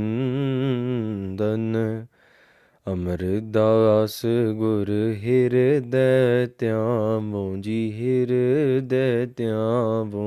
[2.87, 4.15] ਅਮਰਦਾਸ
[4.55, 4.89] ਗੁਰ
[5.23, 10.27] ਹਿਰਦੈ ਧਿਆਵੋ ਜੀ ਹਿਰਦੈ ਧਿਆਵੋ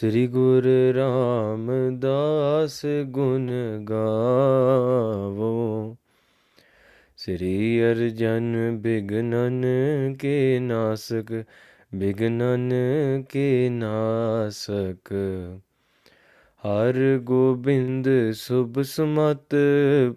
[0.00, 2.84] ਸ੍ਰੀ ਗੁਰ ਰਾਮਦਾਸ
[3.10, 3.50] ਗੁਣ
[3.84, 5.52] ਗਾਵੋ
[7.18, 9.64] ਸ੍ਰੀ ਅਰਜਨ ਬਿਗਨਨ
[10.20, 11.32] ਕੇ ਨਾਸਕ
[11.92, 12.70] ਬਿਗਨਨ
[13.28, 15.12] ਕੇ ਨਾਸਕ
[16.64, 17.18] ਹਰ
[17.18, 19.54] ਗੋਬਿੰਦ ਸੁਭ ਸਮਤ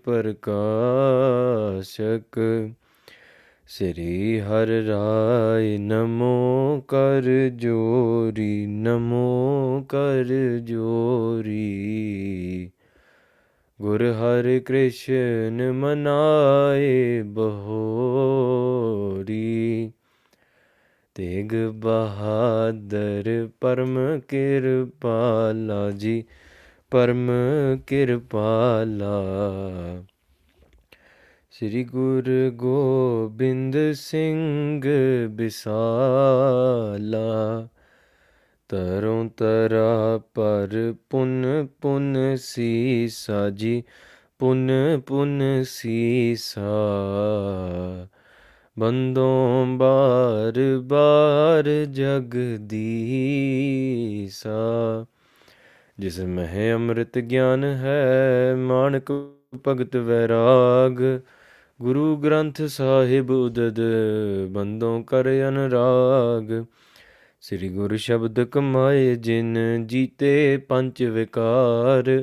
[0.04, 2.40] ਪ੍ਰਕਾਸ਼ਕ
[3.68, 6.84] ਸ੍ਰੀ ਹਰ ਰਾਇ ਨਮੋ
[6.88, 9.86] ਕਰ ਜੋਰੀ ਨਮੋ
[9.90, 10.26] ਕਰ
[10.64, 12.72] ਜੋਰੀ
[13.80, 19.92] ਗੁਰ ਹਰਿ ਕ੍ਰਿਸ਼ਨ ਮਨਾਏ ਬਹੋਰੀ
[21.16, 23.50] ਤੇਗ ਬਹਾਦਰ
[23.62, 26.24] ਪਰਮ ਕਿਰਪਾਲਾ ਜੀ
[26.92, 27.30] ਪਰਮ
[27.88, 29.12] ਕਿਰਪਾਲਾ
[31.54, 34.84] ਸ੍ਰੀ ਗੁਰ ਗੋਬਿੰਦ ਸਿੰਘ
[35.28, 37.20] ਬਿਸਾਲਾ
[38.70, 40.94] ਤਰੋਂ ਤਰਾ ਪਰ
[41.10, 41.68] ਪੁਨ
[41.82, 43.84] ਪੁਨ ਸੀਸਾ ਜੀ
[44.40, 44.72] ਪੁਨ
[45.08, 45.42] ਪੁਨ
[45.68, 46.72] ਸੀਸਾ
[48.78, 50.60] ਬੰਦੋਂ ਬਾਰ
[50.84, 52.26] ਬਾਰ ਜਗਦੀਸਾ
[55.98, 59.12] ਜਿਸ ਮਹਿ ਅੰਮ੍ਰਿਤ ਗਿਆਨ ਹੈ ਮਾਨਕ
[59.66, 61.02] ਭਗਤ ਵੈਰਾਗ
[61.80, 63.80] ਗੁਰੂ ਗ੍ਰੰਥ ਸਾਹਿਬ ਉਦਦ
[64.52, 66.64] ਬੰਦੋਂ ਕਰ ਅਨਰਾਗ
[67.42, 69.58] ਸ੍ਰੀ ਗੁਰੂ ਸ਼ਬਦ ਕਮਾਏ ਜਿਨ
[69.88, 72.24] ਜੀਤੇ ਪੰਜ ਵਿਕਾਰ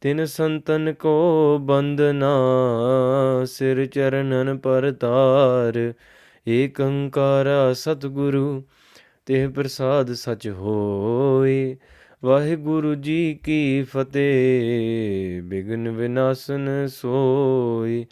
[0.02, 2.34] ਤਿਨ ਸੰਤਨ ਕੋ ਬੰਦਨਾ
[3.46, 5.78] ਸਿਰ ਚਰਨਨ ਪਰਤਾਰ
[6.46, 8.62] ਏਕ ਸਤਗੁਰੂ ਸਤਿਗੁਰੂ
[9.26, 11.76] ਤੇ ਪ੍ਰਸਾਦ ਸਚ ਹੋਏ
[12.22, 13.82] ਵਾਹਿਗੁਰੂ ਜੀ ਕੀ
[13.82, 18.04] ਫਤਿਹ ਬਿਗਨ ਵਿਨਾਸ਼ਨ ਸੋਈ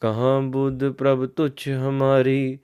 [0.00, 2.58] ਕਹਾਂ ਬੁੱਧ ਪ੍ਰਭ ਤੁਛ ਹਮਾਰੀ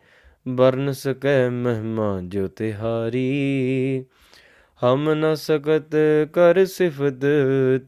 [0.46, 3.24] ਵਰਨ ਸਕੈ ਮਹਿਮਾ ਜੋ ਤਿਹਾਰੀ
[4.82, 5.90] हम न सकत
[6.34, 7.20] कर सिफत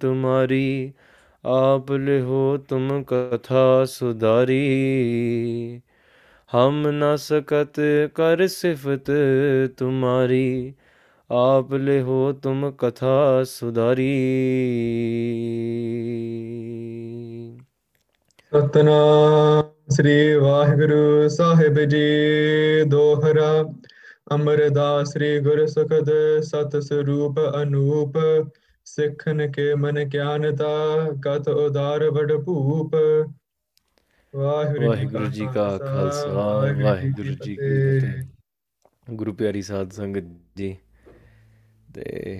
[0.00, 0.66] तुम्हारी
[1.44, 3.65] आप ले हो तुम कथा
[3.84, 4.60] सुधारी
[6.50, 7.81] हम न सकत
[8.16, 9.10] कर सिफत
[9.78, 10.47] तुम्हारी
[11.31, 13.16] आप ले हो तुम कथा
[13.44, 14.10] ਸੁਧਾਰੀ
[18.53, 19.71] ਸਤਨਾਮ
[19.91, 22.84] ਸ੍ਰੀ ਵਾਹਿਗੁਰੂ ਸਾਹਿਬ ਜੀ
[22.88, 23.50] ਦੋਹਰਾ
[24.27, 26.10] ਅਮਰਦਾਸ ਸ੍ਰੀ ਗੁਰ ਸੁਖਦ
[26.43, 28.19] ਸਤ ਸਰੂਪ ਅਨੂਪ
[28.87, 31.10] ਸਿੱਖਨ ਕੇ ਮਨ ਗਿਆਨਤਾ
[31.25, 32.97] ਕਤ ਉਦਾਰ ਵਡ ਭੂਪ
[34.34, 40.25] ਵਾਹਿਗੁਰੂ ਜੀ ਕਾ ਖਾਲਸਾ ਵਾਹਿਗੁਰੂ ਜੀ ਕੀ ਫਤਿਹ ਗੁਰੂ ਪਿਆਰੀ ਸਾਧ ਸੰਗਤ
[40.56, 40.77] ਜੀ
[41.94, 42.40] ਤੇ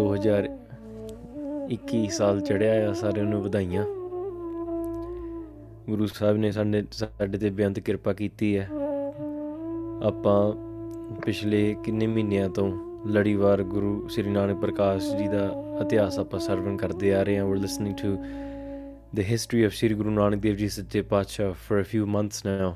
[0.00, 3.84] 2021 ਸਾਲ ਚੜਿਆ ਆ ਸਾਰਿਆਂ ਨੂੰ ਵਧਾਈਆਂ
[5.88, 8.68] ਗੁਰੂ ਸਾਹਿਬ ਨੇ ਸਾਡੇ ਸਾਡੇ ਤੇ ਬੇਅੰਤ ਕਿਰਪਾ ਕੀਤੀ ਹੈ
[10.02, 10.52] ਆਪਾਂ
[11.22, 12.72] ਪਿਛਲੇ ਕਿੰਨੇ ਮਹੀਨਿਆਂ ਤੋਂ
[13.06, 15.50] ਲੜੀਵਾਰ ਗੁਰੂ ਸ੍ਰੀ ਨਾਨਕ ਪ੍ਰਕਾਸ਼ ਜੀ ਦਾ
[15.80, 18.16] ਇਤਿਹਾਸ ਆਪਾਂ ਸਰਵਨ ਕਰਦੇ ਆ ਰਹੇ ਹਾਂ we listening to
[19.14, 22.74] the history of Shri Guru Nanak Dev ji ਸੱਚੇ ਪਾਤਸ਼ਾਹ for ਅ ਫਿਊ ਮੰਥਸ ਨਾਓ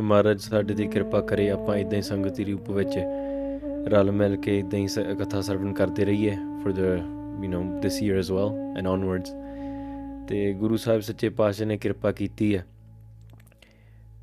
[0.00, 2.98] ਮਹਾਰਾਜ ਸਾਡੇ ਦੀ ਕਿਰਪਾ ਕਰੇ ਆਪਾਂ ਇਦਾਂ ਹੀ ਸੰਗਤੀ ਰੂਪ ਵਿੱਚ
[3.86, 4.86] ਰਲ ਮਿਲ ਕੇ ਇਦਾਂ ਹੀ
[5.20, 6.78] ਕਥਾ ਸਰਵਨ ਕਰਦੇ ਰਹੀਏ for the
[7.44, 9.34] you know this year as well and onwards
[10.28, 12.66] ਤੇ ਗੁਰੂ ਸਾਹਿਬ ਸੱਚੇ ਪਾਤਸ਼ਾਹ ਨੇ ਕਿਰਪਾ ਕੀਤੀ ਹੈ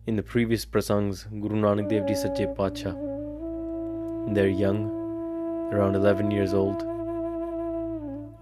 [0.08, 2.96] In the previous prasangs, Guru Nanak Dev Ji Sache Pacha.
[4.34, 4.90] They're young,
[5.72, 6.82] around 11 years old.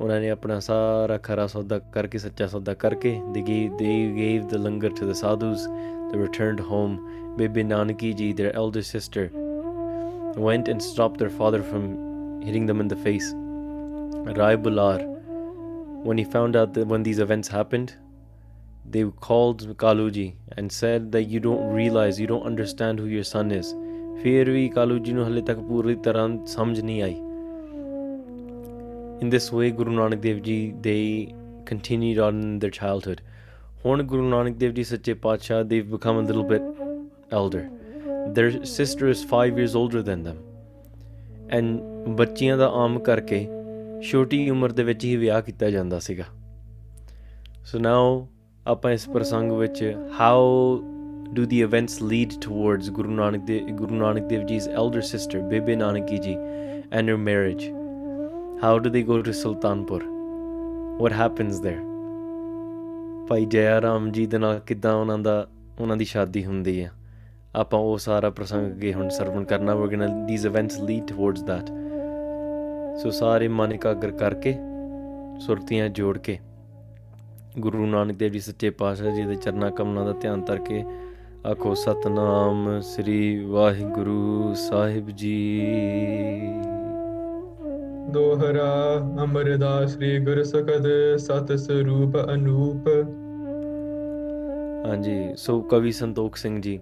[0.00, 4.55] ਉਹਨਾਂ ਨੇ ਆਪਣਾ ਸਾਰਾ ਖਰਾ ਸੌਦਾ ਕਰਕੇ ਸੱਚਾ ਸੌਦਾ ਕਰਕੇ ਦੇ ਗੇਵ ਦੇ gave the
[4.55, 6.97] langar to the sadhus they returned home
[7.37, 8.13] Bebe Nanaki
[10.47, 11.87] went and stopped their father from
[12.47, 13.31] hitting them in the face
[14.37, 14.99] Rai Bular
[16.09, 17.91] when he found out that when these events happened
[18.91, 20.33] they called Kaluji
[20.57, 23.75] and said that you don't realize, you don't understand who your son is.
[24.23, 27.15] ਫਿਰ ਵੀ ਕਾਲੂ ਜੀ ਨੂੰ ਹਲੇ ਤੱਕ ਪੂਰੀ ਤਰ੍ਹਾਂ ਸਮਝ ਨਹੀਂ ਆਈ
[29.21, 30.73] ਇਨ ਦਿਸ ਵੇ ਗੁਰੂ ਨਾਨਕ ਦੇਵ ਜੀ
[30.81, 31.27] ਦੇ
[31.65, 33.21] continued on their childhood
[33.85, 37.67] ਹੁਣ ਗੁਰੂ ਨਾਨਕ ਦੇਵ ਜੀ ਸੱਚੇ ਪਾਤਸ਼ਾਹ they become a little bit elder
[38.37, 40.41] their sister is 5 years older than them
[41.57, 43.47] and ਬੱਚੀਆਂ ਦਾ ਆਮ ਕਰਕੇ
[44.01, 46.23] ਛੋਟੀ ਉਮਰ ਦੇ ਵਿੱਚ ਹੀ ਵਿਆਹ ਕੀਤਾ ਜਾਂਦਾ ਸੀਗਾ
[47.65, 48.27] ਸੋ ਨਾਓ
[48.69, 49.97] ਆਪਾਂ ਇਸ ਪ੍ਰਸੰਗ ਵਿੱਚ
[50.19, 50.81] how
[51.33, 55.39] do the events lead towards Guru Nanak ਦੇ ਗੁਰੂ ਨਾਨਕ ਦੇਵ ਜੀ ਦੀ elder sister
[55.39, 57.69] Bibi Nanaki ji and her marriage
[58.63, 60.03] how do they go to Sultanpur
[61.01, 61.77] what happens there
[63.27, 65.47] Bhai ਜੈਰਾ Ram ji ਦੇ ਨਾਲ ਕਿਦਾਂ ਉਹਨਾਂ ਦਾ
[65.79, 66.91] ਉਹਨਾਂ ਦੀ ਸ਼ਾਦੀ ਹੁੰਦੀ ਹੈ
[67.55, 71.69] ਆਪਾਂ ਉਹ ਸਾਰਾ ਪ੍ਰਸੰਗ ਅੱਗੇ ਹੁਣ ਸਰਵਨ ਕਰਨਾ we gonna these events lead towards that
[73.03, 74.57] so ਸਾਰੇ ਮਨਿਕਾ ਕਰ ਕਰਕੇ
[75.39, 76.39] ਸੁਰਤੀਆਂ ਜੋੜ ਕੇ
[77.59, 80.83] ਗੁਰੂ ਨਾਨਕ ਦੇਵ ਜੀ ਸੱਚੇ ਪਾਤਸ਼ਾਹ ਜੀ ਦੇ ਚਰਨਾਂ ਕਮਲਾਂ ਦਾ ਧਿਆਨ ਕਰਕੇ
[81.45, 83.45] ਆਖੋ ਸਤਨਾਮ ਸ੍ਰੀ
[83.45, 85.33] ਵਾਹਿਗੁਰੂ ਸਾਹਿਬ ਜੀ
[88.11, 88.71] ਦੋਹਰਾ
[89.23, 90.43] ਅਮਰਦਾਸ ਸ੍ਰੀ ਗੁਰ
[90.43, 92.87] ਸਤ ਸਰੂਪ ਅਨੂਪ
[94.87, 96.79] ਹਾਂਜੀ ਸੋ ਕਵੀ Santokh Singh ji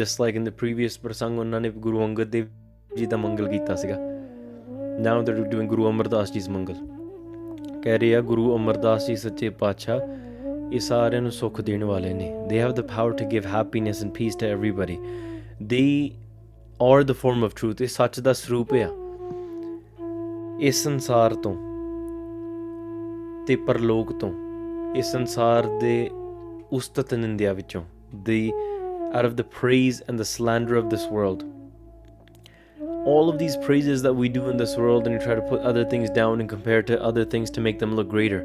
[0.00, 2.46] just like in the previous ਪ੍ਰਸੰਗ ਉਹਨਾਂ ਨੇ ਗੁਰੂ ਅੰਗਦ ਦੇਵ
[2.96, 3.96] ਜੀ ਦਾ ਮੰਗਲ ਕੀਤਾ ਸੀਗਾ
[5.00, 6.97] ਨਾਓ ਦੇ ਡੂਇੰਗ ਗੁਰੂ ਅਮਰਦਾਸ ਦਾ ਮੰਗਲ
[7.84, 10.00] ਕਹਿ ਰਿਹਾ ਗੁਰੂ ਅਮਰਦਾਸ ਜੀ ਸੱਚੇ ਪਾਤਸ਼ਾਹ
[10.72, 14.12] ਇਹ ਸਾਰਿਆਂ ਨੂੰ ਸੁੱਖ ਦੇਣ ਵਾਲੇ ਨੇ they have the power to give happiness and
[14.12, 14.98] peace to everybody
[15.62, 16.10] they
[16.82, 18.88] are the form of truth ਇਹ ਸੱਚ ਦਾ ਸਰੂਪ ਆ
[20.60, 21.54] ਇਸ ਸੰਸਾਰ ਤੋਂ
[23.46, 24.32] ਤੇ ਪਰਲੋਕ ਤੋਂ
[24.96, 26.10] ਇਸ ਸੰਸਾਰ ਦੇ
[26.72, 27.82] ਉਸਤਤ ਨਿੰਦਿਆ ਵਿੱਚੋਂ
[28.24, 28.50] they
[29.14, 31.42] are of the praise and the slander of this world
[33.08, 35.68] all of these praises that we do in this world and you try to put
[35.70, 38.42] other things down and compare to other things to make them look greater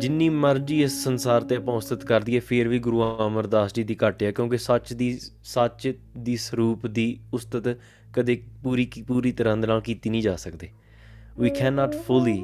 [0.00, 3.96] ਜਿੰਨੀ ਮਰਜ਼ੀ ਇਸ ਸੰਸਾਰ ਤੇ ਆਪਾਂ ਉਸਤਤ ਕਰ ਦਈਏ ਫਿਰ ਵੀ ਗੁਰੂ ਅਮਰਦਾਸ ਜੀ ਦੀ
[4.02, 5.18] ਘਾਟ ਕਿਉਂਕਿ ਸੱਚ ਦੀ
[5.44, 5.94] ਸੱਚ
[6.18, 7.78] ਦੀ ਸਰੂਪ ਦੀ ਉਸਤਤ
[8.14, 10.68] ਕਦੇ ਪੂਰੀ ਪੂਰੀ ਤਰ੍ਹਾਂ ਨਾਲ ਕੀਤੀ ਨਹੀਂ ਜਾ ਸਕਦੀ
[11.42, 12.38] we cannot fully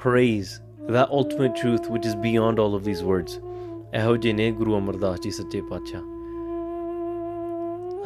[0.00, 0.50] praise
[0.96, 3.38] that ultimate truth which is beyond all of these words
[3.94, 6.15] ਇਹੋ ਜਿਹੇ ਨੇ ਗੁਰੂ ਅਮਰਦਾਸ ਜੀ ਸੱਚੇ ਪਾਤਸ਼ਾਹ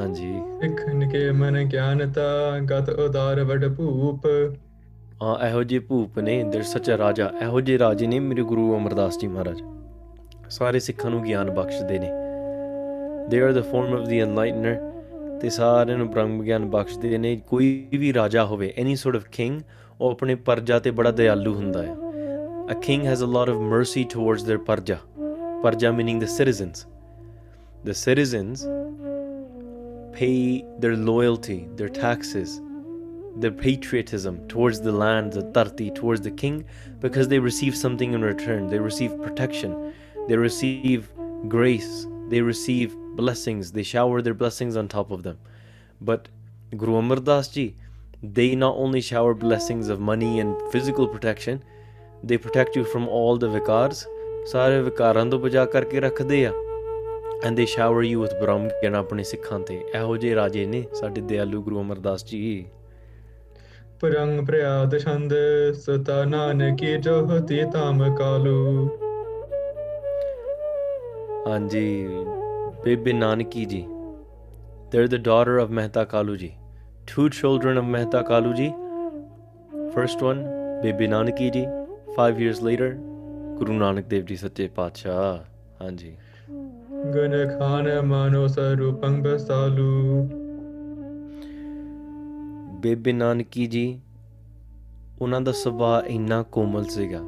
[0.01, 2.59] ਹਾਂਜੀ ਸਿੱਖਣ ਕੇ ਮਨ ਗਿਆਨਤਾ
[2.61, 4.27] ਗਤ ਉਦਾਰ ਵਡ ਭੂਪ
[5.23, 9.19] ਆ ਇਹੋ ਜੀ ਭੂਪ ਨੇ ਇੰਦਰ ਸੱਚਾ ਰਾਜਾ ਇਹੋ ਜੇ ਰਾਜੇ ਨੇ ਮੇਰੇ ਗੁਰੂ ਅਮਰਦਾਸ
[9.19, 9.63] ਜੀ ਮਹਾਰਾਜ
[10.49, 12.11] ਸਾਰੇ ਸਿੱਖਾਂ ਨੂੰ ਗਿਆਨ ਬਖਸ਼ਦੇ ਨੇ
[13.29, 14.79] they are the form of the enlightener
[15.41, 19.61] ਤੇ ਸਾਰਿਆਂ ਨੂੰ ਬ੍ਰਹਮ ਗਿਆਨ ਬਖਸ਼ਦੇ ਨੇ ਕੋਈ ਵੀ ਰਾਜਾ ਹੋਵੇ ਐਨੀ ਸੋਰਟ ਆਫ ਕਿੰਗ
[20.01, 21.95] ਉਹ ਆਪਣੇ ਪਰਜਾ ਤੇ ਬੜਾ ਦਇਆਲੂ ਹੁੰਦਾ ਹੈ
[22.73, 24.97] a king has a lot of mercy towards their ਪਰਜਾ
[25.63, 26.87] ਪਰਜਾ meaning the citizens
[27.85, 28.67] the citizens
[30.21, 32.61] pay their loyalty, their taxes,
[33.37, 36.65] their patriotism towards the land, the tarti, towards the king,
[37.01, 38.67] because they receive something in return.
[38.69, 39.95] They receive protection,
[40.29, 41.11] they receive
[41.49, 45.39] grace, they receive blessings, they shower their blessings on top of them.
[46.03, 46.29] But
[46.77, 47.77] Guru Amar Das Ji,
[48.23, 51.63] they not only shower blessings of money and physical protection,
[52.23, 54.07] they protect you from all the vikars.
[54.47, 56.53] ਸਾਰੇ ਵਿਕਾਰਾਂ ਤੋਂ ਬਚਾ ਕਰਕੇ ਰੱਖਦੇ ਆ
[57.45, 61.21] and ਦੇ shower you with ਬ੍ਰਹਮ ਗਿਆਨ ਆਪਣੇ ਸਿੱਖਾਂ ਤੇ ਇਹੋ ਜੇ ਰਾਜੇ ਨੇ ਸਾਡੇ
[61.21, 62.67] ਦਿਆਲੂ ਗੁਰੂ ਅਮਰਦਾਸ ਜੀ
[64.01, 65.33] ਪਰੰਗ ਪ੍ਰਿਆਦ ਛੰਦ
[65.73, 68.89] ਸਤਾ ਨਾਨਕੀ ਜੋਹਤੀ ਤਾਮ ਕਾਲੂ
[71.49, 72.09] ਹਾਂਜੀ
[72.85, 73.85] ਬੇਬੇ Nanaki ji
[74.95, 76.53] they're the daughter of Mehta Kalu ji
[77.17, 78.73] two children of Mehta Kalu ji
[79.95, 80.45] first one
[80.83, 81.67] Bebe Nanaki ji
[82.17, 82.95] 5 years later
[83.59, 85.39] Guru Nanak Dev ji ਸੱਚੇ ਪਾਤਸ਼ਾਹ
[85.85, 86.17] ਹਾਂਜੀ
[87.11, 90.23] gana khana ਮਾਨੋ ਸਰੂਪੰ ਬਸਾਲੂ
[92.81, 94.01] ਬੇਬੇ ਨਾਨਕੀ ਜੀ
[95.21, 97.21] ਉਹਨਾਂ ਦਾ ਸੁਭਾਅ ਇੰਨਾ ਕੋਮਲ ਸੀਗਾ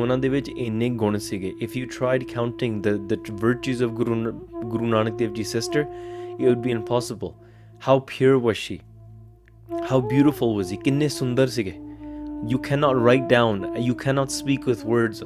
[0.00, 4.14] ਉਹਨਾਂ ਦੇ ਵਿੱਚ ਇੰਨੇ ਗੁਣ ਸੀਗੇ if you tried counting the the virtues of Guru
[4.64, 5.84] Guru Nanak Dev ji sister
[6.40, 7.30] it would be impossible
[7.88, 8.78] how pure was she
[9.92, 11.74] how beautiful was he ਕਿੰਨੇ ਸੁੰਦਰ ਸੀਗੇ
[12.48, 15.24] you can not write down you can not speak with words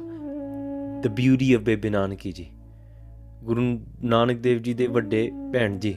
[1.01, 2.45] the beauty of Bebe Nanaki ਜੀ
[3.45, 3.61] ਗੁਰੂ
[4.03, 5.95] ਨਾਨਕ ਦੇਵ ਜੀ ਦੇ ਵੱਡੇ ਭੈਣ ਜੀ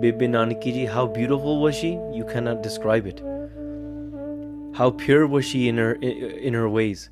[0.00, 3.20] Bebe Nanaki ji how beautiful was she you can't describe it
[4.80, 7.08] how pure was she in her in her ways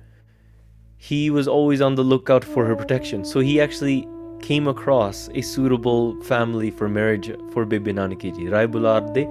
[0.97, 3.23] he was always on the lookout for her protection.
[3.23, 4.07] So he actually
[4.41, 8.47] came across a suitable family for marriage for Bibi Nanaki ji.
[8.47, 9.27] Rai Bular de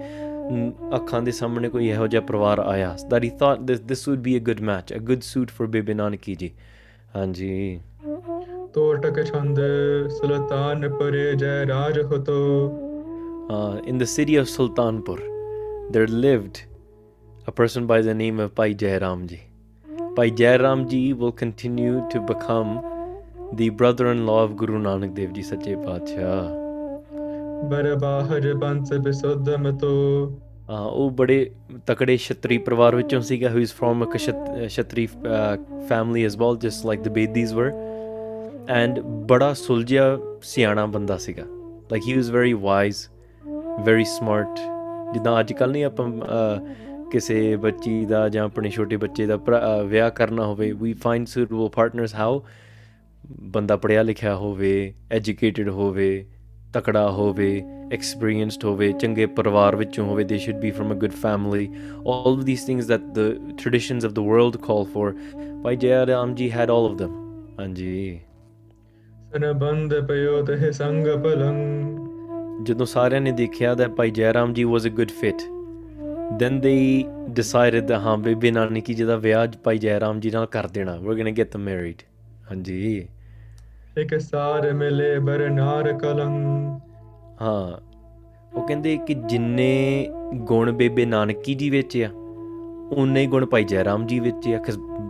[0.93, 4.35] ਅੱਖਾਂ ਦੇ ਸਾਹਮਣੇ ਕੋਈ ਇਹੋ ਜਿਹਾ ਪਰਿਵਾਰ ਆਇਆ that he thought this this would be
[4.37, 6.51] a good match a good suit for Bibi Nanaki ji
[7.17, 7.81] ਹਾਂਜੀ
[8.75, 9.59] ਤੋਟਕ ਛੰਦ
[10.11, 12.39] ਸੁਲਤਾਨ ਪਰੇ ਜੈ ਰਾਜ ਹੋ ਤੋ
[13.51, 15.21] uh, in the city of Sultanpur,
[15.93, 16.65] there lived
[17.47, 19.41] a person by the name of Pai Jairamji.
[20.17, 22.83] Pai Jairamji will continue to become
[23.53, 26.61] the brother-in-law of Guru Nanak Dev Ji Sache Pacha.
[27.69, 29.91] ਬਰਬਾਹਰ ਬੰਸ ਬਿਸੋਦਮ ਤੋ
[30.71, 31.51] ਉਹ ਬੜੇ
[31.87, 34.67] ਤਕੜੇ ਛਤਰੀ ਪਰਿਵਾਰ ਵਿੱਚੋਂ ਸੀਗਾ who is from a
[34.69, 37.73] Chhatri family as well just like the Bedis were
[38.77, 39.01] and
[39.29, 40.19] ਬੜਾ ਸੁਲਝਿਆ
[40.43, 41.45] ਸਿਆਣਾ ਬੰਦਾ ਸੀਗਾ
[41.91, 43.07] like he was very wise
[43.81, 44.59] very smart
[45.15, 46.11] ਜਿੱਦਾਂ ਅੱਜ ਕੱਲ ਨਹੀਂ ਆਪਾਂ
[47.11, 49.39] ਕਿਸੇ ਬੱਚੀ ਦਾ ਜਾਂ ਆਪਣੇ ਛੋਟੇ ਬੱਚੇ ਦਾ
[49.87, 52.41] ਵਿਆਹ ਕਰਨਾ ਹੋਵੇ we find suitable partners how
[53.41, 54.95] ਬੰਦਾ ਪੜਿਆ ਲਿਖਿਆ ਹੋਵੇ
[55.13, 56.27] ਐਜੂਕੇਟਿਡ ਹੋਵੇ
[56.75, 57.63] ਤਕੜਾ ਹੋਵੇ
[57.93, 62.45] ਐਕਸਪੀਰੀਅੰਸਡ ਹੋਵੇ ਚੰਗੇ ਪਰਿਵਾਰ ਵਿੱਚੋਂ ਹੋਵੇ they should be from a good family all of
[62.45, 63.35] these things that the
[63.59, 65.13] traditions of the world call for
[65.63, 67.13] Bhai Jai Ram ਜੀ ਹੈਡ ਆਲ ਆਫ them
[67.61, 68.21] ਹਾਂਜੀ
[69.33, 71.55] ਸਰਬੰਦ ਪਯੋ ਤਹ ਸੰਗ ਪਲੰ
[72.63, 75.35] ਜਦੋਂ ਸਾਰਿਆਂ ਨੇ ਦੇਖਿਆ ਤਾਂ Bhai Jairam ji was a good fit
[76.39, 77.05] then they
[77.29, 81.23] decided ਦਾ ਹਾਂ ਬੇਬੇ ਨਾਨੀ ਕੀ ਜਿਹਦਾ ਵਿਆਹ ਭਾਈ ਜੈਰਾਮ ਜੀ ਨਾਲ ਕਰ ਦੇਣਾ ਵੀ
[81.23, 81.95] going ਗੈਟ ਮੈਰਿਡ
[82.51, 83.09] ਹਾਂਜੀ
[83.99, 86.31] ਇੱਕ ਸਾਰ ਮਿਲੇ ਬਰਨਾਰ ਕਲੰ
[87.43, 87.79] ਹਾਂ
[88.59, 90.09] ਉਹ ਕਹਿੰਦੇ ਕਿ ਜਿੰਨੇ
[90.35, 92.09] ਗੁਣ ਬੇਬੇ ਨਾਨਕੀ ਜੀ ਵਿੱਚ ਆ
[92.97, 94.59] ਉਨੇ ਹੀ ਗੁਣ ਭਾਈ ਜੈਰਾਮ ਜੀ ਵਿੱਚ ਆ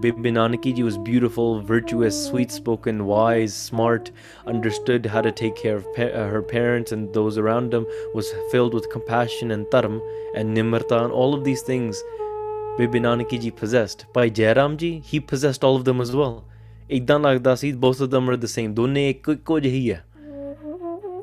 [0.05, 4.11] Bibi Nanaki ji was beautiful, virtuous, sweet spoken, wise, smart,
[4.47, 8.75] understood how to take care of pa- her parents and those around them, was filled
[8.75, 10.03] with compassion and tarm
[10.35, 12.03] and nimrata and all of these things
[12.76, 14.05] Bibi Nanaki ji possessed.
[14.12, 16.45] By Jairam ji, he possessed all of them as well.
[17.87, 18.75] both of them are the same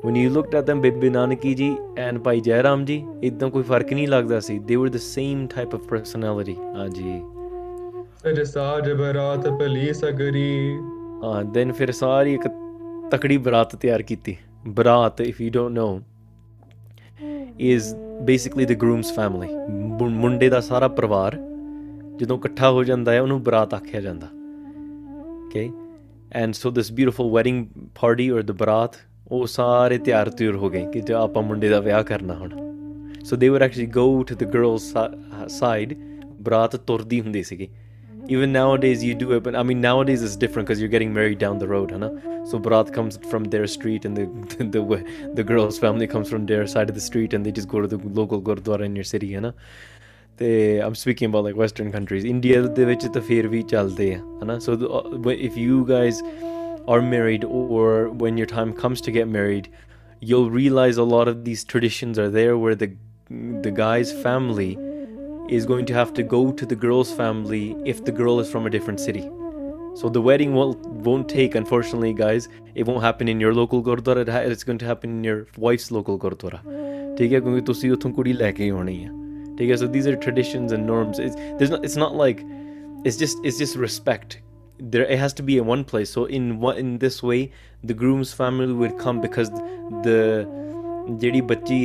[0.02, 1.78] when you looked at them Bibi Nanaki ji
[1.96, 3.04] and Bhai Jairam ji
[3.22, 7.22] ਇਦਾਂ ਕੋਈ ਫਰਕ ਨਹੀਂ ਲੱਗਦਾ they were the same type of personality ਹਾਂਜੀ
[8.26, 10.76] ਰਸਾਜ ਬਰਾਤ ਭਲੀ ਸਗਰੀ
[11.24, 12.46] ਹਾਂ then ਫਿਰ ਸਾਰੀ ਇੱਕ
[13.10, 14.36] ਤਕੜੀ ਬਰਾਤ ਤਿਆਰ ਕੀਤੀ
[14.66, 16.00] ਬਰਾਤ if you don't know
[17.60, 17.94] is
[18.20, 21.36] basically the grooms family ਮੁੰਡੇ ਦਾ ਸਾਰਾ ਪਰਿਵਾਰ
[22.16, 24.28] ਜਦੋਂ ਇਕੱਠਾ ਹੋ ਜਾਂਦਾ ਹੈ ਉਹਨੂੰ ਬਰਾਤ ਆਖਿਆ ਜਾਂਦਾ
[25.46, 25.68] okay
[26.32, 27.66] and so this beautiful wedding
[28.00, 28.96] party or the baraat
[29.30, 32.50] ਉਹ ਸਾਰੇ ਤਿਆਰ ਤਿਆਰ ਹੋ ਗਏ ਕਿ ਜੇ ਆਪਾਂ ਮੁੰਡੇ ਦਾ ਵਿਆਹ ਕਰਨਾ ਹੁਣ
[33.24, 34.94] so they were actually go to the girls
[35.48, 35.94] side
[36.40, 37.68] ਬਰਾਤ ਤੁਰਦੀ ਹੁੰਦੀ ਸੀਗੀ
[38.28, 41.38] even nowadays you do it but i mean nowadays it's different because you're getting married
[41.38, 42.10] down the road huh
[42.50, 44.26] so barat comes from their street and the,
[44.58, 47.68] the the, the girl's family comes from their side of the street and they just
[47.68, 49.52] go to the local gurdwara in your city huh
[50.38, 52.24] They I'm speaking about like Western countries.
[52.24, 54.72] India ਵਿੱਚ ਤਾਂ ਫੇਰ ਵੀ ਚੱਲਦੇ ਆ ਹਨਾ so
[55.32, 56.22] if you guys
[56.88, 62.30] are married or when your time comes you'll realize a lot of these traditions are
[62.34, 62.88] there where the
[63.62, 64.68] the guy's family
[65.48, 68.66] is going to have to go to the girl's family if the girl is from
[68.66, 69.28] a different city.
[69.94, 72.48] So the wedding won't, won't take, unfortunately, guys.
[72.74, 74.26] It won't happen in your local gurdwara.
[74.50, 76.60] It's going to happen in your wife's local gurdwara.
[77.16, 78.94] ਠੀਕ ਹੈ ਕਿਉਂਕਿ ਤੁਸੀਂ ਉੱਥੋਂ ਕੁੜੀ ਲੈ ਕੇ ਆਉਣੀ
[81.70, 81.84] not.
[81.88, 82.40] It's not like
[83.04, 83.44] it's just.
[83.44, 84.40] It's just respect.
[84.92, 87.36] there it has to be in one place so in what in this way
[87.90, 89.50] the groom's family would come because
[90.06, 91.85] the ਜਿਹੜੀ ਬੱਚੀ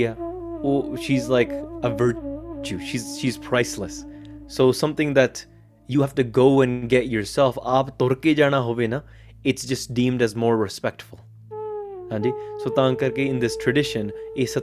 [0.69, 1.51] Oh, she's like
[1.84, 2.26] a virgin
[2.63, 4.05] She's she's priceless.
[4.48, 5.46] So something that
[5.88, 7.57] you have to go and get yourself,
[9.43, 11.19] it's just deemed as more respectful.
[12.60, 14.59] So to in this tradition, for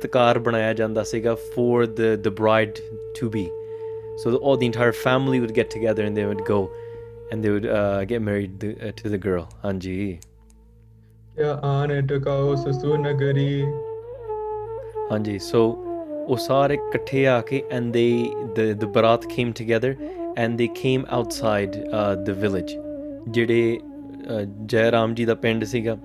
[1.86, 2.78] the, the bride
[3.16, 3.50] to be.
[4.18, 6.70] So all the entire family would get together and they would go
[7.30, 9.48] and they would uh, get married the, uh, to the girl.
[9.62, 10.22] Anji.
[11.36, 11.58] Yeah,
[15.10, 15.42] Anji.
[15.42, 15.83] So
[16.28, 19.94] ਉਹ ਸਾਰੇ ਇਕੱਠੇ ਆ ਕੇ and they the baraat came together
[20.38, 21.76] and they came outside
[22.24, 22.76] the village
[23.28, 25.96] ਜਿਹੜੇ uh, ਜੈ ਰਾਮ ਜੀ ਦਾ ਪਿੰਡ ਸੀਗਾ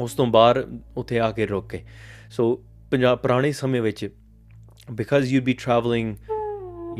[0.00, 0.64] ਉਸ ਤੋਂ ਬਾਹਰ
[0.96, 1.82] ਉੱਥੇ ਆ ਕੇ ਰੁਕ ਗਏ
[2.30, 2.54] ਸੋ
[2.90, 4.08] ਪੰਜਾਬ ਪੁਰਾਣੇ ਸਮੇਂ ਵਿੱਚ
[4.90, 6.08] because you'd be traveling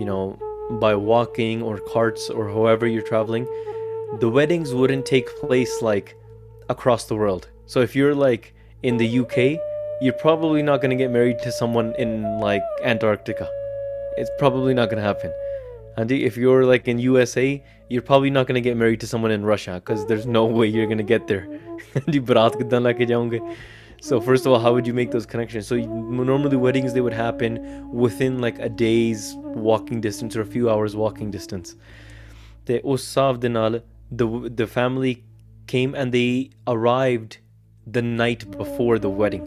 [0.00, 0.39] you know
[0.81, 3.47] by walking or carts or however you're traveling
[4.21, 6.13] the weddings wouldn't take place like
[6.69, 8.55] across the world so if you're like
[8.83, 9.49] in the UK
[10.03, 13.49] you're probably not going to get married to someone in like Antarctica.
[14.17, 15.33] It's probably not going to happen.
[15.97, 19.31] And if you're like in USA, you're probably not going to get married to someone
[19.31, 21.47] in Russia because there's no way you're going to get there.
[24.01, 25.69] so first of all, how would you make those connections?
[25.69, 30.69] So normally weddings they would happen within like a day's walking distance or a few
[30.69, 31.77] hours walking distance.
[32.65, 33.81] The osav dinal,
[34.11, 34.51] the
[34.53, 35.23] the family
[35.69, 37.39] came and they arrived
[37.87, 39.48] the night before the wedding.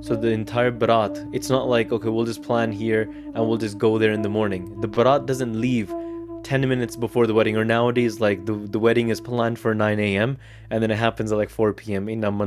[0.00, 3.02] So the entire Barat, it's not like, okay, we'll just plan here
[3.02, 4.80] and we'll just go there in the morning.
[4.80, 5.92] The Barat doesn't leave
[6.44, 9.98] 10 minutes before the wedding, or nowadays, like the, the wedding is planned for 9
[9.98, 10.38] a.m.
[10.70, 12.08] and then it happens at like 4 p.m.
[12.08, 12.42] In it'll,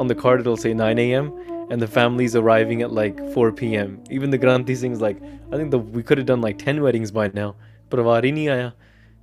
[0.00, 1.32] on the card, it'll say 9 a.m.
[1.70, 4.02] and the family's arriving at like 4 p.m.
[4.10, 7.10] Even the Granthi Singh's like, I think the, we could have done like 10 weddings
[7.10, 7.54] by now.
[7.90, 8.72] Parvari nahi aya.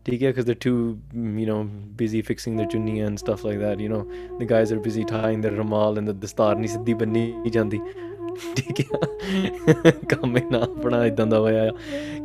[0.07, 0.97] ठीक because they're too
[1.15, 1.61] mm, you know
[2.01, 4.01] busy fixing their chunniya and stuff like that you know
[4.39, 7.79] the guys are busy tying their ramal and the ਦਸਤਾਰ ਨਹੀਂ ਸਿੱਧੀ ਬੰਨੀ ਜਾਂਦੀ
[8.55, 11.71] ਠੀਕ ਹੈ ਕੰਮ ਨਾ ਆਪਣਾ ਇਦਾਂ ਦਾ ਹੋਇਆ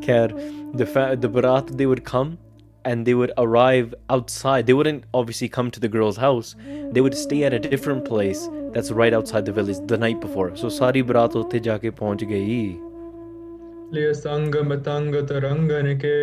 [0.06, 0.34] ਖੈਰ
[0.80, 0.87] the
[1.25, 2.37] the barat they would come
[2.90, 6.52] and they would arrive outside they wouldn't obviously come to the girl's house
[6.94, 8.42] they would stay at a different place
[8.75, 12.26] that's right outside the village the night before so sari brato te ja ke pahunch
[12.34, 12.60] gayi
[13.96, 15.96] le sang matang tarang ne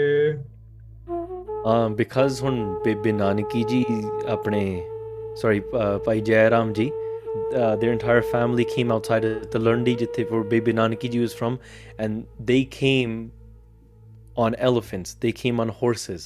[1.68, 3.84] um, because when Baby Nanikiji,
[5.42, 5.62] sorry
[6.06, 6.50] ਭਾਈ ਜੈ
[7.82, 11.60] their entire family came outside of the Lundi Jitte where Baby Nanaki was from,
[12.00, 13.32] and they came
[14.46, 16.26] on elephants, they came on horses.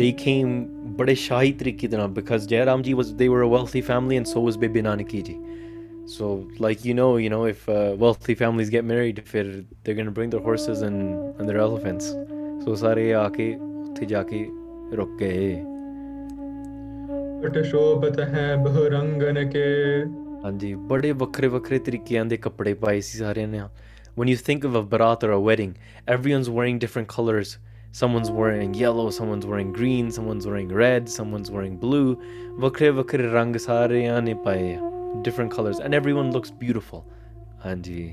[0.00, 0.54] They came
[0.96, 2.14] bade shahi tarike
[2.14, 5.36] because Jairam was they were a wealthy family and so was Baby Nanikiji.
[6.16, 6.26] So
[6.66, 10.30] like you know, you know if uh, wealthy families get married, they're going to bring
[10.30, 11.00] their horses and
[11.38, 12.12] and their elephants.
[12.64, 13.67] So sare aake
[13.98, 14.46] ਉੱਥੇ ਜਾ ਕੇ
[14.96, 15.54] ਰੁਕ ਗਏ
[17.42, 19.64] but ਸ਼ੋਭਤ ਹੈ ਬਹੁ ਰੰਗਨ ਕੇ
[20.44, 23.62] ਹਾਂਜੀ ਬੜੇ ਵੱਖਰੇ ਵੱਖਰੇ ਤਰੀਕਿਆਂ ਦੇ ਕੱਪੜੇ ਪਾਏ ਸੀ ਸਾਰਿਆਂ ਨੇ
[24.20, 25.72] when you think of a barat or a wedding
[26.14, 27.50] everyone's wearing different colors
[27.98, 32.16] someone's wearing yellow someone's wearing green someone's wearing red someone's wearing blue
[32.60, 34.76] ਵੱਖਰੇ ਵੱਖਰੇ ਰੰਗ ਸਾਰਿਆਂ ਨੇ ਪਾਏ
[35.28, 37.04] different colors and everyone looks beautiful
[37.66, 38.00] ਹਾਂਜੀ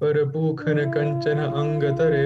[0.00, 2.26] ਪਰਭੂਖਨ ਕੰਚਨ ਅੰਗ ਤਰੇ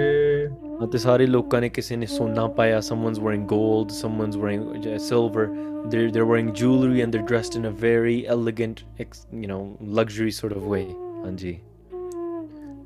[0.84, 5.46] ਅਤੇ ਸਾਰੇ ਲੋਕਾਂ ਨੇ ਕਿਸੇ ਨੇ ਸੋਨਾ ਪਾਇਆ ਸਮਨਸ ਵੇਰਿੰਗ gold ਸਮਨਸ ਵੇਰਿੰਗ silver
[5.88, 9.76] they they wearing jewellery and they dressed in a very elegant you know
[9.94, 10.84] luxury sort of way
[11.24, 11.56] ਹਾਂਜੀ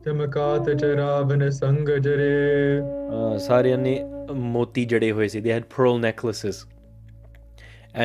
[0.05, 3.99] ਤਮਕਾਤ ਚਰਾਵਨ ਸੰਗ ਜਰੇ ਸਾਰਿਆਂ ਨੇ
[4.33, 6.67] ਮੋਤੀ ਜੜੇ ਹੋਏ ਸੀ ਦੇ ਹੈਡ ਪਰਲ ਨੈਕਲੇਸਸ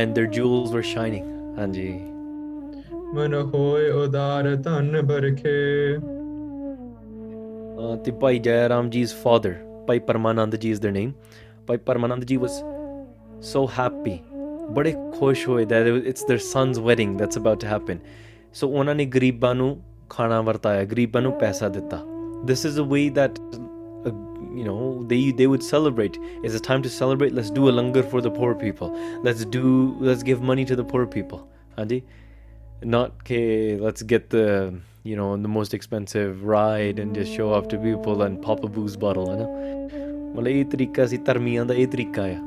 [0.00, 1.90] ਐਂਡ ਦੇ ਜੁਐਲਸ ਵਰ ਸ਼ਾਈਨਿੰਗ ਹਾਂਜੀ
[3.14, 6.19] ਮਨ ਹੋਏ ਉਦਾਰ ਧਨ ਵਰਖੇ
[8.04, 9.54] ਤੇ ਭਾਈ ਜੈਰਾਮ ਜੀ's father
[9.88, 11.12] ਭਾਈ ਪਰਮਾਨੰਦ ਜੀ ਇਸ ਦੇ ਨੇਮ
[11.68, 12.64] ਭਾਈ ਪਰਮਾਨੰਦ ਜੀ ਵਾਸ
[13.52, 14.18] ਸੋ ਹੈਪੀ
[14.72, 18.00] ਬੜੇ ਖੁਸ਼ ਹੋਏ that it's their sons wedding that's about to happen
[18.54, 19.78] so ਉਹਨਾਂ ਨੇ ਗਰੀਬਾਂ ਨੂੰ
[20.10, 22.04] ਖਾਣਾ ਵਰਤਾਇਆ ਗਰੀਬਾਂ ਨੂੰ ਪੈਸਾ ਦਿੱਤਾ
[22.50, 23.40] this is a way that
[23.50, 24.12] uh,
[24.58, 25.06] you know
[25.08, 28.32] they they would celebrate it's a time to celebrate let's do a langar for the
[28.38, 28.94] poor people
[29.26, 29.74] let's do
[30.02, 31.42] let's give money to the poor people
[31.78, 32.00] Andy.
[32.94, 33.78] not okay
[33.78, 34.46] let's get the
[35.04, 38.68] you know, the most expensive ride and just show off to people and pop a
[38.68, 39.50] booze bottle, you know.
[40.36, 42.47] Well, ਇਹ ਤਰੀਕਾ ਸੀ ਧਰਮੀਆਂ ਦਾ ਇਹ ਤਰੀਕਾ ਆ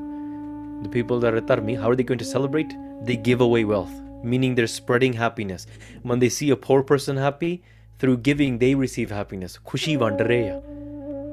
[0.82, 2.74] the people that are tarmi, how are they going to celebrate?
[3.04, 3.92] They give away wealth,
[4.24, 5.66] meaning they're spreading happiness.
[6.02, 7.62] When they see a poor person happy,
[8.00, 9.58] through giving they receive happiness.
[9.64, 10.60] Kushi vandareya.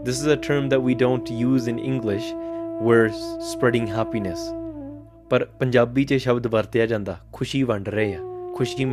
[0.05, 2.31] This is a term that we don't use in English.
[2.79, 3.11] We're
[3.51, 4.39] spreading happiness.
[5.29, 8.85] ਪਰ Punjabi 'ਚ shabd ਵਰਤਿਆ janda ਖੁਸ਼ੀ ਵੰਡ ਰਹੇ mana ਖੁਸ਼ੀ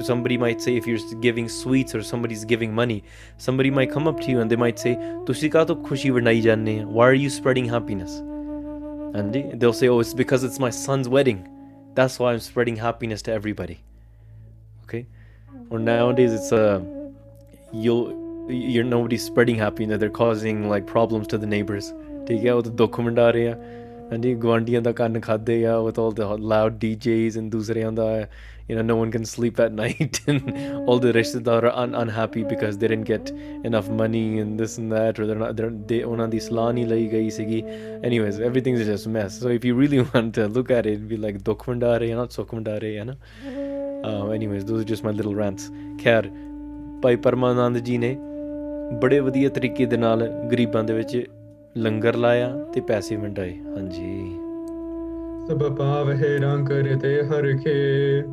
[0.02, 3.02] somebody might say if you're giving sweets or somebody's giving money
[3.38, 8.18] somebody might come up to you and they might say why are you spreading happiness
[9.14, 11.48] and they'll say oh it's because it's my son's wedding
[11.94, 13.80] that's why i'm spreading happiness to everybody
[14.84, 15.06] okay
[15.70, 16.82] or nowadays it's a uh,
[17.72, 18.18] you'll
[18.48, 21.92] you're nobody's spreading happiness they're causing like problems to the neighbors
[22.28, 23.54] ਠੀਕ ਹੈ all the ਦੁੱਖ ਵੰਡਾ and ਆ
[24.12, 26.20] ਹਾਂਜੀ ਗਵਾਂਡੀਆਂ ਦਾ ਕੰਨ ਖਾਦੇ ਆ with all the
[26.40, 27.36] loud DJs
[28.70, 32.42] you know no one can sleep at night and all the rishtedar are un- unhappy
[32.44, 33.32] because they didn't get
[33.70, 37.00] enough money and this and that or they're not they're, they ਉਹਨਾਂ ਦੀ ਸਲਾਹ lai
[37.14, 37.60] gayi sigi
[38.08, 41.16] anyways everything's just a mess so if you really want to look at it be
[41.16, 43.16] like dokhmandare, ਭੰਡਾਰੇ not sokhmandare, you know.
[44.04, 45.70] um anyways those are just my little rants
[46.04, 46.30] ਖੈਰ
[47.02, 48.16] ਭਾਈ ਪਰਮਾਨੰਦ ਜੀ ਨੇ
[49.02, 51.26] ਬੜੇ ਵਧੀਆ ਤਰੀਕੇ ਦੇ ਨਾਲ ਗਰੀਬਾਂ ਦੇ ਵਿੱਚ
[51.76, 54.36] ਲੰਗਰ ਲਾਇਆ ਤੇ ਪੈਸੇ ਵੰਡਾਏ ਹਾਂਜੀ
[55.48, 58.22] ਸਭ ਪਾਵ rang ਰੰਗ ਕਰਤੇ har ਕੇ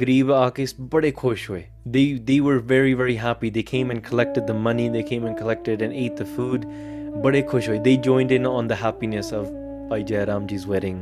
[0.00, 1.62] ਗਰੀਬ ਆ ਕੇ ਬੜੇ ਖੁਸ਼ ਹੋਏ
[1.88, 5.38] they they were very very happy they came and collected the money they came and
[5.42, 6.66] collected and ate the food
[7.22, 9.52] ਬੜੇ ਖੁਸ਼ ਹੋਏ they joined in on the happiness of
[9.90, 10.98] Bhai Jairam ਜੀ's wedding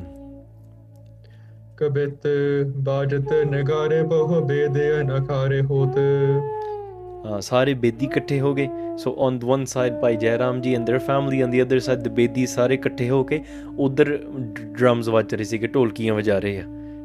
[1.77, 2.27] ਕਬਿਤ
[2.77, 5.99] ਬਾਜਤ ਨਗਾਰੇ ਬਹੁ ਬੇਦੇ ਨਖਾਰੇ ਹੋਤ
[7.41, 11.43] ਸਾਰੇ ਬੇਦੀ ਇਕੱਠੇ ਹੋ ਗਏ so on one side Bhai Jairam ji and their family
[11.43, 13.41] on the other side they Bedi ਸਾਰੇ ਇਕੱਠੇ ਹੋ ਕੇ
[13.79, 14.19] ਉਧਰ
[14.79, 16.84] ਡਰਮਸ ਵੱਜ ਰਹੇ ਸੀਗੇ ਢੋਲਕੀਆਂ ਵਜਾ ਰਹੇ ਆ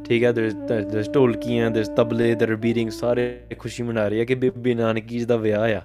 [0.10, 3.40] ਠੀਕ ਹੈ ਦਰ देयर ਢੋਲਕੀਆਂ ਦਰ ਤਬਲੇ ਦਰ ਬੀਰਿੰਗ ਸਾਰੇ
[3.60, 5.82] ਖੁਸ਼ੀ ਮਨਾ ਰਹੇ ਆ ਕਿ ਬੀਬੀ ਨਾਨਕੀ ਜੀ ਦਾ ਵਿਆਹ ਆ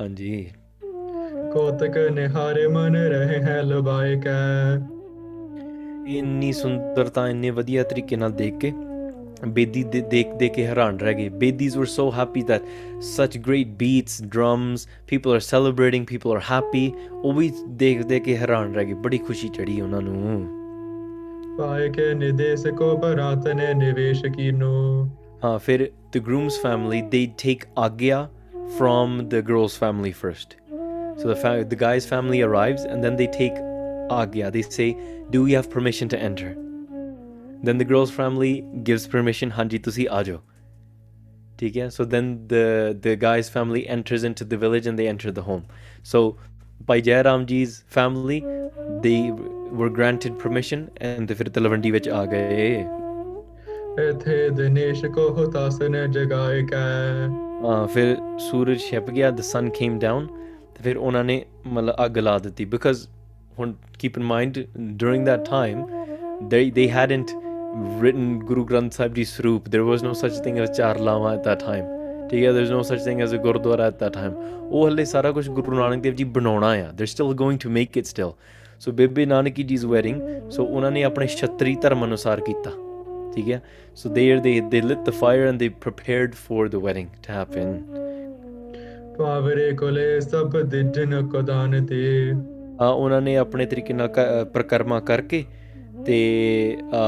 [0.00, 0.50] ਹਾਂਜੀ
[1.52, 4.74] ਕੋਤਕ ਨਿਹਾਰੇ ਮਨ ਰਹੇ ਹੈ ਲਬਾਏ ਕੈ
[6.08, 8.72] ਇੰਨੀ ਸੁੰਦਰਤਾ ਇੰਨੇ ਵਧੀਆ ਤਰੀਕੇ ਨਾਲ ਦੇਖ ਕੇ
[9.46, 12.62] ਬੇਦੀ ਦੇ ਦੇਖ ਦੇ ਕੇ ਹੈਰਾਨ ਰਹਿ ਗਏ Bedis were so happy that
[13.00, 16.92] such great beats drums people are celebrating people are happy
[17.12, 17.52] ਉਹ ਵੀ
[17.68, 20.63] ਦੇਖ ਦੇ ਕੇ ਹੈਰਾਨ ਰਹਿ ਗਏ ਬੜੀ ਖੁਸ਼ੀ ਚੜੀ ਉਹਨਾਂ ਨੂੰ
[21.58, 21.88] हाँ
[25.58, 25.90] फिर
[26.12, 28.28] the groom's family they take agya
[28.76, 30.56] from the girl's family first.
[31.20, 33.60] So the the guy's family arrives and then they take
[34.10, 34.50] agya.
[34.56, 34.96] They say,
[35.30, 36.56] "Do we have permission to enter?"
[37.62, 38.64] Then the girl's family
[38.82, 39.52] gives permission.
[39.52, 40.42] Hanji to see ajo.
[41.90, 42.98] So then the
[43.00, 45.66] the guy's family enters into the village and they enter the home.
[46.02, 46.36] So
[46.86, 48.38] by Jairamji's family
[49.02, 52.84] they were granted permission and ਤੇ ਫਿਰ ਤਲਵੰਡੀ ਵਿੱਚ ਆ ਗਏ
[54.10, 56.84] ਇਥੇ ਦਿਨੇਸ਼ ਕੋ ਹੁਤਾਸ ਨੇ ਜਗਾਏ ਕੈ
[57.64, 58.16] ਹਾਂ ਫਿਰ
[58.50, 60.26] ਸੂਰਜ ਛਿਪ ਗਿਆ the sun came down
[60.74, 63.06] ਤੇ ਫਿਰ ਉਹਨਾਂ ਨੇ ਮਤਲਬ ਅੱਗ ਲਾ ਦਿੱਤੀ because
[63.58, 63.74] ਹੁਣ
[64.02, 64.62] keep in mind
[65.02, 65.82] during that time
[66.52, 67.34] they they hadn't
[68.00, 69.70] written Guru Granth Sahib Ji's Sroop.
[69.70, 71.86] There was no such thing as Charlama at that time.
[72.34, 74.32] ਠੀਕ ਹੈ there is no such thing as a gurdwara at that time
[74.70, 77.98] ਉਹ ਹਲੇ ਸਾਰਾ ਕੁਝ ਗੁਰੂ ਨਾਨਕ ਦੇਵ ਜੀ ਬਣਾਉਣਾ ਆ they're still going to make
[77.98, 78.32] it still
[78.80, 82.70] so Bebe Nanaki ji ਜੀਜ਼ wiring ਸੋ ਉਹਨਾਂ ਨੇ ਆਪਣੇ ਛਤਰੀ ਧਰਮ ਅਨੁਸਾਰ ਕੀਤਾ
[83.34, 83.60] ਠੀਕ ਹੈ
[83.94, 87.78] ਸੋ there they they lit the fire and they prepared for the wedding to happen
[89.18, 90.52] ਪਾਵਰੇ ਕੋਲੇ ਸਭ
[91.30, 92.02] ਕੋ ਦਾਨ ਤੇ
[92.80, 94.08] ਆ ਉਹਨਾਂ ਨੇ ਆਪਣੇ ਤਰੀਕੇ ਨਾਲ
[94.52, 95.44] ਪ੍ਰਕਰਮਾ ਕਰਕੇ
[96.06, 96.18] ਤੇ
[96.94, 97.06] ਆ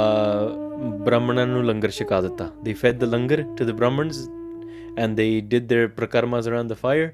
[1.05, 4.27] ਬ੍ਰਾਹਮਣਾਂ ਨੂੰ ਲੰਗਰ ਛਕਾ ਦਿੱਤਾ they fed the langar to the Brahmins
[4.99, 7.11] and they did their ਪ੍ਰਕਰਮਾਸ around the fire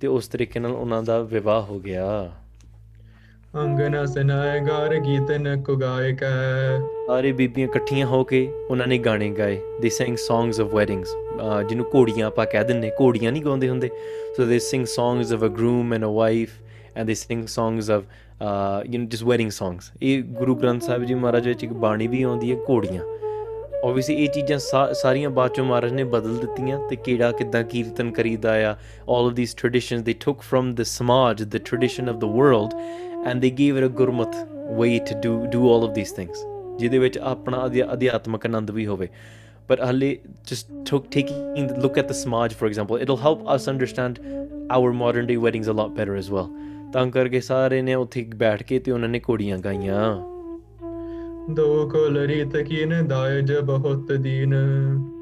[0.00, 2.32] ਤੇ ਉਸ ਤਰੀਕੇ ਨਾਲ ਉਹਨਾਂ ਦਾ ਵਿਵਾਹ ਹੋ ਗਿਆ
[3.56, 6.78] ਅੰਗਨਾ ਸਨਾਏ ਗਾਰ ਗੀਤਨ ਕੋ ਗਾਏ ਕੈ
[7.06, 11.14] ਸਾਰੇ ਬੀਬੀਆਂ ਇਕੱਠੀਆਂ ਹੋ ਕੇ ਉਹਨਾਂ ਨੇ ਗਾਣੇ ਗਾਏ ਦੇ ਸਿੰਗ ਸੌਂਗਸ ਆਫ ਵੈਡਿੰਗਸ
[11.68, 13.90] ਜਿਹਨੂੰ ਕੋੜੀਆਂ ਆਪਾਂ ਕਹਿ ਦਿੰਨੇ ਕੋੜੀਆਂ ਨਹੀਂ ਗਾਉਂਦੇ ਹੁੰਦੇ
[14.36, 16.60] so they sing songs of a groom and a wife
[16.96, 18.04] and they sing songs of
[18.86, 22.22] you know just wedding songs ਇਹ ਗੁਰੂ ਗ੍ਰੰਥ ਸਾਹਿਬ ਜੀ ਮਹਾਰਾਜ ਵਿੱਚ ਇੱਕ ਬਾਣੀ ਵੀ
[22.22, 23.02] ਆਉਂਦੀ ਹੈ ਘੋੜੀਆਂ
[23.84, 24.58] ਆਬਵੀਅਸਲੀ ਇਹ ਚੀਜ਼ਾਂ
[24.92, 28.74] ਸਾਰੀਆਂ ਬਾਅਦ ਚੋਂ ਮਹਾਰਾਜ ਨੇ ਬਦਲ ਦਿੱਤੀਆਂ ਤੇ ਕਿਹੜਾ ਕਿਦਾਂ ਕੀਰਤਨ ਕਰੀਦਾ ਆ
[29.08, 32.74] ਆਲ ਆਫ ਥੀਸ ਟ੍ਰੈਡੀਸ਼ਨਸ ਦੇ ਟੁਕ from the samaj the tradition of the world
[33.26, 34.36] and they gave it a Gurmat
[34.80, 36.44] way to do do all of these things
[36.78, 39.08] ਜਿਹਦੇ ਵਿੱਚ ਆਪਣਾ ਅਧਿਆਤਮਕ ਆਨੰਦ ਵੀ ਹੋਵੇ
[39.68, 40.16] ਪਰ ਹਲੇ
[40.50, 44.18] just took taking look at the samaj for example it'll help us understand
[44.70, 46.46] our modern day weddings a lot better as well
[46.92, 50.35] ਤਾਂ ਕਰਕੇ ਸਾਰੇ ਨੇ ਉੱਥੇ ਬੈਠ ਕੇ ਤੇ ਉਹਨਾਂ ਨੇ ਕੋੜੀਆਂ ਗਾਈਆਂ
[51.50, 53.08] ਦੋ ਕੋਲ ਰੀਤ ਕੀਨ
[53.44, 54.54] ਜ ਬਹੁਤ ਦੀਨ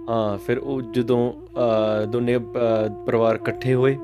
[0.10, 1.32] ਹਾਂ ਫਿਰ ਉਹ ਜਦੋਂ
[2.08, 3.96] ਦੋਨੇ ਪਰਿਵਾਰ ਇਕੱਠੇ ਹੋਏ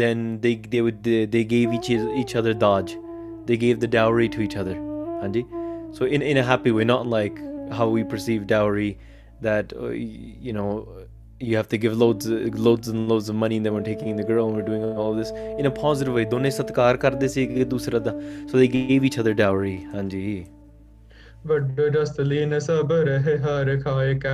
[0.02, 1.90] then they they would they gave each
[2.20, 2.92] each other dowry
[3.50, 4.74] they gave the dowry to each other
[5.22, 5.42] hanji
[5.98, 7.38] so in in a happy way not like
[7.78, 8.88] how we perceive dowry
[9.46, 9.74] that
[10.42, 10.72] you know
[11.46, 12.28] you have to give loads
[12.66, 15.16] loads and loads of money and then we're taking the girl and we're doing all
[15.22, 19.10] this in a positive way donne satkar karde si ek dusre da so they gave
[19.10, 20.55] each other dowry hanji
[21.46, 22.20] ਵੱਡੋ ਜਸ
[22.20, 24.34] ਨੇ ਸਭ ਰਹਿ ਹਰ ਖਾਇ ਕੈ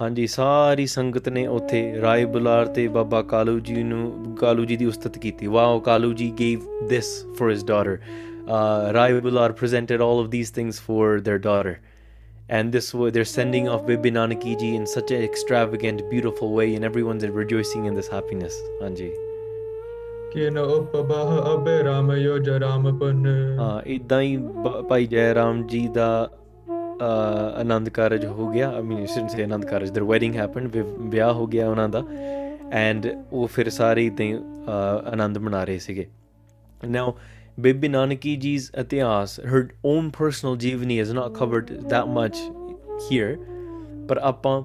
[0.00, 4.86] ਹਾਂਜੀ ਸਾਰੀ ਸੰਗਤ ਨੇ ਉੱਥੇ ਰਾਏ ਬੁਲਾਰ ਤੇ ਬਾਬਾ ਕਾਲੂ ਜੀ ਨੂੰ ਕਾਲੂ ਜੀ ਦੀ
[4.86, 7.26] ਉਸਤਤ ਕੀਤੀ wow Kalu ji gave this
[7.38, 7.98] for his daughter
[8.92, 11.74] Rai Bular presented all of these things for their daughter
[12.50, 16.74] and this way they're sending off Bibi Nanaki ji in such an extravagant beautiful way
[16.74, 19.29] and everyone's rejoicing in this happiness Anji
[20.32, 23.26] ਕਿਨ ਉਪਬਹ ਅਬੇ ਰਾਮ ਯੋਜ ਰਾਮ ਪਨ
[23.58, 24.36] ਹਾਂ ਇਦਾਂ ਹੀ
[24.88, 26.30] ਭਾਈ ਜੈ ਰਾਮ ਜੀ ਦਾ
[27.60, 30.76] ਆਨੰਦ ਕਾਰਜ ਹੋ ਗਿਆ ਆਈ ਮੀਨ since ਦੇ Anand Karaj there wedding happened
[30.98, 32.04] ਵਿਆਹ ਹੋ ਗਿਆ ਉਹਨਾਂ ਦਾ
[32.70, 36.06] ਐਂਡ ਉਹ ਫਿਰ ਸਾਰੇ ਇਦਾਂ ਆਨੰਦ ਮਨਾ ਰਹੇ ਸੀਗੇ
[36.88, 37.16] ਨਾਓ
[37.60, 42.36] ਬੇਬੀ ਨਾਨਕੀ ਜੀਸ ਇਤਿਹਾਸ ਹਰ ਓਨ ਪਰਸਨਲ ਜੀਵਨੀ is not covered that much
[43.12, 43.36] here
[44.08, 44.62] ਪਰ ਆਪਾਂ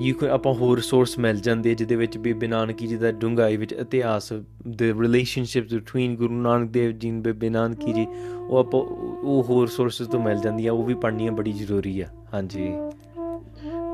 [0.00, 3.72] ਯੂ ਕੋ ਆਪਾਂ ਹੋਰ ਰਿਸੋਰਸ ਮਿਲ ਜਾਂਦੇ ਜਿਹਦੇ ਵਿੱਚ ਬੀਬੀ ਨਾਨਕੀ ਜੀ ਦਾ ਡੂੰਘਾਈ ਵਿੱਚ
[3.72, 4.32] ਇਤਿਹਾਸ
[4.68, 9.66] ਦੇ ਰਿਲੇਸ਼ਨਸ਼ਿਪ ਬਿਟਵੀਨ ਗੁਰੂ ਨਾਨਕ ਦੇਵ ਜੀ ਤੇ ਬੀਬੀ ਨਾਨਕੀ ਜੀ ਉਹ ਆਪਾਂ ਉਹ ਹੋਰ
[9.66, 12.68] ਰਿਸੋਰਸਸ ਤੋਂ ਮਿਲ ਜਾਂਦੀ ਆ ਉਹ ਵੀ ਪੜ੍ਹਨੀਆਂ ਬੜੀ ਜ਼ਰੂਰੀ ਆ ਹਾਂਜੀ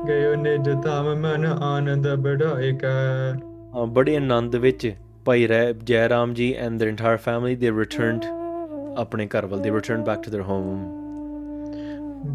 [0.07, 4.93] ਗਇਓ ਨਿਜ ਧਾਮ ਮਨ ਆਨੰਦ ਬੜਾਏ ਕਾ ਬੜੇ ਆਨੰਦ ਵਿੱਚ
[5.25, 8.25] ਭਾਈ ਰਹਿ ਜੈ ਰਾਮ ਜੀ ਐਂਡ ਦਰ ਇੰਟਾਇਰ ਫੈਮਿਲੀ ਦੇ ਰਿਟਰਨਡ
[8.97, 10.99] ਆਪਣੇ ਘਰ ਵੱਲ they return back to their home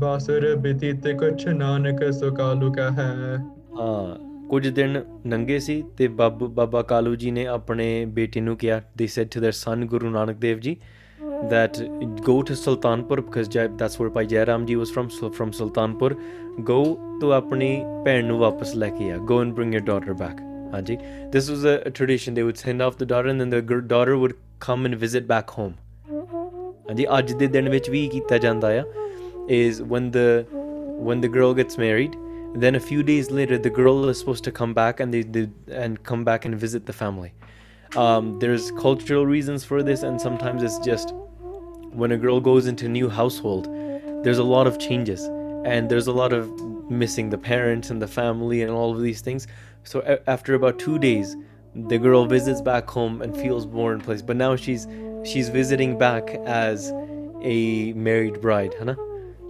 [0.00, 3.44] ਬਾਸੁਰ ਬਿਤੀ ਤੇ ਕੁਛ ਨਾਨਕ ਸੁਕਾਲੂ ਕਾ ਹੈ
[4.48, 9.06] ਕੁਝ ਦਿਨ ਨੰਗੇ ਸੀ ਤੇ ਬਾਬੂ ਬਾਬਾ ਕਾਲੂ ਜੀ ਨੇ ਆਪਣੇ ਬੇਟੇ ਨੂੰ ਕਿਹਾ they
[9.06, 10.76] said to their son Guru Nanak Dev ji
[11.50, 11.78] that
[12.26, 16.10] go to Sultanpur because that's where Bhai Jairam ji was from so from Sultanpur
[16.70, 16.78] go
[17.20, 17.68] to ਆਪਣੀ
[18.04, 20.40] ਭੈਣ ਨੂੰ ਵਾਪਸ ਲੈ ਕੇ ਆ go and bring your daughter back
[20.74, 20.96] ਹਾਂਜੀ
[21.34, 24.16] this was a, a tradition they would send off the daughter and then the daughter
[24.22, 25.74] would come and visit back home
[26.88, 28.84] ਹਾਂਜੀ ਅੱਜ ਦੇ ਦਿਨ ਵਿੱਚ ਵੀ ਕੀਤਾ ਜਾਂਦਾ ਆ
[29.60, 30.28] is when the
[31.08, 32.14] when the girl gets married
[32.54, 36.02] Then a few days later, the girl is supposed to come back and they, and
[36.04, 37.32] come back and visit the family.
[37.96, 41.12] Um, there's cultural reasons for this, and sometimes it's just
[41.94, 43.68] when a girl goes into a new household,
[44.24, 45.24] there's a lot of changes
[45.64, 46.50] and there's a lot of
[46.90, 49.46] missing the parents and the family and all of these things.
[49.84, 51.36] So a- after about two days,
[51.74, 54.22] the girl visits back home and feels more in place.
[54.22, 54.86] But now she's
[55.24, 56.92] she's visiting back as
[57.42, 58.96] a married bride, Hannah.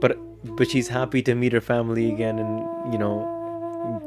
[0.01, 4.03] But but she's happy to meet her family again and you know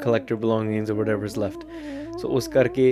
[0.01, 1.65] collect her belongings or whatever is left
[2.17, 2.92] so ਉਸ ਕਰਕੇ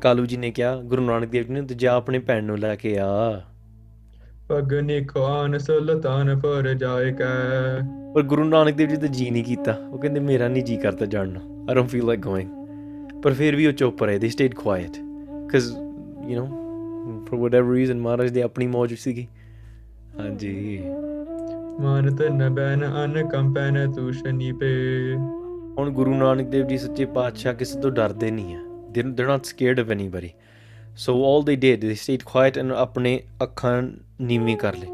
[0.00, 2.74] ਕਾਲੂ ਜੀ ਨੇ ਕਿਹਾ ਗੁਰੂ ਨਾਨਕ ਦੇਵ ਜੀ ਨੇ ਤੇ ਜਾ ਆਪਣੇ ਭੈਣ ਨੂੰ ਲੈ
[2.76, 3.42] ਕੇ ਆ
[4.48, 7.34] ਪਗਨੀ ਖਾਨ ਸੁਲਤਾਨ ਪਰ ਜਾਏ ਕੈ
[8.14, 11.06] ਪਰ ਗੁਰੂ ਨਾਨਕ ਦੇਵ ਜੀ ਤਾਂ ਜੀ ਨਹੀਂ ਕੀਤਾ ਉਹ ਕਹਿੰਦੇ ਮੇਰਾ ਨਹੀਂ ਜੀ ਕਰਦਾ
[11.06, 14.54] ਜਾਣ ਨੂੰ I don't feel like going ਪਰ ਫਿਰ ਵੀ ਉਹ ਚੁੱਪ ਰਹੇ they stayed
[14.54, 14.98] quiet
[15.52, 16.46] cause you know
[17.26, 19.26] for whatever reason ਮਹਾਰਾਜ ਦੇ ਆਪਣੀ ਮੌਜ ਸੀਗੀ
[20.20, 20.54] ਹਾਂਜੀ
[21.80, 24.74] ਮਾਰਤ ਨਬੈਨ ਬੈਨ ਅਨ ਕੰਪੈਨ ਤੂਸ਼ਨੀ ਪੇ
[25.78, 28.60] ਹੁਣ ਗੁਰੂ ਨਾਨਕ ਦੇਵ ਜੀ ਸੱਚੇ ਪਾਤਸ਼ਾਹ ਕਿਸੇ ਤੋਂ ਡਰਦੇ ਨਹੀਂ ਆ
[28.90, 30.30] they not scared of anybody
[30.96, 33.82] so all they did ਦੇ ਸਟੇਡ ਕੁਆਇਟ ਐਂਡ ਆਪਣੇ ਅੱਖਾਂ
[34.20, 34.88] ਨੀਵੀਂ ਕਰ ਲਏ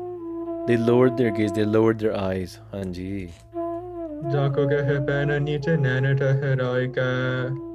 [0.66, 3.28] ਦੇ ਲੋਅਰਡ देयर ਗੇਜ਼ ਦੇ ਲੋਅਰਡ देयर ਆਈਜ਼ ਹਾਂਜੀ
[4.32, 7.02] ਜਾ ਕੋ ਕਹੇ ਪੈਨ ਨੀਚੇ ਨੈਣ ਠਹਿਰਾਇ ਕਾ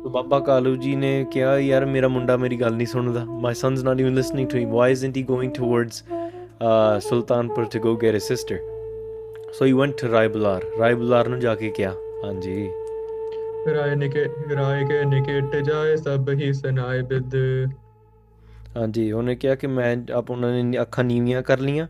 [0.03, 3.83] ਤੋ ਬਾਬਾ ਕਾਲੂ ਜੀ ਨੇ ਕਿਹਾ ਯਾਰ ਮੇਰਾ ਮੁੰਡਾ ਮੇਰੀ ਗੱਲ ਨਹੀਂ ਸੁਣਦਾ my sons
[3.83, 6.03] not even listening to him why isn't he going towards
[6.99, 8.74] Sultanpur to go get a sister
[9.59, 11.93] so he went to Raibular Raibular ਨੂੰ ਜਾ ਕੇ ਕਿਹਾ
[12.25, 12.69] ਹਾਂਜੀ
[13.73, 14.25] ਰਾਏ ਨਿਕੇ
[14.55, 17.35] ਰਾਏ ਕੇ ਨਿਕੇਟ ਜਾਏ ਸਭ ਹੀ ਸਨਾਏ ਬਿਦ
[18.77, 21.87] ਹਾਂਜੀ ਉਹਨੇ ਕਿਹਾ ਕਿ ਮੈਂ ਆਪ ਉਹਨਾਂ ਨੇ ਅੱਖਾਂ ਨੀਵੀਆਂ ਕਰ ਲੀਆਂ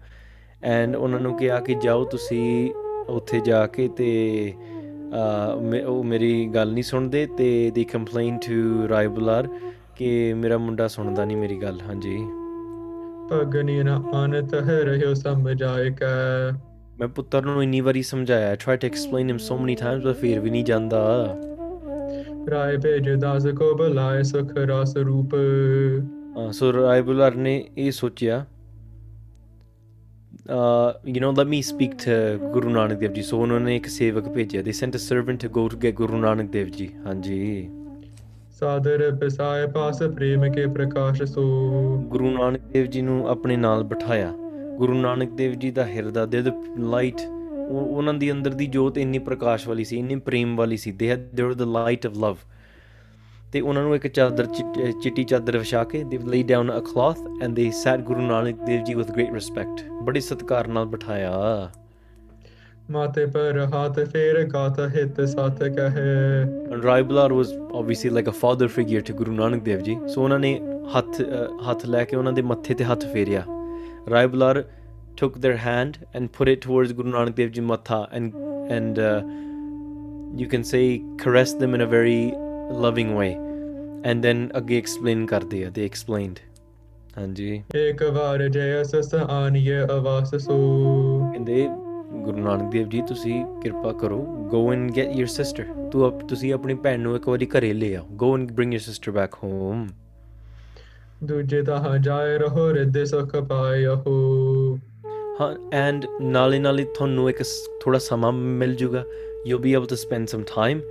[0.64, 2.72] ਐਂਡ ਉਹਨਾਂ ਨੂੰ ਕਿਹਾ ਕਿ ਜਾਓ ਤੁਸੀਂ
[3.08, 4.54] ਉੱਥੇ ਜਾ ਕੇ ਤੇ
[5.86, 9.48] ਉਹ ਮੇਰੀ ਗੱਲ ਨਹੀਂ ਸੁਣਦੇ ਤੇ ਦੀ ਕੰਪਲੇਨ ਟੂ ਰਾਈਬਲਰ
[9.96, 12.18] ਕਿ ਮੇਰਾ ਮੁੰਡਾ ਸੁਣਦਾ ਨਹੀਂ ਮੇਰੀ ਗੱਲ ਹਾਂਜੀ
[13.30, 16.08] ਪਗਨੀ ਨਾ ਆਨਤ ਹੈ ਰਹਿਓ ਸਮਝਾਇ ਕਾ
[17.00, 20.16] ਮੈਂ ਪੁੱਤਰ ਨੂੰ ਇੰਨੀ ਵਾਰੀ ਸਮਝਾਇਆ I try to explain him so many times but
[20.16, 21.04] ਫਿਰ ਵੀ ਨਹੀਂ ਜਾਂਦਾ
[22.52, 25.36] ਰਾਏ ਭੇਜ ਦਾਸ ਕੋ ਬਲਾਏ ਸੁਖ ਰਸ ਰੂਪ
[26.38, 28.46] ਹਾਂ ਸੋ ਰਾਏ ਬੁਲਾਰ ਨੇ ਇਹ ਸੋਚਿਆ
[30.48, 32.16] uh, you know, let me speak to
[32.54, 33.24] Guru Nanak Dev Ji.
[33.24, 36.52] So unhone ek sevak bheja They sent a servant to go to get Guru Nanak
[36.52, 36.88] Dev Ji.
[37.06, 37.42] haan ji
[38.56, 41.42] ਸਾਦਰ ਪਸਾਏ ਪਾਸ ਪ੍ਰੇਮ ਕੇ ਪ੍ਰਕਾਸ਼ ਸੋ
[42.10, 44.32] ਗੁਰੂ ਨਾਨਕ ਦੇਵ ਜੀ ਨੂੰ ਆਪਣੇ ਨਾਲ ਬਿਠਾਇਆ
[44.78, 46.44] ਗੁਰੂ ਨਾਨਕ ਦੇਵ ਜੀ ਦਾ ਹਿਰਦਾ ਦੇ
[46.80, 47.22] ਲਾਈਟ
[47.70, 51.16] ਉਹਨਾਂ ਦੀ ਅੰਦਰ ਦੀ ਜੋਤ ਇੰਨੀ ਪ੍ਰਕਾਸ਼ ਵਾਲੀ ਸੀ ਇੰਨੀ ਪ੍ਰੇਮ ਵਾਲੀ ਸੀ ਦੇ ਹੈ
[51.36, 52.36] ਦ ਲਾਈਟ ਆਫ ਲਵ
[53.54, 54.46] ਤੇ ਉਹਨਾਂ ਨੂੰ ਇੱਕ ਚਾਦਰ
[55.04, 58.84] ਚਿੱਟੀ ਚਾਦਰ ਵਿਛਾ ਕੇ they lay down a cloth and they set Guru Nanak Dev
[58.84, 61.70] ji with great respect ਬੜੇ ਸਤਿਕਾਰ ਨਾਲ ਬਿਠਾਇਆ
[62.92, 66.42] ਮਾਤੇ ਪਰ ਹੱਥ ਫੇਰ ਗਾਤ ਹਿੱਤ ਸਾਥ ਕਹੇ
[66.74, 70.62] and was obviously like a father figure to Guru Nanak Dev ji so ਉਹਨਾਂ ਨੇ
[70.98, 71.22] ਹੱਥ
[71.72, 73.44] ਹੱਥ ਲੈ ਕੇ ਉਹਨਾਂ ਦੇ ਮੱਥੇ ਤੇ ਹੱਥ ਫੇਰਿਆ
[74.08, 74.66] Raibular
[75.16, 78.34] took their hand and put it towards Guru Nanak Dev Ji Matha and,
[78.70, 79.22] and uh,
[80.36, 82.34] you can say caressed them in a very
[82.72, 83.34] loving way.
[84.04, 86.42] And then again explain kar diya, they explained.
[87.18, 90.56] ਹਾਂਜੀ ਇੱਕ ਵਾਰ ਜੇ ਅਸ ਸਹਾਨੀਏ ਆਵਾਸ ਸੋ
[91.34, 91.68] ਕਹਿੰਦੇ
[92.24, 94.18] ਗੁਰੂ ਨਾਨਕ ਦੇਵ ਜੀ ਤੁਸੀਂ ਕਿਰਪਾ ਕਰੋ
[94.52, 98.06] go and get your sister ਤੂੰ ਤੁਸੀਂ ਆਪਣੀ ਭੈਣ ਨੂੰ ਇੱਕ ਵਾਰੀ ਘਰੇ ਲੈ ਆਓ
[98.24, 99.88] go and bring your sister back home
[101.24, 103.96] ਦੂਜੇ ਤਾਂ ਜਾਏ ਰਹੋ ਰਿੱਧੇ ਸੁਖ ਪਾਇਓ
[105.40, 107.42] ਹਾਂ ਐਂਡ ਨਾਲੇ ਨਾਲੇ ਤੁਹਾਨੂੰ ਇੱਕ
[107.82, 109.04] ਥੋੜਾ ਸਮਾਂ ਮਿਲ ਜੂਗਾ
[109.48, 110.82] you be able to spend some time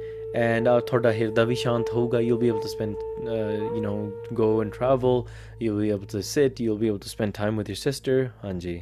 [0.35, 4.35] and ਆ ਤੁਹਾਡਾ ਹਿਰਦਾ ਵੀ ਸ਼ਾਂਤ ਹੋਊਗਾ you be able to spend you know
[4.35, 5.23] go and travel
[5.63, 8.81] you be able to sit you be able to spend time with your sister ਹਾਂਜੀ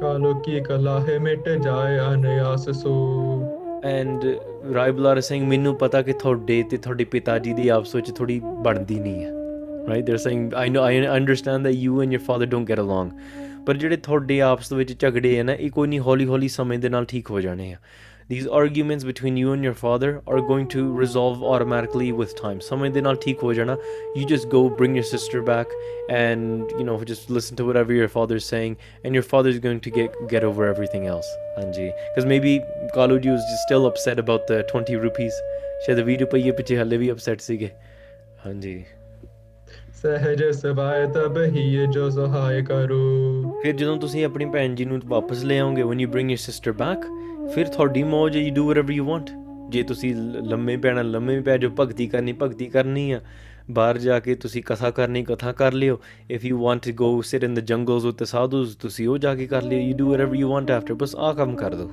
[0.00, 2.94] ਕਾਲੋ ਕੀ ਕਲਾ ਹੈ ਮਿਟ ਜਾਏ ਅਨਿਆਸ ਸੋ
[3.84, 4.24] ਐਂਡ
[4.74, 8.98] ਰਾਈਬਲਰ ਸਿੰਘ ਮੈਨੂੰ ਪਤਾ ਕਿ ਤੁਹਾਡੇ ਤੇ ਤੁਹਾਡੇ ਪਿਤਾ ਜੀ ਦੀ ਆਪਸ ਵਿੱਚ ਥੋੜੀ ਬਣਦੀ
[8.98, 9.39] ਨਹੀਂ ਹੈ
[9.92, 13.14] right they're saying i know i understand that you and your father don't get along
[13.64, 16.78] but ਜਿਹੜੇ ਤੁਹਾਡੇ ਆਪਸ ਦੇ ਵਿੱਚ ਝਗੜੇ ਆ ਨਾ ਇਹ ਕੋਈ ਨਹੀਂ ਹੌਲੀ ਹੌਲੀ ਸਮੇਂ
[16.78, 17.76] ਦੇ ਨਾਲ ਠੀਕ ਹੋ ਜਾਣੇ ਆ
[18.32, 22.90] these arguments between you and your father are going to resolve automatically with time ਸਮੇਂ
[22.90, 23.76] ਦੇ ਨਾਲ ਠੀਕ ਹੋ ਜਾਣਾ
[24.18, 25.74] you just go bring your sister back
[26.18, 29.58] and you know just listen to whatever your father is saying and your father is
[29.66, 31.32] going to get get over everything else
[31.64, 32.54] anji because maybe
[32.98, 35.42] kaludi was just still upset about the 20 rupees
[35.84, 37.70] ਸ਼ਾਇਦ 20 ਰੁਪਏ ਪਿੱਛੇ ਹੱਲੇ ਵੀ upset ਸੀਗੇ
[38.46, 38.74] ਹਾਂਜੀ
[40.02, 45.42] ਸਹਜ ਸਬਾਇ ਤਬ ਹੀ ਜੋ ਸਹਾਇ ਕਰੂ ਫਿਰ ਜਦੋਂ ਤੁਸੀਂ ਆਪਣੀ ਭੈਣ ਜੀ ਨੂੰ ਵਾਪਸ
[45.44, 47.04] ਲੈ ਆਉਂਗੇ when you bring your sister back
[47.54, 49.30] ਫਿਰ ਤੁਹਾਡੀ ਮੌਜ you do whatever you want
[49.68, 50.14] ਜੇ ਤੁਸੀਂ
[50.42, 53.20] ਲੰਮੇ ਪੈਣਾ ਲੰਮੇ ਪੈ ਜੋ ਭਗਤੀ ਕਰਨੀ ਭਗਤੀ ਕਰਨੀ ਆ
[53.70, 55.98] ਬਾਹਰ ਜਾ ਕੇ ਤੁਸੀਂ ਕਥਾ ਕਰਨੀ ਕਥਾ ਕਰ ਲਿਓ
[56.30, 59.34] if you want to go sit in the jungles with the sadhus ਤੁਸੀਂ ਉਹ ਜਾ
[59.34, 61.90] ਕੇ ਕਰ ਲਿਓ you do whatever you want after ਬਸ ਆ ਕੰਮ ਕਰ ਦੋ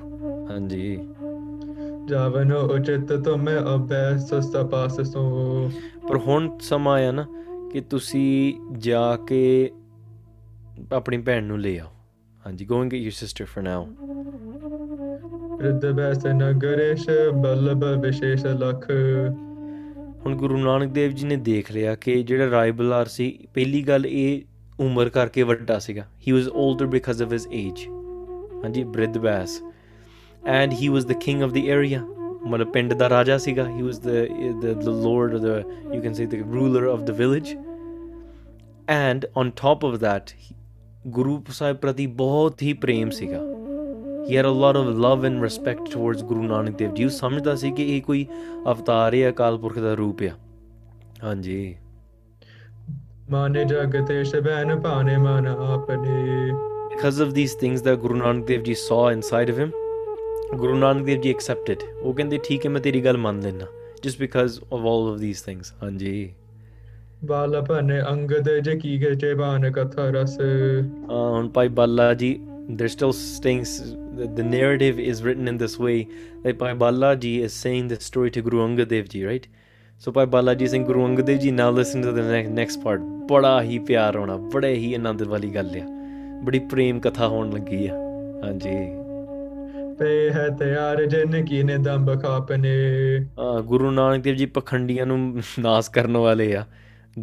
[0.50, 0.98] ਹਾਂਜੀ
[2.08, 5.70] ਜਾਵਨੋ ਉਚਿਤ ਤੁਮੇ ਅਬੈ ਸਸਤਾ ਸੋ
[6.08, 7.26] ਪਰ ਹੁਣ ਸਮਾਂ ਆ ਨਾ
[7.72, 9.70] ਕਿ ਤੁਸੀਂ ਜਾ ਕੇ
[10.92, 11.88] ਆਪਣੀ ਭੈਣ ਨੂੰ ਲੈ ਆਓ
[12.42, 13.86] ਹਾਂਜੀ going to your sister for now
[15.62, 17.08] ਰਿਦਬੈਸ ਨਗਰੇਸ਼
[17.34, 18.90] ਬਲਬ ਵਿਸ਼ੇਸ਼ ਲਖ
[20.26, 24.06] ਹੁਣ ਗੁਰੂ ਨਾਨਕ ਦੇਵ ਜੀ ਨੇ ਦੇਖ ਲਿਆ ਕਿ ਜਿਹੜਾ ਰਾਏ ਬਲਾਰ ਸੀ ਪਹਿਲੀ ਗੱਲ
[24.06, 27.86] ਇਹ ਉਮਰ ਕਰਕੇ ਵੱਡਾ ਸੀਗਾ he was older because of his age
[28.64, 29.60] ਹਾਂਜੀ ਬ੍ਰਿਧਬੈਸ
[30.46, 32.02] and he was the king of the area
[32.48, 34.08] ਮਤਲਬ ਪਿੰਡ ਦਾ ਰਾਜਾ ਸੀਗਾ he was the
[34.60, 37.56] the lord of the you can say the ruler of the village
[38.88, 40.30] and on top of that
[41.06, 43.42] Guru Sahib ਪ੍ਰਤੀ ਬਹੁਤ ਹੀ ਪ੍ਰੇਮ ਸੀਗਾ
[44.28, 47.54] he had a lot of love and respect towards Guru Nanak Dev ji ਉਹ ਸਮਝਦਾ
[47.54, 48.26] ਸੀ ਕਿ ਇਹ ਕੋਈ
[48.68, 50.30] ਅਵਤਾਰ ਹੈ ਅਕਾਲ ਪੁਰਖ ਦਾ ਰੂਪ ਆ
[51.24, 51.76] ਹਾਂਜੀ
[53.30, 56.50] ਮਾਨੇ ਜਗਤੇ ਸ਼ਬੈਨ ਪਾਣੇ ਮਨ ਆਪਨੇ
[56.98, 59.87] because of these things that Guru Nanak Dev Ji saw inside of him,
[60.56, 63.66] ਗੁਰੂ ਨਾਨਕ ਦੇਵ ਜੀ ਐਕਸੈਪਟਡ ਉਹ ਕਹਿੰਦੇ ਠੀਕ ਹੈ ਮੈਂ ਤੇਰੀ ਗੱਲ ਮੰਨ ਲੈਣਾ
[64.04, 66.30] just because of 올 of this things ਹਾਂਜੀ
[67.24, 70.40] ਬਾਲਾ ਬਾਲਪਨ ਅੰਗਦ ਜੇ ਕੀ ਗੇ ਚੇ ਬਾਨ ਕਥਾ ਰਸ
[71.10, 72.40] ਹਾਂ ਹੁਣ ਭਾਈ Bala ji
[72.70, 73.80] they still stings
[74.34, 78.42] the narrative is written in this way Bhai Bala ji is saying the story to
[78.42, 79.46] Guru Angad Dev ji right
[80.00, 83.00] ਸੋ ਭਾਈ ਬਾਲਾ ਜੀ ਸਿੰਘ ਗੁਰੂ ਅੰਗਦ ਦੇਵ ਜੀ ਨਾਲ listen to the next part
[83.30, 85.86] ਬੜਾ ਹੀ ਪਿਆਰ ਹੋਣਾ ਬੜੇ ਹੀ ਆਨੰਦ ਵਾਲੀ ਗੱਲ ਆ
[86.44, 87.94] ਬੜੀ ਪ੍ਰੇਮ ਕਥਾ ਹੋਣ ਲੱਗੀ ਆ
[88.44, 88.97] ਹਾਂਜੀ
[90.00, 92.74] पे है ਤਿਆਰ ਜਿਨ ਕੀ ਨੇ ਦੰਬ ਖਾਪਨੇ
[93.38, 95.42] ਆ ਗੁਰੂ ਨਾਨਕ ਦੇਵ ਜੀ ਪਖੰਡੀਆਂ ਨੂੰ
[95.58, 96.64] ਨਾਸ ਕਰਨ ਵਾਲੇ ਆ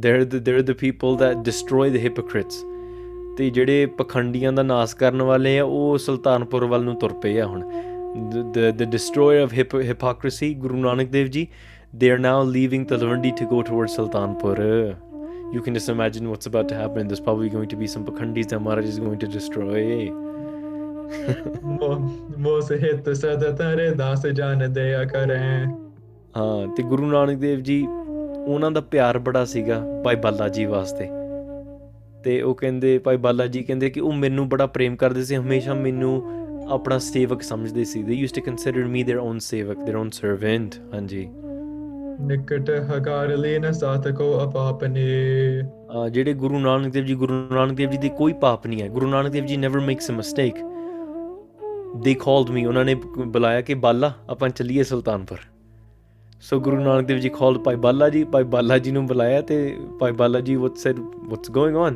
[0.05, 2.55] they're the, they're the people that destroy the hypocrites
[3.37, 7.45] ਤੇ ਜਿਹੜੇ ਪਖੰਡੀਆਂ ਦਾ ਨਾਸ ਕਰਨ ਵਾਲੇ ਆ ਉਹ ਸੁਲਤਾਨਪੁਰ ਵੱਲ ਨੂੰ ਤੁਰ ਪਏ ਆ
[7.45, 7.63] ਹੁਣ
[8.15, 9.53] the the destroyer of
[9.87, 11.41] hypocrisy guru nanak dev ji
[12.01, 16.69] they are now leaving talwandi to go towards sultanpur you can just imagine what's about
[16.69, 19.83] to happen there's probably going to be some pakhandis that maharaj is going to destroy
[22.37, 25.37] ਮੋ ਸਹਿਤ ਸਦਾ ਤਰੇ ਦਾਸ ਜਾਣ ਦਇਆ ਕਰੇ
[26.37, 27.87] ਹਾਂ ਤੇ ਗੁਰੂ ਨਾਨਕ ਦੇਵ ਜੀ
[28.47, 31.09] ਉਹਨਾਂ ਦਾ ਪਿਆਰ ਬੜਾ ਸੀਗਾ ਭਾਈ ਬਾਲਾ ਜੀ ਵਾਸਤੇ
[32.23, 35.73] ਤੇ ਉਹ ਕਹਿੰਦੇ ਭਾਈ ਬਾਲਾ ਜੀ ਕਹਿੰਦੇ ਕਿ ਉਹ ਮੈਨੂੰ ਬੜਾ ਪ੍ਰੇਮ ਕਰਦੇ ਸੀ ਹਮੇਸ਼ਾ
[35.73, 36.23] ਮੈਨੂੰ
[36.69, 40.75] ਆਪਣਾ ਸੇਵਕ ਸਮਝਦੇ ਸੀ they used to consider me their own sevak their own servant
[40.93, 41.29] ਹਾਂਜੀ
[42.21, 45.05] ਨਿਕਟ ਹਕਾਰ ਲੈਣਾ ਸਾਥ ਕੋ ਆਪਾਪਨੇ
[46.11, 49.07] ਜਿਹੜੇ ਗੁਰੂ ਨਾਨਕ ਦੇਵ ਜੀ ਗੁਰੂ ਨਾਨਕ ਦੇਵ ਜੀ ਦੀ ਕੋਈ ਪਾਪ ਨਹੀਂ ਹੈ ਗੁਰੂ
[49.07, 50.55] Nanak Dev ji never makes a mistake
[51.95, 52.95] they called me ਉਹਨਾਂ ਨੇ
[53.17, 55.37] ਬੁਲਾਇਆ ਕਿ ਬਾਲਾ ਆਪਾਂ ਚੱਲੀਏ ਸੁਲਤਾਨਪੁਰ
[56.41, 59.77] ਸੋ ਗੁਰੂ ਨਾਨਕ ਦੇਵ ਜੀ ਕਾਲਡ ਭਾਈ ਬਾਲਾ ਜੀ ਭਾਈ ਬਾਲਾ ਜੀ ਨੂੰ ਬੁਲਾਇਆ ਤੇ
[59.99, 61.96] Bhai Bala ji what said what's going on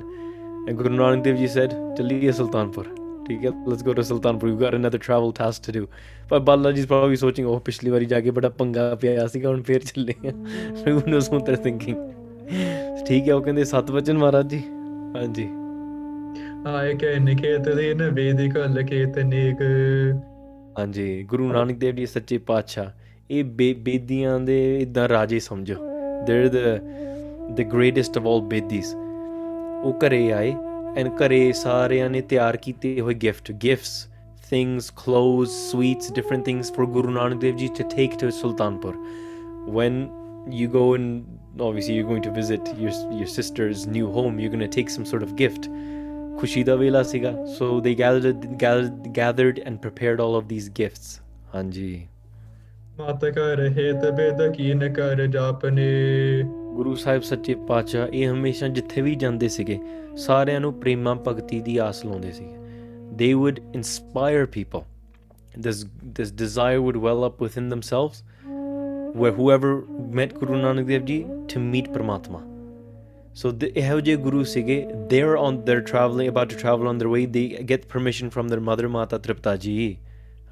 [0.69, 2.85] and Guru Nanak Dev ji said ਚੱਲੀਏ ਸੁਲਤਾਨਪੁਰ
[3.27, 5.87] ਠੀਕ ਹੈ let's go to Sultanpur you got another travel task to do
[6.29, 9.61] ਪਰ ਬਾਲਾ ਜੀ ਪ੍ਰੋਬਬਲੀ ਸੋਚਿੰਗ ਉਹ ਪਿਛਲੀ ਵਾਰੀ ਜਾ ਕੇ ਬੜਾ ਪੰਗਾ ਪਿਆ ਸੀ ਹੁਣ
[9.61, 11.97] ਫੇਰ ਚੱਲੇ ਆ ਸੋ ਉਹਨੂੰ ਨੋ ਸੋ ਥਿੰਕਿੰਗ
[13.07, 14.63] ਠੀਕ ਹੈ ਉਹ ਕਹਿੰਦੇ ਸਤਵਚਨ ਮਹਾਰਾਜ ਜੀ
[15.15, 15.58] ਹਾਂਜੀ
[16.67, 19.61] ਆਏ ਕੈਨੇ ਖੇਤ ਦੇ ਵੇਦਿਕ ਲਖੇਤ ਨੇਕ
[20.79, 22.91] ਹਾਂਜੀ ਗੁਰੂ ਨਾਨਕ ਦੇਵ ਜੀ ਸੱਚੇ ਪਾਤਸ਼ਾਹ
[23.29, 23.43] ਇਹ
[23.75, 25.75] ਬੇਦੀਆਂ ਦੇ ਇਦਾਂ ਰਾਜੇ ਸਮਝੋ
[26.27, 26.57] ਦੇਰ ਦ
[27.55, 30.53] ਦ ਗ੍ਰੇਟੈਸਟ ਆਫ ਆਲ ਬੇਦੀਸ ਉਹ ਕਰੇ ਆਏ
[30.97, 34.07] ਐਂ ਕਰੇ ਸਾਰਿਆਂ ਨੇ ਤਿਆਰ ਕੀਤੇ ਹੋਏ gift gifts
[34.49, 38.95] things clothes sweets different things for Guru Nanak Dev ji to take to Sultanpur
[39.69, 40.07] when
[40.53, 41.23] you go in
[41.61, 45.03] obviously you going to visit your your sisters new home you going to take some
[45.03, 45.69] sort of gift
[46.39, 51.21] ਖੁਸ਼ੀ ਦਾ ਵੇਲਾ ਸੀਗਾ so they gathered and prepared 올 of these gifts
[51.55, 52.07] ਹਾਂਜੀ
[52.99, 55.87] ਮਾਤਾ ਕਹ ਰਹੇ ਤਬੇ ਦਕੀਨ ਕਰ ਜਾਪਨੇ
[56.75, 59.79] ਗੁਰੂ ਸਾਹਿਬ ਸੱਚੇ ਪਾਤਸ਼ਾਹ ਇਹ ਹਮੇਸ਼ਾ ਜਿੱਥੇ ਵੀ ਜਾਂਦੇ ਸੀਗੇ
[60.15, 62.55] ਸਾਰਿਆਂ ਨੂੰ ਪ੍ਰੇਮਾ ਭਗਤੀ ਦੀ ਆਸ ਲਾਉਂਦੇ ਸੀਗੇ
[63.11, 64.81] they would inspire people
[65.59, 65.85] this
[66.05, 68.23] this desire would well up within themselves
[69.15, 69.81] way whoever
[70.15, 71.25] met Guru Nanak Dev ji
[71.53, 72.58] to meat ਪਰਮਾਤਮਾ
[73.39, 74.75] ਸੋ ਇਹੋ ਜਿਹੇ ਗੁਰੂ ਸੀਗੇ
[75.09, 78.47] they are on their travelling about to travel on their way they get permission from
[78.47, 79.95] their mother Mata Tripta ਜੀ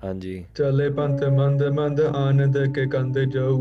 [0.03, 3.57] ਹਾਂਜੀ ਚੱਲੇ ਪੰਥ ਮੰਦ ਮੰਦ ਆਨੰਦ ਕੇ ਕੰਦ ਜਾਉ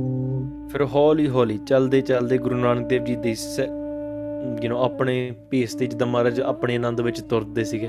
[0.72, 5.34] ਫਿਰ ਹੌਲੀ ਹੌਲੀ ਚੱਲਦੇ ਚੱਲਦੇ ਗੁਰੂ ਨਾਨਕ ਦੇਵ ਜੀ ਦੇ ਯੂ نو ਆਪਣੇ
[5.50, 7.88] ਪੇਸ ਤੇ ਜਦ ਮਹਾਰਾਜ ਆਪਣੇ ਆਨੰਦ ਵਿੱਚ ਤੁਰਦੇ ਸੀਗੇ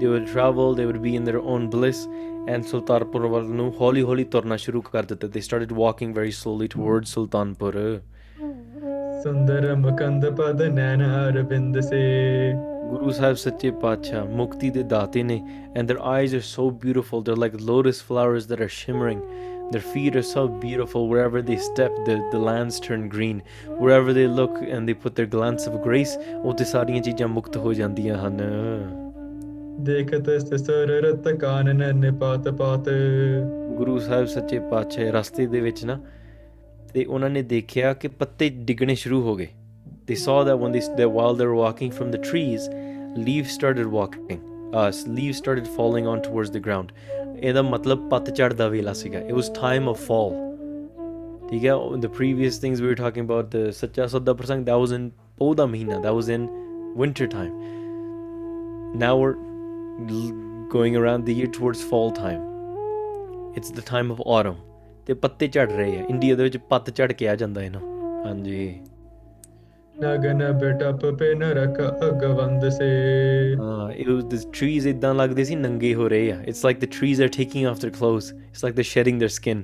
[0.00, 2.06] they will travel they will be in their own bliss
[2.48, 6.68] and Sultanpur ਵੱਲ ਨੂੰ ਹੌਲੀ ਹੌਲੀ ਤੁਰਨਾ ਸ਼ੁਰੂ ਕਰ ਦਿੱਤੇ they started walking very slowly
[6.68, 8.00] toward Sultanpur
[9.22, 12.00] ਸੁੰਦਰ ਮਕੰਦ ਪਦ ਨੈਣ ਅਰਬਿੰਦ ਸੇ
[12.90, 15.40] ਗੁਰੂ ਸਾਹਿਬ ਸੱਚੇ ਪਾਤਸ਼ਾਹ ਮੁਕਤੀ ਦੇ ਦਾਤੇ ਨੇ
[15.76, 19.22] and their eyes are so beautiful they like lotus flowers that are shimmering
[19.66, 21.08] Their feet are so beautiful.
[21.12, 23.38] Wherever they step, the, the lands turn green.
[23.78, 27.72] Wherever they look and they put their glance of grace, oh ਉਹ ਤੇ mukt ho
[27.80, 32.88] jandiyan han ਜਾਂਦੀਆਂ ਹਨ। sar rat kanan ne ਨਿਪਾਤ ਪਾਤ
[33.78, 35.96] guru sahib sache paache raste de vich na
[36.96, 37.18] they saw
[40.44, 42.68] that when they, while they were walking from the trees
[43.16, 44.40] leaves started walking
[44.72, 46.92] uh, leaves started falling on towards the ground
[47.42, 50.32] ਇਹਦਾ ਮਤਲਬ ਪਤਝੜ ਦਾ ਵੇਲਾ ਸੀਗਾ it was time of fall
[51.50, 51.74] ਠੀਕ ਹੈ
[52.04, 55.10] the previous things we were talking about the Sacha Sauda ਪ੍ਰਸੰਗ that was in
[55.40, 56.48] ਉਹਦਾ ਮਹੀਨਾ that was in
[57.02, 57.54] winter time
[59.02, 59.36] now we're
[60.76, 62.42] going around the year towards fall time
[63.58, 64.65] it's the time of autumn
[65.06, 67.80] ਤੇ ਪੱਤੇ ਝੜ ਰਹੇ ਆ ਇੰਡੀਆ ਦੇ ਵਿੱਚ ਪੱਤ ਝੜ ਕੇ ਆ ਜਾਂਦਾ ਹੈ ਨਾ
[68.26, 68.68] ਹਾਂਜੀ
[69.94, 72.86] ਨਗਨ ਬੇਟਾ ਪਪੇ ਨਰਕ ਅਗਵੰਦ ਸੇ
[73.58, 76.88] ਹਾਂ ਇਟ ਵਾਸ ਦਿਸ ਟ੍ਰੀਜ਼ ਇਦਾਂ ਲੱਗਦੇ ਸੀ ਨੰਗੇ ਹੋ ਰਹੇ ਆ it's like the
[76.98, 79.62] trees are taking off their clothes it's like they shedding their skin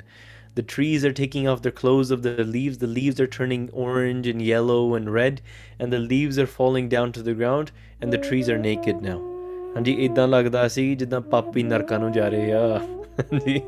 [0.56, 4.28] the trees are taking off their clothes of the leaves the leaves are turning orange
[4.28, 5.40] and yellow and red
[5.80, 7.70] and the leaves are falling down to the ground
[8.02, 9.20] and the trees are naked now
[9.76, 12.80] ਹਾਂਜੀ ਇਦਾਂ ਲੱਗਦਾ ਸੀ ਜਿੱਦਾਂ ਪਾਪੀ ਨਰਕਾਂ ਨੂੰ ਜਾ ਰਹੇ ਆ
[13.46, 13.60] ਜੀ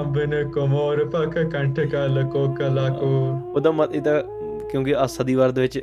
[0.00, 3.40] ਅੰਬਨ ਕੋਮੋਰ ਪਕ ਕੰਠ ਕਲ ਕੋਕ ਲਾਕੋ
[3.54, 4.22] ਉਹਦਾ ਮਤ ਇਹਦਾ
[4.70, 5.82] ਕਿਉਂਕਿ ਆ ਸਦੀਵਾਰ ਦੇ ਵਿੱਚ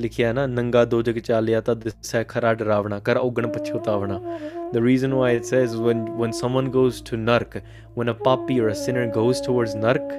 [0.00, 4.20] ਲਿਖਿਆ ਹੈ ਨਾ ਨੰਗਾ ਦੋਜਕ ਚਾਲਿਆ ਤਾਂ ਦਿਸੈ ਖਰਾ ਡਰਾਵਣਾ ਕਰ ਉਗਣ ਪਛਤਾਵਣਾ
[4.74, 7.56] the reason why it says when when someone goes to nark
[7.96, 10.14] when a papi or a sinner goes towards nark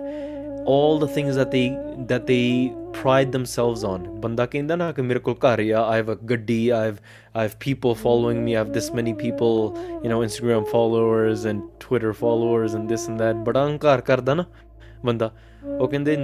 [0.65, 1.77] all the things that they
[2.07, 6.71] that they pride themselves on banda ਕਹਿੰਦਾ ਨਾ ਕਿ ਮੇਰੇ ਕੋਲ I have a gaddi.
[6.71, 6.99] i have
[7.33, 9.73] i have people following me i have this many people
[10.03, 14.45] you know instagram followers and twitter followers and this and that But ankar karda na
[15.05, 15.31] banda.
[15.79, 16.17] ਉਹ ਕਹਿੰਦੇ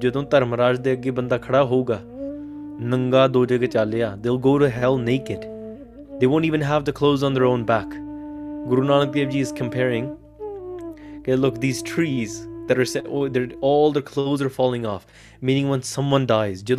[0.00, 1.94] ਜਦੋਂ ਧਰਮਰਾਜ ਦੇ ਅੱਗੇ banda ਖੜਾ hoga.
[1.94, 5.44] Nanga ਨੰਗਾ ਦੋ ਜਗ੍ਹਾ ਚੱਲਿਆ they'll go to hell naked
[6.20, 7.88] they won't even have the clothes on their own back
[8.68, 10.08] guru nanak dev ji is comparing
[11.18, 12.53] okay look these trees
[12.66, 13.48] that are oh,
[13.60, 15.06] all their clothes are falling off
[15.40, 16.76] meaning when someone dies they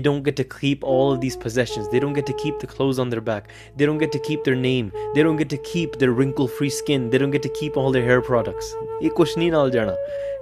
[0.00, 1.88] don't get to keep all of these possessions.
[1.88, 3.50] They don't get to keep the clothes on their back.
[3.76, 4.92] They don't get to keep their name.
[5.14, 7.10] They don't get to keep their wrinkle free skin.
[7.10, 8.74] They don't get to keep all their hair products.
[9.00, 9.08] They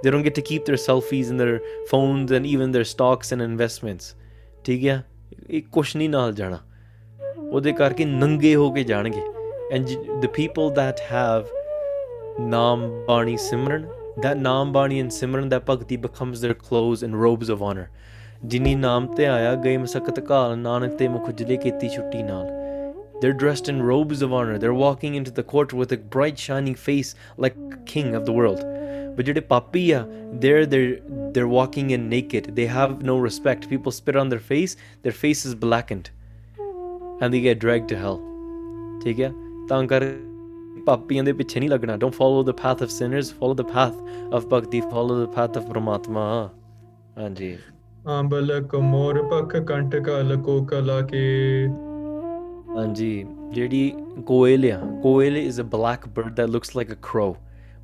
[0.11, 4.15] don't get to keep their selfies and their phones and even their stocks and investments.
[4.63, 5.03] ਠੀਕ ਹੈ
[5.49, 6.09] ਇਹ ਕੁਛ ਨਹੀਂ
[12.39, 13.89] Nam Bani Simran,
[14.21, 17.89] that Nam Bani and Simran, that bhakti becomes their clothes and robes of honor.
[18.45, 21.57] ਜਿਨੀ ਨਾਮ ਤੇ ਆਇਆ ਗਈ ਮਸਕਤ ਕਾਲ ਨਾਨਕ ਤੇ ਮੁਖ ਉਜਲੇ
[22.23, 22.45] nal.
[23.21, 24.59] They're dressed in robes of honor.
[24.59, 27.55] They're walking into the court with a bright shining face like
[27.85, 28.61] king of the world.
[29.15, 29.91] But jede ਪਾਪੀ
[30.39, 30.99] they're they're
[31.33, 32.55] they're walking in naked.
[32.55, 33.67] They have no respect.
[33.67, 34.77] People spit on their face.
[35.01, 36.11] Their face is blackened.
[37.19, 38.19] And they get dragged to hell.
[39.03, 39.31] ਠੀਕ ਹੈ
[40.87, 43.93] ਪਾਪੀਆਂ ਦੇ ਪਿੱਛੇ ਨਹੀਂ ਲੱਗਣਾ don't follow the path of sinners follow the path
[44.33, 46.49] of bhakti follow the path of Parmatma
[47.17, 47.57] ਹਾਂਜੀ
[48.07, 51.23] ਆਂਬਲ ਕਮੋਰ ਪੱਖ ਕੰਟ ਕਲ ਕੋ ਕਲਾ ਕੇ
[52.77, 53.25] ਹਾਂਜੀ
[53.51, 53.91] ਜਿਹੜੀ
[54.25, 57.35] ਕੋਇਲ ਆ koel is a black bird that looks like a crow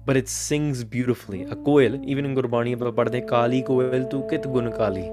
[0.07, 4.47] but it sings beautifully a koel even in Gurbani, padde ਪੜਦੇ ਕਾਲੀ ਕੋਇਲ kit ਕਿਤ
[4.47, 5.03] ਗੁਣ ਕਾਲੀ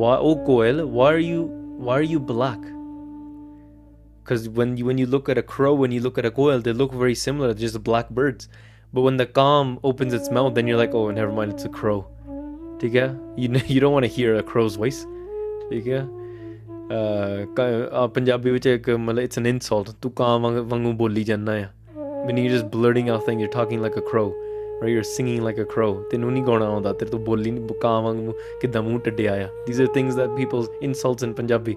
[0.00, 1.48] ਵਾ ਉਹ ਕੋਇਲ why're you
[1.80, 2.75] why're you black
[4.26, 6.60] because when you when you look at a crow when you look at a quail
[6.60, 8.48] they look very similar they're just black birds
[8.92, 11.68] but when the gom opens its mouth then you're like oh never mind it's a
[11.68, 11.98] crow
[12.80, 13.04] Tika,
[13.36, 15.04] you you don't want to hear a crow's voice
[15.70, 16.04] ठीक है
[18.14, 23.08] ਪੰਜਾਬੀ ਵਿੱਚ ਇੱਕ ਮਤਲਬ it's N insult ਤੂੰ ਕਾਂ ਵਾਂਗੂ ਬੋਲੀ ਜਾਂਦਾ you're just just
[23.12, 24.26] out things, you're talking like a crow,
[24.80, 29.80] or you're singing like a crow ਤੈਨੂੰ ਨਹੀਂ ਗਾਉਣਾ ਆਉਂਦਾ ਤੇਰੇ ਤੋਂ ਬੋਲੀ ਨਹੀਂ these
[29.84, 31.76] are things that people's insults in punjabi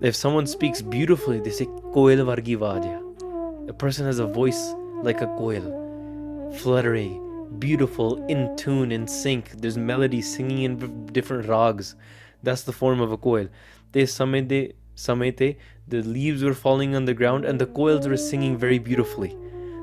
[0.00, 3.78] if someone speaks beautifully, they say koel vargi vadya.
[3.78, 4.72] person has a voice
[5.02, 7.20] like a koel, fluttery,
[7.58, 9.50] beautiful, in tune, in sync.
[9.50, 11.96] There's melody singing in different rags.
[12.42, 13.50] That's the form of a koel.
[13.92, 18.56] They samete, samete, the leaves were falling on the ground and the koels were singing
[18.56, 19.36] very beautifully.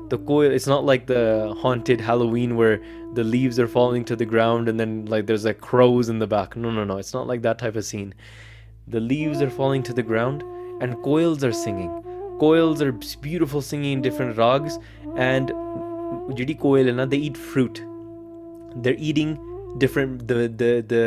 [0.08, 2.82] The koel, it's not like the haunted Halloween where
[3.14, 6.26] the leaves are falling to the ground and then like there's like crows in the
[6.26, 6.56] back.
[6.56, 6.96] No, no, no.
[6.96, 8.14] It's not like that type of scene.
[8.90, 10.44] The leaves are falling to the ground,
[10.80, 11.90] and coils are singing.
[12.40, 14.78] Coils are beautiful singing in different rags,
[15.28, 15.54] and
[16.36, 17.82] ਜਿਹੜੀ ਕੋਇਲ ਹੈ They eat fruit.
[18.82, 19.36] They're eating
[19.76, 21.07] different the the the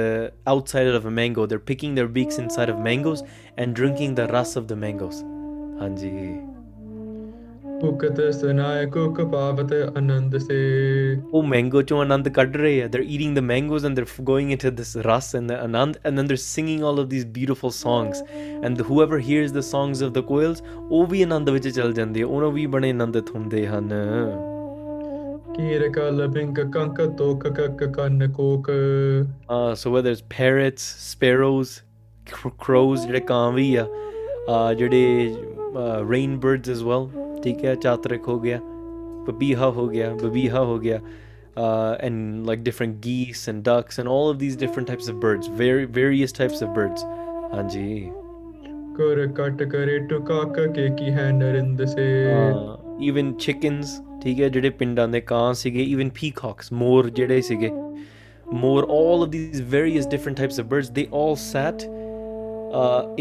[0.47, 3.23] outside of a mango they're picking their beaks inside of mangoes
[3.57, 5.25] and drinking the ras of the mangoes
[5.81, 6.50] ਹਾਂਜੀ
[7.81, 10.57] ਭੁਗਤ ਸੁਨਾਇ ਕੁਕ ਪਾਵਤ ਆਨੰਦ ਸੇ
[11.33, 14.71] ਉਹ mango ਚੋਂ ਆਨੰਦ ਕੱਢ ਰਹੇ ਆ they're eating the mangoes and they're going into
[14.79, 18.21] this ras and the anand and then they're singing all of these beautiful songs
[18.69, 20.63] and whoever hears the songs of the quails
[20.91, 23.91] ਉਹ ਵੀ ਆਨੰਦ ਵਿੱਚ ਚਲ ਜਾਂਦੇ ਆ ਉਹਨਾਂ ਵੀ ਬੜੇ ਆਨੰਦਿਤ ਹੁੰਦੇ ਹਨ
[25.55, 31.73] Kiraka labink kanka toka kakan kok uh so whether it's parrots sparrows
[32.65, 33.87] crows ਜਿਹੜੇ ਕਾਂ ਵੀ ਆ
[34.73, 35.35] ਜਿਹੜੇ
[36.13, 37.30] rain birds as well
[37.43, 38.59] ठीक है चातरक हो गया
[39.25, 41.01] babiha ho gaya babiha ho gaya
[42.07, 45.85] and like different geese and ducks and all of these different types of birds very
[45.85, 47.03] various types of birds
[47.53, 48.11] hanji
[52.37, 57.69] uh, even chickens ਠੀਕ ਹੈ ਜਿਹੜੇ ਪਿੰਡਾਂ ਦੇ ਕਾਂ ਸੀਗੇ even peacocks ਮੋਰ ਜਿਹੜੇ ਸੀਗੇ
[58.53, 61.85] ਮੋਰ all of these various different types of birds they all sat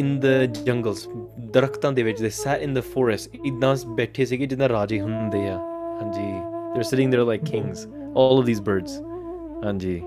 [0.00, 0.26] in the
[0.64, 1.08] ਜੰਗਲਸ
[1.52, 5.56] ਦਰਖਤਾਂ ਦੇ ਵਿੱਚ ਦੇ ਸੈਟ ਇਨ ਦ ਫੋਰੈਸਟ ਇਦਾਂ ਬੈਠੇ ਸੀਗੇ ਜਿੱਦਾਂ ਰਾਜੇ ਹੁੰਦੇ ਆ
[6.02, 6.30] ਹਾਂਜੀ
[6.74, 9.00] they sitting there like kings all of these birds
[9.64, 10.00] ਹਾਂਜੀ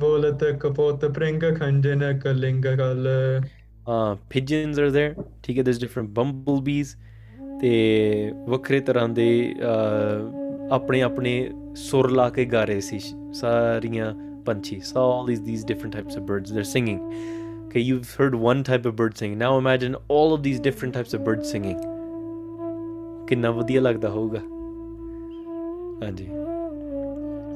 [0.00, 3.08] ਬੋਲਤ ਕਪੋਤ ਪ੍ਰਿੰਗ ਖੰਜਨ ਕਲਿੰਗ ਕਲ
[3.88, 6.96] ਆ ਪਿਜਨਸ ਆਰ देयर ਠੀਕ ਹੈ ਦਿਸ ਡਿਫਰੈਂਟ ਬੰਬਲ ਬੀਸ
[7.60, 8.32] ਤੇ
[8.48, 9.54] ਵੱਖਰੇ ਤਰ੍ਹਾਂ ਦੇ
[10.70, 11.50] ਆਪਣੇ ਆਪਣੇ
[11.74, 12.98] ਸੁਰ ਲਾ ਕੇ ਗਾ ਰਹੇ ਸੀ
[13.32, 14.14] ਸਾਰੀਆਂ
[14.46, 17.00] ਪੰਛੀ so all these different types of birds they singing
[17.74, 19.36] Okay, you've heard one type of bird singing.
[19.36, 21.80] Now imagine all of these different types of birds singing.
[23.28, 24.40] ਕਿੰਨਾ ਵਧੀਆ ਲੱਗਦਾ ਹੋਊਗਾ
[26.02, 26.26] ਹਾਂਜੀ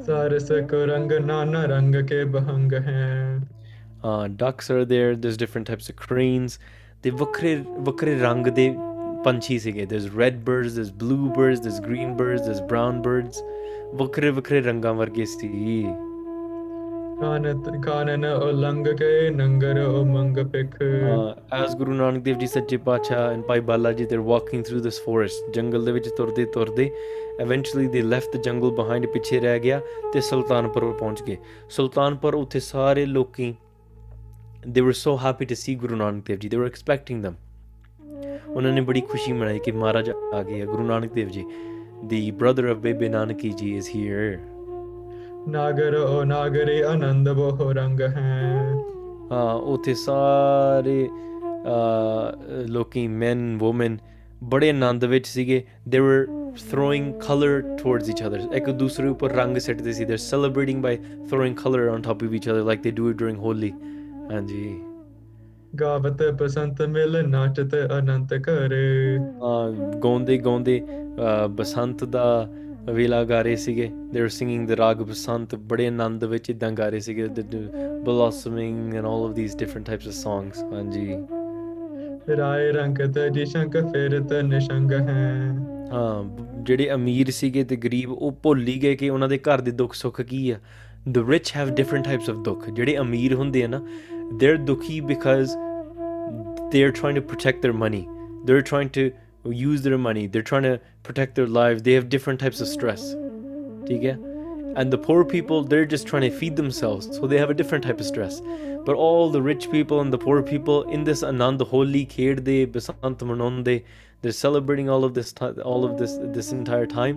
[0.07, 3.07] ਸਾਰਸ ਕੋ ਰੰਗ ਨਾਨਾ ਰੰਗ ਕੇ ਬਹੰਗ ਹੈ
[4.05, 6.59] ਹਾਂ ducks are there there is different types of cranes
[7.05, 7.55] ਦੇ ਵੱਖਰੇ
[7.91, 8.69] ਵੱਖਰੇ ਰੰਗ ਦੇ
[9.25, 12.57] ਪੰਛੀ ਸੀਗੇ there is red birds there is blue birds there is green birds there
[12.57, 13.43] is brown birds
[13.95, 15.49] ਵੱਖਰੇ ਵੱਖਰੇ ਰੰਗਾਂ ਵਰਗੇ ਸੀ
[17.21, 20.75] ਕਾਨਤ ਕਾਨਨ ਉਲੰਗ ਕੇ ਨੰਗਰ ਉਮੰਗ ਪਿਖ
[21.53, 25.01] ਐਸ ਗੁਰੂ ਨਾਨਕ ਦੇਵ ਜੀ ਸੱਚੇ ਪਾਤਸ਼ਾਹ ਐਂਡ ਭਾਈ ਬਾਲਾ ਜੀ ਦੇ ਵਾਕਿੰਗ ਥਰੂ ਦਿਸ
[25.05, 26.91] ਫੋਰੈਸਟ ਜੰਗਲ ਦੇ ਵਿੱਚ ਤੁਰਦੇ ਤੁਰਦੇ
[27.41, 29.81] ਇਵੈਂਚੁਅਲੀ ਦੇ ਲੈਫਟ ਦ ਜੰਗਲ ਬਿਹਾਈਂਡ ਪਿੱਛੇ ਰਹਿ ਗਿਆ
[30.13, 31.37] ਤੇ ਸੁਲਤਾਨਪੁਰ ਪਹੁੰਚ ਗਏ
[31.71, 33.55] ਸੁਲਤਾਨਪੁਰ ਉੱਥੇ ਸਾਰੇ ਲੋਕੀ
[34.69, 37.35] ਦੇ ਵਰ so happy to see Guru Nanak Dev ji ਦੇ ਵਰ ਐਕਸਪੈਕਟਿੰਗ ਥਮ
[38.49, 41.45] ਉਹਨਾਂ ਨੇ ਬੜੀ ਖੁਸ਼ੀ ਮਨਾਈ ਕਿ ਮਹਾਰਾਜ ਆ ਗਏ ਗੁਰੂ ਨਾਨਕ ਦੇਵ ਜੀ
[42.05, 44.39] ਦੀ ਬ੍ਰਦਰ ਆਫ ਬੇਬੇ ਨਾਨਕੀ ਜੀ ਇਜ਼ ਹੇਅਰ
[45.49, 48.75] ਨਾਗਰ ਓ ਨਾਗਰੇ ਆਨੰਦ ਬਹੁ ਰੰਗ ਹੈ
[49.33, 51.09] ਹਾਂ ਉਥੇ ਸਾਰੇ
[52.67, 53.97] ਲੋਕੀ men women
[54.45, 55.65] ਬੜੇ ਆਨੰਦ ਵਿੱਚ ਸੀਗੇ
[55.95, 56.25] they were
[56.71, 60.95] throwing color towards each other ਇੱਕ ਦੂਸਰੇ ਉੱਪਰ ਰੰਗ ਸਿੱਟਦੇ ਸੀ they're celebrating by
[61.31, 63.73] throwing color on top of each other like they do it during holi
[64.33, 64.81] ਹਾਂਜੀ
[65.81, 68.75] ਗਾਵਤ ਬਸੰਤ ਮਿਲ ਨਾਚਤ ਅਨੰਤ ਕਰ
[69.43, 69.71] ਹਾਂ
[69.99, 70.83] ਗਾਉਂਦੇ ਗਾਉਂਦੇ
[71.51, 72.49] ਬਸੰਤ ਦਾ
[72.93, 76.89] ਵੇਲਾ ਗਾ ਰਹੇ ਸੀਗੇ ਦੇ ਆਰ ਸਿੰਗਿੰਗ ਦ ਰਾਗ ਬਸੰਤ ਬੜੇ ਆਨੰਦ ਵਿੱਚ ਇਦਾਂ ਗਾ
[76.89, 77.57] ਰਹੇ ਸੀਗੇ the
[78.05, 83.77] blossoming and all of these different types of songs ਹਾਂਜੀ ਰਾਏ ਰੰਗਤ ਜੀ ਸ਼ੰਕ
[84.29, 85.33] ਤੇ ਨਿਸ਼ੰਗ ਹੈ
[85.93, 86.25] ਹਾਂ
[86.63, 89.95] ਜਿਹੜੇ ਅਮੀਰ ਸੀਗੇ ਤੇ ਗਰੀਬ ਉਹ ਭੁੱਲ ਹੀ ਗਏ ਕਿ ਉਹਨਾਂ ਦੇ ਘਰ ਦੇ ਦੁੱਖ
[89.95, 90.59] ਸੁੱਖ ਕੀ ਆ
[91.09, 93.81] the rich have different types of dukh ਜਿਹੜੇ ਅਮੀਰ ਹੁੰਦੇ ਆ ਨਾ
[94.35, 95.57] ਦੇ ਆਰ ਦੁਖੀ because
[96.73, 98.05] they are trying to protect their money
[98.45, 99.09] they are trying to
[99.51, 103.15] use their money they're trying to protect their lives they have different types of stress
[104.77, 107.85] and the poor people they're just trying to feed themselves so they have a different
[107.85, 108.41] type of stress
[108.85, 113.19] but all the rich people and the poor people in this Ananda holi kirde basant
[113.31, 113.85] manonde
[114.23, 115.35] they're celebrating all of this
[115.65, 117.17] all of this this entire time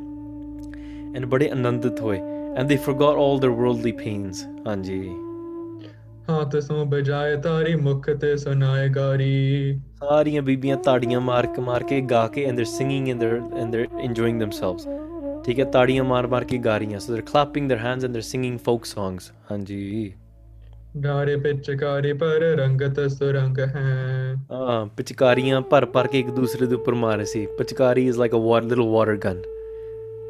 [1.16, 2.22] and bade anandit hoye
[2.56, 5.31] and they forgot all their worldly pains anji
[6.30, 12.02] ਹੱਥ ਸੋ ਬਜਾਏ ਤਾਰੀ ਮੁਖ ਤੇ ਸੁਨਾਏ ਗਾਰੀ ਸਾਰੀਆਂ ਬੀਬੀਆਂ ਤਾੜੀਆਂ ਮਾਰ ਕੇ ਮਾਰ ਕੇ
[12.02, 13.30] ਗਾ ਕੇ and they singing and they
[13.62, 14.88] and they enjoying themselves
[15.45, 18.22] ਠੀਕ ਹੈ ਤਾੜੀਆਂ ਮਾਰ ਮਾਰ ਕੇ ਗਾ ਰਹੀਆਂ so they clapping their hands and they
[18.22, 20.14] singing folk songs ਹਾਂਜੀ
[20.97, 26.93] ਡਾਰੇ ਪਿਚਕਾਰੀ ਪਰ ਰੰਗਤ ਸੁਰੰਗ ਹੈ ਹਾਂ ਪਿਚਕਾਰੀਆਂ ਭਰ ਭਰ ਕੇ ਇੱਕ ਦੂਸਰੇ ਦੇ ਉੱਪਰ
[26.95, 29.41] ਮਾਰੇ ਸੀ pichkari is like a water little water gun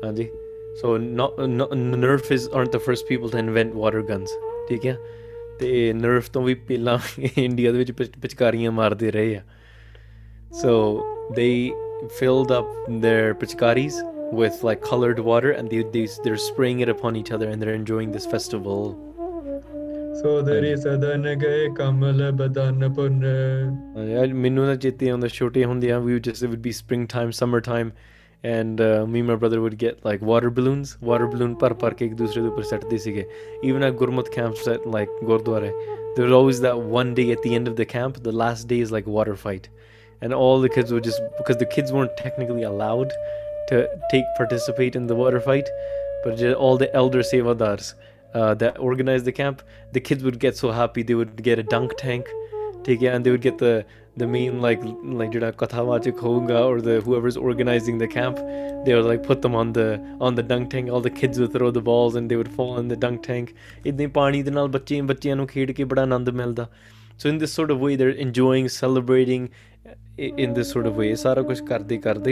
[0.06, 0.28] ਹਾਂਜੀ
[0.82, 4.38] so Nerf is aren't the first people to invent water guns
[4.70, 4.98] ਠੀਕ ਹੈ
[5.62, 6.98] ਤੇ ਨਰਫ ਤੋਂ ਵੀ ਪਹਿਲਾਂ
[7.38, 7.92] ਇੰਡੀਆ ਦੇ ਵਿੱਚ
[7.92, 9.42] ਪਿਚਕਾਰੀਆਂ ਮਾਰਦੇ ਰਹੇ ਆ
[10.52, 11.04] ਸੋ
[11.36, 11.72] ਦੇ
[12.20, 12.70] filled up
[13.02, 13.98] their pichkaris
[14.34, 17.80] with like colored water and they, they they're spraying it upon each other and they're
[17.82, 18.94] enjoying this festival
[20.22, 23.24] ਸੋਦਰੀ ਸਦਨ ਗਏ ਕਮਲ ਬਦਨ ਪੁੰਨ
[24.10, 27.32] ਯਾਰ ਮੈਨੂੰ ਨਾ ਚੇਤੇ ਆਉਂਦਾ ਛੋਟੇ ਹੁੰਦੇ ਆ we just it would be spring time
[27.32, 27.92] summer time
[28.44, 32.06] And uh, me and my brother would get like water balloons, water balloon पर के
[32.06, 33.26] एक दूसरे के ऊपर सटते सीगे
[33.66, 37.52] even at Gurmat camps at like गुरुद्वारे there is always that one day at the
[37.54, 39.68] end of the camp the last day is like water fight
[40.24, 43.14] and all the kids were just because the kids weren't technically allowed
[43.72, 43.84] to
[44.14, 45.70] take participate in the water fight
[46.26, 49.62] but all the elder sevadars uh, that organized the camp
[49.94, 52.34] the kids would get so happy they would get a dunk tank
[52.84, 53.74] take it and they would get the
[54.18, 55.32] the main like like
[55.32, 58.38] kathavatic hoga or the whoever is organizing the camp
[58.86, 60.00] they would like put them on the
[60.20, 62.78] on the dunk tank all the kids would throw the balls and they would fall
[62.78, 63.54] in the dunk tank
[63.86, 66.68] ਇਦਾਂ pani de naal bachche ਬੱਚਿਆਂ nu ਖੇਡ ke bada anand milda
[67.18, 69.50] so in this sort of way they're enjoying celebrating
[70.46, 72.32] in this sort of way sara kuch karde karde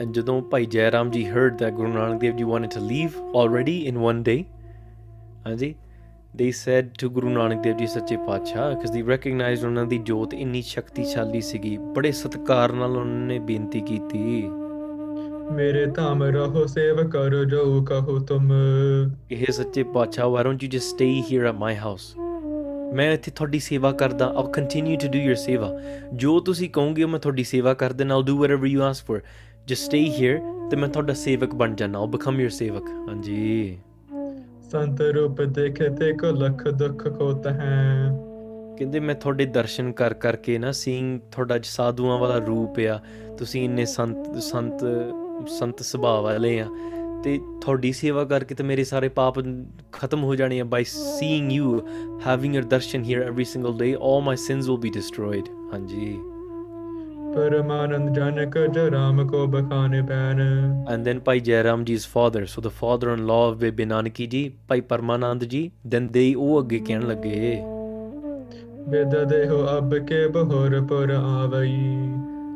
[0.00, 3.78] ਐਂ ਜਦੋਂ ਭਾਈ ਜੈ ਰਾਮ ਜੀ heard Guru Nanak Dev ji ji to leave already
[3.78, 4.44] in in day day,
[5.46, 5.74] ਹਾਂਜੀ
[6.36, 10.34] they said to Guru Nanak Dev ji ਸੱਚੇ ਪਾਤਸ਼ਾਹ ਕਿਸ ਦੀ recognise ਉਹਨਾਂ ਦੀ ਜੋਤ
[10.34, 14.48] ਇੰਨੀ ਸ਼ਕਤੀਸ਼ਾਲੀ ਸੀਗੀ ਬੜੇ ਸਤਕਾਰ ਨਾਲ ਉਹਨਾਂ ਨੇ ਬੇਨਤੀ ਕੀਤੀ
[15.52, 18.52] ਮੇਰੇ ਧਾਮ ਰਹੋ ਸੇਵ ਕਰੋ ਜੋ ਕਹੋ ਤੁਮ
[19.30, 22.16] ਇਹ ਸੱਚੇ ਪਾਤਸ਼ਾਹ ਵਾਰੋਂ ਜੀ just stay here at my house
[22.94, 25.70] ਮੈਂ ਇੱਥੇ ਤੁਹਾਡੀ ਸੇਵਾ ਕਰਦਾ ਆ ਕੰਟੀਨਿਊ ਟੂ ਡੂ ਯਰ ਸੇਵਾ
[26.12, 29.20] ਜੋ ਤੁਸੀਂ ਕਹੋਗੇ ਮੈਂ ਤੁਹਾਡੀ ਸੇਵਾ ਕਰ ਦੇਣਾ all do whatever you ask for
[29.66, 30.40] just stay here
[30.70, 33.78] ਤੇ ਮੈਂ ਤੁਹਾਡਾ ਸੇਵਕ ਬਣ ਜਾਣਾ ਆ ਬਿਕਮ ਯਰ ਸੇਵਕ ਹਾਂਜੀ
[34.70, 38.10] ਸੰਤ ਰੂਪ ਦੇਖੇ ਤੇ ਕੋ ਲਖ ਦੁੱਖ ਕੋਤ ਹੈ
[38.78, 42.98] ਕਹਿੰਦੇ ਮੈਂ ਤੁਹਾਡੇ ਦਰਸ਼ਨ ਕਰ ਕਰਕੇ ਨਾ ਸੀਇੰਗ ਤੁਹਾਡਾ ਸਾਧੂਆਂ ਵਾਲਾ ਰੂਪ ਆ
[43.38, 44.84] ਤੁਸੀਂ ਇੰਨੇ ਸੰਤ ਸੰਤ
[45.48, 46.68] ਸੰਤ ਸੁਭਾਅ ਵਾਲੇ ਆ
[47.26, 49.34] ਤੇ ਤੁਹਾਡੀ ਸੇਵਾ ਕਰਕੇ ਤੇ ਮੇਰੇ ਸਾਰੇ ਪਾਪ
[49.92, 51.80] ਖਤਮ ਹੋ ਜਾਣੇ ਆ by seeing you
[52.26, 56.18] having your darshan here every single day all my sins will be destroyed ਹਾਂਜੀ
[57.32, 60.40] Paramanan ਰਾਮ ਕੋ ਬਖਾਨੇ ਪੈਨ
[60.90, 64.52] and then then Jai Ram ji's father so the father in law of Bibinanaki ji
[64.72, 67.56] Pai Parmanand ji then ਦੇ ਉਹ ਅੱਗੇ ਕਹਿਣ ਲੱਗੇ
[68.88, 71.76] ਬੇਦਾ ਦੇਹੋ ਅਬ ਕੇ ਬਹੁਰ ਪਰ ਆਵਈ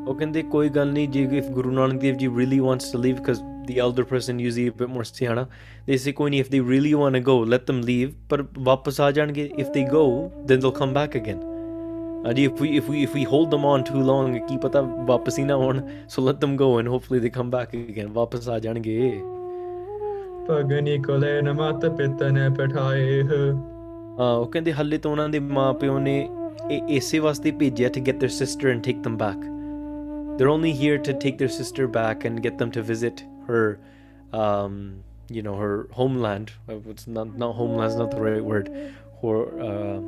[0.09, 3.17] ਉਹ ਕਹਿੰਦੇ ਕੋਈ ਗੱਲ ਨਹੀਂ ਜੀ if Guru Nanak Dev ji really wants to leave
[3.17, 5.47] cause the elder person usually a bit more ਸਿਆਣਾ
[5.87, 9.01] they say ਕੋਈ ਨਹੀਂ if they really want to go let them leave ਪਰ ਵਾਪਸ
[9.01, 10.05] ਆ ਜਾਣਗੇ if they go
[10.49, 11.41] then they'll come back again
[12.31, 15.39] ਅਜੀ if we if we if we hold them on too long Ki pata wapas
[15.39, 15.81] hi ਨਾ ਆਉਣ
[16.15, 18.99] so let them go and hopefully they come back again ਵਾਪਸ ਆ ਜਾਣਗੇ
[20.49, 24.35] ਭਗਨੀ ਕੋਲੇ ਨ ਮਤ ਪਿਤ ਨੇ ਪਠਾਏ ਹਾਂ
[24.37, 26.19] ਉਹ ਕਹਿੰਦੇ ਹੱਲੇ ਤੋਂ ਉਹਨਾਂ ਦੇ ਮਾਪਿਓ ਨੇ
[26.71, 29.49] ਇਹ ਇਸੇ ਵਾਸਤੇ ਭੇਜਿਆ to get their sister and take them back
[30.37, 33.23] they're only here to take their sister back and get them to visit
[33.51, 33.67] her
[34.41, 38.73] um, you know her homeland it's uh, not not homeland's not the right word
[39.23, 39.99] her uh,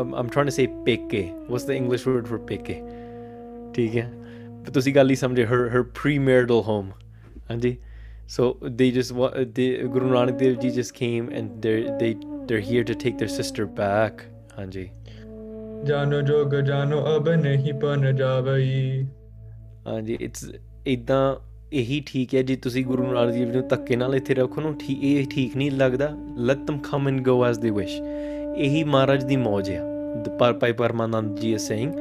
[0.00, 2.74] I'm, I'm trying to say peke what's the english word for peke
[3.76, 4.04] ठीक है
[4.64, 6.90] तो तुसी गल ही समझे हर हर प्रीमैरिटल home
[7.48, 7.76] हाँ जी
[8.34, 8.48] सो
[8.80, 9.14] दे just
[9.58, 12.14] they Guru Nanak Dev ji just came and they they
[12.46, 14.22] they're here to take their sister back
[14.54, 14.84] hanji
[15.90, 18.64] jano jog jano ab nahi pan javai
[19.86, 20.48] hanji it's
[20.86, 21.34] ਇਦਾਂ
[21.72, 24.74] ਇਹੀ ਠੀਕ ਹੈ ਜੇ ਤੁਸੀਂ ਗੁਰੂ ਨਾਨਕ ਦੇਵ ਜੀ ਨੂੰ ਤੱਕੇ ਨਾਲ ਇੱਥੇ ਰੱਖੋ ਨੂੰ
[24.78, 26.10] ਠੀਕ ਇਹ ਠੀਕ ਨਹੀਂ ਲੱਗਦਾ
[26.36, 29.80] ਲੱਤਮ ਕਮ ਇਨ ਗੋ ਐਸ ਦੇ ਵਿਸ਼ ਇਹੀ ਮਹਾਰਾਜ ਦੀ ਮੌਜ ਹੈ
[30.38, 31.92] ਪਰ ਪਾਈ ਪਰਮਾਨੰਦ ਜੀ is saying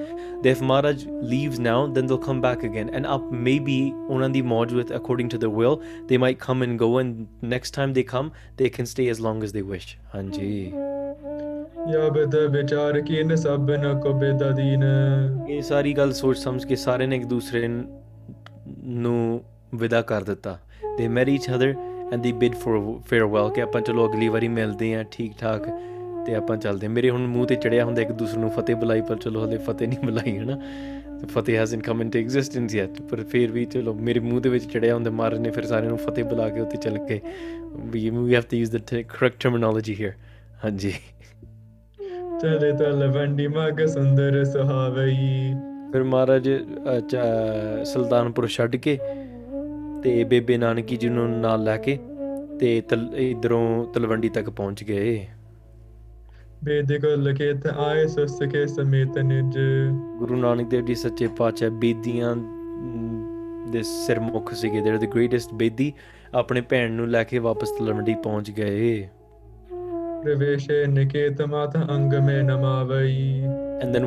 [0.44, 4.42] they if Maharaj leaves now then they come back again and up maybe ਉਹਨਾਂ ਦੀ
[4.42, 5.78] ਮੌਜ with according to they will
[6.08, 9.44] they might come and go and next time they come they can stay as long
[9.44, 10.72] as they wish ਹਾਂ ਜੀ
[11.90, 14.84] ਯਾ ਬਦ ਵਿਚਾਰ ਕੀ ਸਭ ਸਭਨ ਕੋ ਬੇਦਾਦੀਨ
[15.50, 17.68] ਇਹ ਸਾਰੀ ਗੱਲ ਸੋਚ ਸਮਝ ਕੇ ਸਾਰੇ ਨੇ ਇੱਕ ਦੂਸਰੇ
[18.84, 19.44] ਨੂੰ
[19.76, 20.58] ਵਿਦਾ ਕਰ ਦਿੱਤਾ
[20.98, 21.74] they marry each other
[22.14, 25.68] and they bid for farewell ਕਿ ਆਪਾਂ ਚਲੋ ਅਗਲੀ ਵਾਰੀ ਮਿਲਦੇ ਆਂ ਠੀਕ ਠਾਕ
[26.26, 29.16] ਤੇ ਆਪਾਂ ਚੱਲਦੇ ਮੇਰੇ ਹੁਣ ਮੂੰਹ ਤੇ ਚੜਿਆ ਹੁੰਦਾ ਇੱਕ ਦੂਸਰੇ ਨੂੰ ਫਤਿਹ ਬੁਲਾਈ ਪਰ
[29.16, 30.56] ਚਲੋ ਹਲੇ ਫਤਿਹ ਨਹੀਂ ਬੁਲਾਈ ਹਨਾ
[31.20, 34.66] ਤੇ Fateh hasn't come into existence yet ਪਰ ਫੇਰ ਵੀ ਚਲੋ ਮੇਰੇ ਮੂੰਹ ਦੇ ਵਿੱਚ
[34.66, 37.22] ਚੜਿਆ ਹੁੰਦਾ ਮਾਰ ਨੇ ਫਿਰ ਸਾਰਿਆਂ ਨੂੰ ਫਤਿਹ ਬੁਲਾ ਕੇ ਉੱਤੇ ਚੱਲ ਕੇ
[37.74, 38.82] ਵੀ we have to use the
[38.92, 40.14] correct terminology here
[40.66, 40.94] ਹਾਂਜੀ
[42.42, 45.54] ਚਲੇ ਤਾਂ ਲਵੰਡੀ ਮਾਗ ਸੁੰਦਰ ਸੁਹਾਵਈ
[45.94, 46.50] ਫਿਰ ਮਹਾਰਾਜ
[47.84, 48.98] ਸੁਲਤਾਨਪੁਰ ਛੱਡ ਕੇ
[50.04, 51.98] ਤੇ ਬੇਬੇ ਨਾਨਕੀ ਜੀ ਨੂੰ ਨਾਲ ਲੈ ਕੇ
[52.60, 52.82] ਤੇ
[53.16, 55.28] ਇਧਰੋਂ ਤਲਵੰਡੀ ਤੱਕ ਪਹੁੰਚ ਗਏ
[56.64, 59.58] ਦੇ ਕੋ ਲਕੇ ਤੇ ਆਏ ਸਸਕੇ ਸਮੇਤ ਨਿਜ
[60.20, 62.36] ਗੁਰੂ ਨਾਨਕ ਦੇਵ ਜੀ ਸੱਚੇ ਪਾਤਸ਼ਾਹ ਬੇਦੀਆਂ
[63.72, 65.92] ਦੇ ਸਿਰਮੁਖ ਸੀਗੇ ਦੇ ਗ੍ਰੇਟੈਸਟ ਬੇਦੀ
[66.36, 69.10] ਆਪਣੇ ਭੈਣ ਨੂੰ ਲੈ ਕੇ ਵਾਪਸ ਤਲਵੰਡੀ ਪਹੁੰਚ ਗਏ
[70.24, 71.34] And then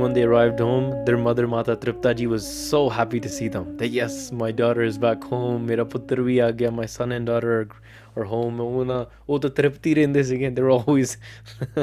[0.01, 3.77] when they arrived home, their mother Mata Triptaji was so happy to see them.
[3.79, 5.67] That yes, my daughter is back home.
[5.67, 7.69] My son and daughter
[8.15, 8.61] are, home.
[8.61, 10.55] Una, oh the tripti in this again.
[10.55, 11.17] They're always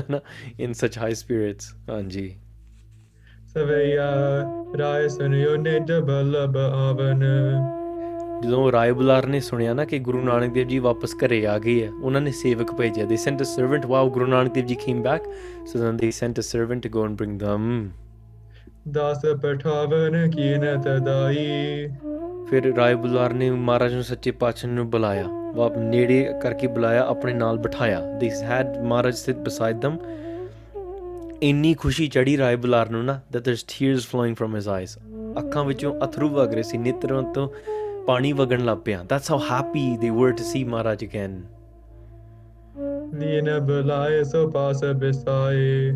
[0.57, 1.73] in such high spirits.
[1.89, 2.37] Anji.
[3.53, 4.45] Savaya
[4.79, 7.80] Rai Sunyo Avana
[8.43, 11.87] ਜਦੋਂ ਰਾਏ ਬੁਲਾਰ ਨੇ ਸੁਣਿਆ ਨਾ ਕਿ ਗੁਰੂ ਨਾਨਕ ਦੇਵ ਜੀ ਵਾਪਸ ਘਰੇ ਆ ਗਏ
[11.87, 15.01] ਆ ਉਹਨਾਂ ਨੇ ਸੇਵਕ ਭੇਜਿਆ they sent a servant wow Guru Nanak Dev ji came
[15.01, 15.23] back
[15.67, 17.89] so then they sent a servant to go and bring them
[18.91, 21.87] ਦਾਸ ਪਠਾਵਨ ਕੀਨਤ ਤਦਾਈ
[22.49, 25.27] ਫਿਰ ਰਾਏ ਬੁਲਾਰ ਨੇ ਮਹਾਰਾਜ ਨੂੰ ਸੱਚੇ ਪਾਤਸ਼ਾਹ ਨੂੰ ਬੁਲਾਇਆ
[25.55, 29.97] ਵਾਪ ਨੇੜੇ ਕਰਕੇ ਬੁਲਾਇਆ ਆਪਣੇ ਨਾਲ ਬਿਠਾਇਆ ਦੇ ਹੈਡ ਮਹਾਰਾਜ ਸਿਤ ਬਿਸਾਈਡ ਥਮ
[31.41, 34.97] ਇੰਨੀ ਖੁਸ਼ੀ ਚੜੀ ਰਾਏ ਬੁਲਾਰ ਨੂੰ ਨਾ that there tears flowing from his eyes
[35.39, 37.49] ਅੱਖਾਂ ਵਿੱਚੋਂ ਅਥਰੂ ਵਗ ਰਹੇ ਸੀ ਨਿਤਰੋਂ ਤੋਂ
[38.07, 41.41] ਪਾਣੀ ਵਗਣ ਲੱਗ ਪਿਆ ਦੈਟਸ ਹਾਊ ਹੈਪੀ ਦੇ ਵਰ ਟੂ ਸੀ ਮਹਾਰਾਜ ਅਗੇਨ
[43.15, 45.91] ਨੀਨ ਬੁਲਾਏ ਸੋ ਪਾਸ ਬਿਸਾਏ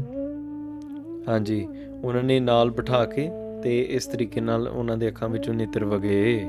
[1.27, 1.65] ਹਾਂਜੀ
[2.03, 3.29] ਉਹਨਾਂ ਨੇ ਨਾਲ ਬਿਠਾ ਕੇ
[3.63, 6.21] ਤੇ ਇਸ ਤਰੀਕੇ ਨਾਲ ਉਹਨਾਂ ਦੇ ਅੱਖਾਂ ਵਿੱਚੋਂ ਨੇਤਰ ਵਗੇ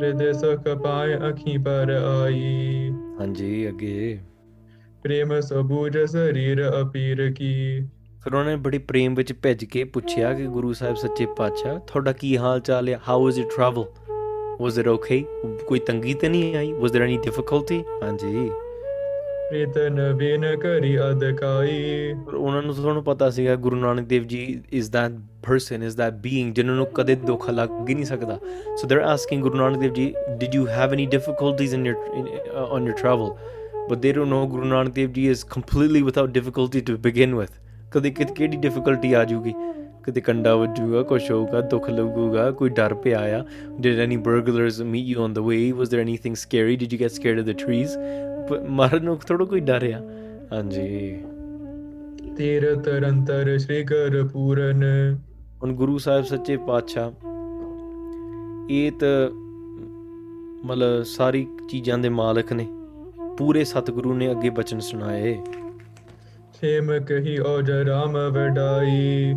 [0.00, 4.18] ਹਿਰਦੇ ਸੁਖ ਪਾਏ ਅੱਖੀ ਪਰ ਆਈ ਹਾਂਜੀ ਅੱਗੇ
[5.02, 7.54] ਪ੍ਰੇਮ ਸਬੂਜ ਸਰੀਰ ਅਪੀਰ ਕੀ
[8.24, 12.12] ਫਿਰ ਉਹਨਾਂ ਨੇ ਬੜੀ ਪ੍ਰੇਮ ਵਿੱਚ ਭਿੱਜ ਕੇ ਪੁੱਛਿਆ ਕਿ ਗੁਰੂ ਸਾਹਿਬ ਸੱਚੇ ਪਾਤਸ਼ਾਹ ਤੁਹਾਡਾ
[12.12, 13.84] ਕੀ ਹਾਲ ਚਾਲ ਹੈ how is you travel
[14.60, 15.24] was it okay
[15.66, 18.50] ਕੋਈ ਤੰਗੀ ਤੇ ਨਹੀਂ ਆਈ ਵਾਸ देयर ਐਨੀ ਡਿਫਿਕਲਟੀ ਹਾਂਜੀ
[19.50, 24.40] ਪ੍ਰੀਤਨ ਬਿਨ ਕਰੀ ਅਦਕਾਈ ਉਹਨਾਂ ਨੂੰ ਤੁਹਾਨੂੰ ਪਤਾ ਸੀਗਾ ਗੁਰੂ Nanak Dev ji
[24.72, 25.12] is that
[25.42, 28.38] person is that being ਜਿਹਨਾਂ ਨੂੰ ਕਦੇ ਦੁੱਖ ਲੱਗ ਹੀ ਨਹੀਂ ਸਕਦਾ
[28.76, 31.94] so they are asking Guru Nanak Dev ji did you have any difficulties in your
[32.56, 33.30] on your travel
[33.90, 37.50] but they don't know Guru Nanak Dev ji is completely without difficulty to begin with
[37.92, 39.54] ਕਦੇ ਕਿਹੜੀ difficulty ਆ ਜੂਗੀ
[40.04, 43.44] ਕਿਤੇ ਕੰਡਾ ਵੱਜੂਗਾ ਕੁਛ ਹੋਊਗਾ ਦੁੱਖ ਲੱਗੂਗਾ ਕੋਈ ਡਰ ਪਿਆ ਆ
[43.80, 47.10] did any burglars meet you on the way was there anything scary did you get
[47.10, 47.96] scared of the trees
[48.70, 50.00] ਮਰਨ ਨੂੰ ਥੋੜਾ ਕੋਈ ਡਰ ਆ
[50.52, 51.22] ਹਾਂਜੀ
[52.36, 54.84] ਤੇਰ ਤਰੰਤਰ ਸ੍ਰੀ ਕਰ ਪੂਰਨ
[55.62, 57.10] ਹੁਣ ਗੁਰੂ ਸਾਹਿਬ ਸੱਚੇ ਪਾਤਸ਼ਾਹ
[58.70, 59.30] ਇਹ ਤਾਂ
[60.64, 62.66] ਮਤਲਬ ਸਾਰੀ ਚੀਜ਼ਾਂ ਦੇ ਮਾਲਕ ਨੇ
[63.38, 65.36] ਪੂਰੇ ਸਤਿਗੁਰੂ ਨੇ ਅੱਗੇ ਬਚਨ ਸੁਣਾਏ
[66.54, 69.34] ਛੇਮ ਕਹੀ ਓ ਰਾਮ ਵਡਾਈ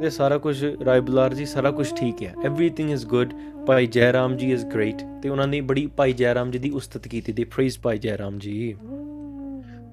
[0.00, 3.32] ਇਹ ਸਾਰਾ ਕੁਝ ਰਾਏ ਬੁਲਾਰ ਜੀ ਸਾਰਾ ਕੁਝ ਠੀਕ ਹੈ एवरीथिंग ਇਜ਼ ਗੁੱਡ
[3.66, 7.32] ਭਾਈ ਜੈਰਾਮ ਜੀ ਇਜ਼ ਗ੍ਰੇਟ ਤੇ ਉਹਨਾਂ ਨੇ ਬੜੀ ਭਾਈ ਜੈਰਾਮ ਜੀ ਦੀ ਉਸਤਤ ਕੀਤੀ
[7.32, 8.76] ਦੀ ਪ੍ਰੇਜ਼ ਭਾਈ ਜੈਰਾਮ ਜੀ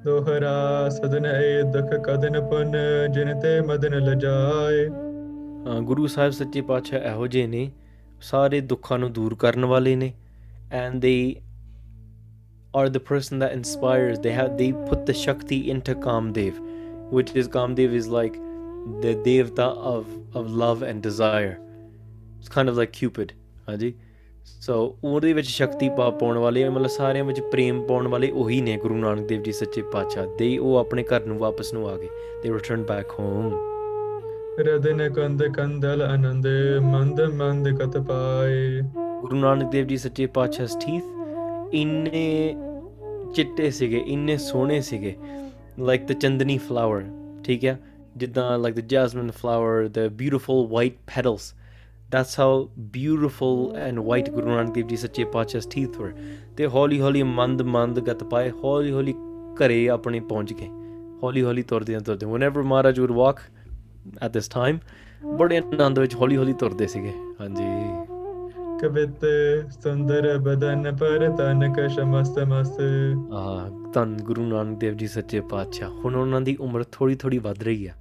[0.05, 0.89] ਦੋਹਰਾ
[0.89, 1.27] ਸਦਨ
[1.71, 2.71] ਦੁਖ ਕਦਨ ਪਨ
[3.13, 4.87] ਜਿਨ ਤੇ ਮਦਨ ਲਜਾਏ
[5.67, 7.71] ਹਾਂ ਗੁਰੂ ਸਾਹਿਬ ਸੱਚੇ ਪਾਤਸ਼ਾਹ ਇਹੋ ਜੇ ਨੇ
[8.21, 10.13] ਸਾਰੇ ਦੁੱਖਾਂ ਨੂੰ ਦੂਰ ਕਰਨ ਵਾਲੇ ਨੇ
[10.71, 11.35] and they
[12.75, 16.63] are the person that inspires they have they put the shakti into kamdev
[17.13, 18.46] which is Kamdev is like
[18.97, 21.57] the devta of of love and desire.
[22.39, 23.33] It's kind of like Cupid,
[23.69, 23.93] ਹਾਂਜੀ
[24.61, 28.77] ਸੋ ਉਹਦੇ ਵਿੱਚ ਸ਼ਕਤੀ ਪਾ ਪਾਉਣ ਵਾਲੇ ਮਤਲਬ ਸਾਰਿਆਂ ਵਿੱਚ ਪ੍ਰੇਮ ਪਾਉਣ ਵਾਲੇ ਉਹੀ ਨੇ
[28.77, 32.09] ਗੁਰੂ ਨਾਨਕ ਦੇਵ ਜੀ ਸੱਚੇ ਪਾਤਸ਼ਾਹ ਦੇ ਉਹ ਆਪਣੇ ਘਰ ਨੂੰ ਵਾਪਸ ਨੂੰ ਆ ਗਏ
[32.43, 33.53] ਦੇ ਰਿਟਰਨ ਬੈਕ ਹੋਮ
[34.59, 36.47] ਰਦਨ ਕੰਦ ਕੰਦਲ ਆਨੰਦ
[36.83, 38.81] ਮੰਦ ਮੰਦ ਕਤ ਪਾਏ
[39.21, 42.55] ਗੁਰੂ ਨਾਨਕ ਦੇਵ ਜੀ ਸੱਚੇ ਪਾਤਸ਼ਾਹ ਸਠੀਥ ਇੰਨੇ
[43.35, 45.15] ਚਿੱਟੇ ਸੀਗੇ ਇੰਨੇ ਸੋਹਣੇ ਸੀਗੇ
[45.79, 47.03] ਲਾਈਕ ਦ ਚੰਦਨੀ ਫਲਾਵਰ
[47.43, 47.77] ਠੀਕ ਹੈ
[48.17, 51.53] ਜਿੱਦਾਂ like the jasmine flower the beautiful white petals
[52.11, 53.75] that's how beautiful
[53.77, 56.11] and white Guru Nanak Dev ji ਸੱਚੇ ਪਾਤਸ਼ਾਹ ਸਥਿਤ ਹੋਏ
[56.57, 59.13] ਤੇ ਹੌਲੀ ਹੌਲੀ ਮੰਦ ਮੰਦ ਗਤ ਪਾਏ ਹੌਲੀ ਹੌਲੀ
[59.57, 60.67] ਘਰੇ ਆਪਣੇ ਪਹੁੰਚ ਗਏ
[61.23, 63.39] ਹੌਲੀ ਹੌਲੀ ਤੁਰਦੇ ਤੁਰਦੇ whenever Maharaj would walk
[64.23, 64.79] at this time
[65.37, 67.11] ਬੜੇ ਆਨੰਦ ਵਿੱਚ ਹੌਲੀ ਹੌਲੀ ਤੁਰਦੇ ਸੀਗੇ
[67.41, 67.63] ਹਾਂਜੀ
[68.81, 69.25] ਕਵਿਤ
[69.83, 72.81] ਸੁੰਦਰ ਬਦਨ ਪਰ ਤਨ ਕਸ਼ਮਸਤ ਮਸਤ
[73.33, 77.63] ਆ ਤਨ ਗੁਰੂ ਨਾਨਕ ਦੇਵ ਜੀ ਸੱਚੇ ਪਾਤਸ਼ਾਹ ਹੁਣ ਉਹਨਾਂ ਦੀ ਉਮਰ ਥੋੜੀ ਥੋੜੀ ਵੱਧ
[77.63, 77.93] ਰਹੀ ਆ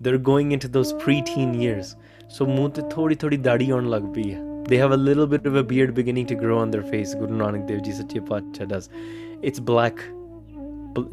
[0.00, 1.96] they're going into those preteen years.
[2.28, 4.26] So मुंह thodi thodi dadi on lagbi.
[4.68, 7.14] They have a little bit of a beard beginning to grow on their face.
[7.14, 8.88] Guru Nanak Dev Ji Sache Pacha does.
[9.42, 10.02] It's black.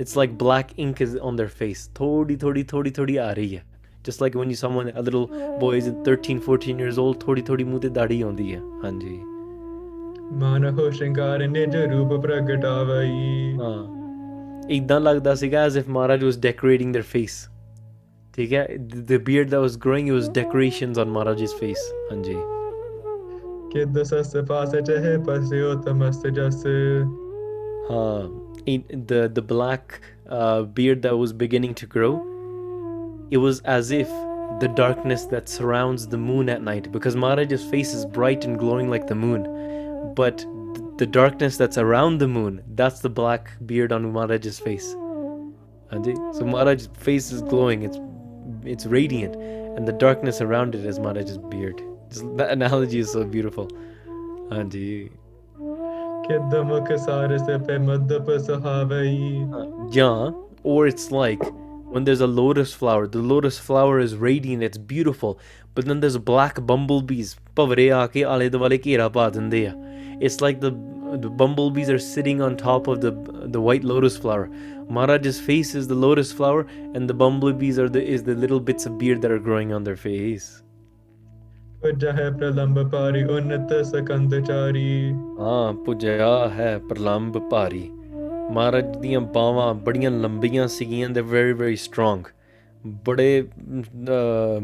[0.00, 1.90] It's like black ink is on their face.
[2.00, 3.62] Thodi thodi thodi thodi aa hai.
[4.04, 5.28] Just like when you someone a little
[5.60, 8.66] boy is 13, 14 years old, thodi thodi muh dadi on the hai.
[8.88, 9.20] Hanji.
[10.42, 13.76] ਮਾਨਹੁ ਸ਼ਿੰਗਾਰ ਨਿਜ ਰੂਪ ਪ੍ਰਗਟਾਵਈ ਹਾਂ
[14.76, 17.50] ਇਦਾਂ ਲੱਗਦਾ ਸੀਗਾ as if Maharaj was decorating their face
[18.36, 22.34] ठीक है the beard that was growing it was decorations on Maharaj face हाँ जी
[22.34, 22.62] हाँ
[29.10, 32.12] the the black uh, beard that was beginning to grow
[33.30, 34.08] it was as if
[34.62, 38.90] the darkness that surrounds the moon at night because Maharaj's face is bright and glowing
[38.90, 39.44] like the moon
[40.16, 44.94] but th- the darkness that's around the moon that's the black beard on Maharaj's face
[45.92, 46.16] Anji.
[46.36, 47.98] so Maharaj's face is glowing it's
[48.66, 51.82] it's radiant, and the darkness around it is Maharaj's beard.
[52.10, 53.70] Just, that analogy is so beautiful.
[54.52, 54.66] Uh,
[59.92, 60.32] yeah,
[60.64, 61.42] or it's like
[61.86, 65.40] when there's a lotus flower, the lotus flower is radiant, it's beautiful,
[65.76, 67.36] but then there's black bumblebees.
[70.22, 70.62] It's like
[70.62, 70.72] the,
[70.72, 73.12] the bumblebees are sitting on top of the
[73.48, 74.50] the white lotus flower.
[74.90, 78.86] Maharaj's face is the lotus flower, and the bumblebees are the is the little bits
[78.86, 80.52] of beard that are growing on their face.
[81.82, 85.14] ਪੁਜਾ ਹੈ ਪ੍ਰਲੰਭ ਭਾਰੀ ਉਨਤ ਸਕੰਦ ਚਾਰੀ
[85.40, 87.90] ਹਾਂ ਪੁਜਿਆ ਹੈ ਪ੍ਰਲੰਭ ਭਾਰੀ
[88.52, 92.24] ਮਹਾਰਾਜ ਦੀਆਂ ਬਾਹਾਂ ਬੜੀਆਂ ਲੰਬੀਆਂ ਸੀਗੀਆਂ ਦੇ ਵੈਰੀ ਵੈਰੀ ਸਟਰੋਂਗ
[93.06, 93.44] ਬੜੇ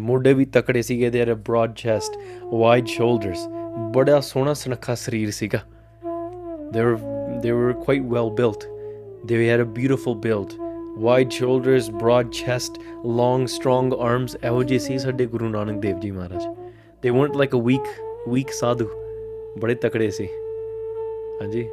[0.00, 2.18] ਮੋਢੇ ਵੀ ਤਕੜੇ ਸੀਗੇ they are broad chest
[2.54, 3.48] wide shoulders
[3.96, 5.60] ਬੜਾ ਸੋਹਣਾ ਸੁਨੱਖਾ ਸਰੀਰ ਸੀਗਾ
[6.72, 6.98] they were
[7.42, 8.79] they were quite well built
[9.26, 10.56] They had a beautiful build,
[10.96, 14.36] wide shoulders, broad chest, long, strong arms.
[14.36, 16.44] Guru Nanak Dev Ji Maharaj.
[17.02, 17.86] They weren't like a weak,
[18.26, 18.90] weak sadhu.
[19.58, 20.30] Bade takde si.
[21.42, 21.70] Haji.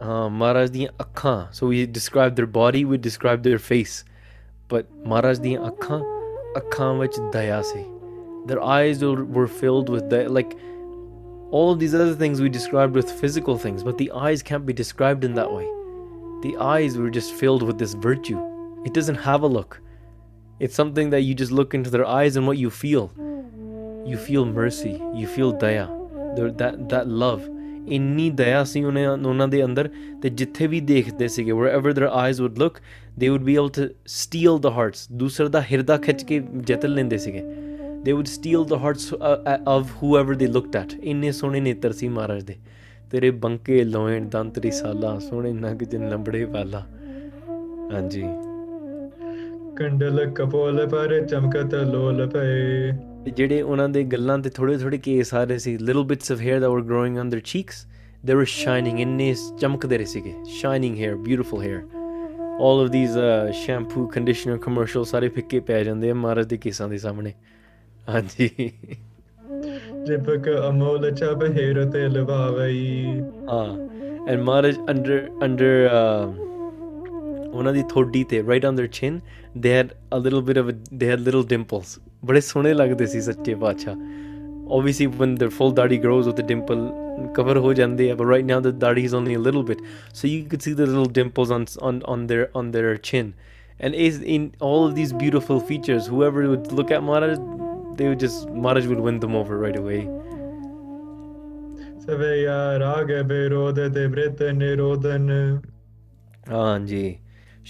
[0.00, 1.48] Uh, Maharaj di akha.
[1.54, 4.04] So we describe their body, we describe their face.
[4.68, 6.02] But Maharaj di akha,
[6.56, 7.84] akha vich daya si.
[8.46, 10.56] Their eyes were filled with like...
[11.50, 14.72] All of these other things we described with physical things, but the eyes can't be
[14.72, 15.66] described in that way.
[16.42, 18.40] The eyes were just filled with this virtue.
[18.84, 19.80] It doesn't have a look.
[20.60, 23.10] It's something that you just look into their eyes and what you feel.
[24.06, 25.88] You feel mercy, you feel daya,
[26.36, 27.50] that that love.
[27.92, 29.88] ਇੰਨੀ ਦਇਆ ਸੀ ਉਹਨੇ ਉਹਨਾਂ ਦੇ ਅੰਦਰ
[30.22, 32.80] ਤੇ ਜਿੱਥੇ ਵੀ ਦੇਖਦੇ ਸੀਗੇ wherever their eyes would look
[33.22, 36.40] they would be able to steal the hearts ਦੂਸਰ ਦਾ ਹਿਰਦਾ ਖਿੱਚ ਕੇ
[36.66, 37.42] ਜਿੱਤ ਲੈਂਦੇ ਸੀਗੇ
[38.04, 42.42] they would steal the hearts of whoever they looked at ਇੰਨੇ ਸੋਹਣੇ ਨੇਤਰ ਸੀ ਮਹਾਰਾਜ
[42.42, 42.56] ਦੇ
[43.10, 46.84] ਤੇਰੇ ਬੰਕੇ ਲੋਇਣ ਦੰਤ ਰਿਸਾਲਾ ਸੋਹਣੇ ਨਗ ਜਨ ਲੰਬੜੇ ਵਾਲਾ
[47.92, 48.22] ਹਾਂਜੀ
[49.76, 52.92] ਕੰਡਲ ਕਪੋਲ ਪਰ ਚਮਕਤ ਲੋਲ ਪਏ
[53.30, 56.60] ਜਿਹੜੇ ਉਹਨਾਂ ਦੇ ਗੱਲਾਂ ਤੇ ਥੋੜੇ ਥੋੜੇ ਕੇਸ ਆ ਰਹੇ ਸੀ little bits of hair
[56.60, 57.86] that were growing on their cheeks
[58.24, 61.82] they were shining in ਇੰਨੇ ਚਮਕਦੇ ਰਹੇ ਸੀਗੇ shining hair beautiful hair
[62.60, 63.16] all of these
[63.64, 67.32] shampoo conditioner commercial ਸਾਰੇ ਫਿੱਕੇ ਪੈ ਜਾਂਦੇ ਆ ਮਹਾਰਾਜ ਦੇ ਕੇਸਾਂ ਦੇ ਸਾਹਮਣੇ
[68.08, 68.50] ਹਾਂਜੀ
[70.08, 73.66] ਲਿਪਕ ਅਮੋਲ ਚਬ ਹੇਰ ਤੇ ਲਵਾਵਈ ਹਾਂ
[74.28, 75.88] ਐਂਡ ਮਹਾਰਾਜ ਅੰਡਰ ਅੰਡਰ
[77.52, 79.20] ਉਹਨਾਂ ਦੀ ਥੋੜੀ ਤੇ right on their chin
[79.58, 80.70] they had a little bit of
[80.94, 83.96] they had little dimples ਬੜੇ ਸੋਹਣੇ ਲੱਗਦੇ ਸੀ ਸੱਚੇ ਬਾਦਸ਼ਾਹ
[84.74, 86.84] obviously when their full daடி grows with the dimple
[87.38, 89.82] cover ho jande hai but right now the daடி is only a little bit
[90.20, 93.28] so you could see the little dimples on on on their on their chin
[93.80, 97.44] and is in all of these beautiful features whoever would look at Maharaj
[97.96, 100.00] they would just Maharaj would win them over right away.
[102.00, 105.30] ਸਵਿਆ ਰਾਗ ਬਿਰੋਧ ਤੇ ਬ੍ਰਿਤ ਨਿਰੋਧਨ
[106.50, 107.16] ਹਾਂਜੀ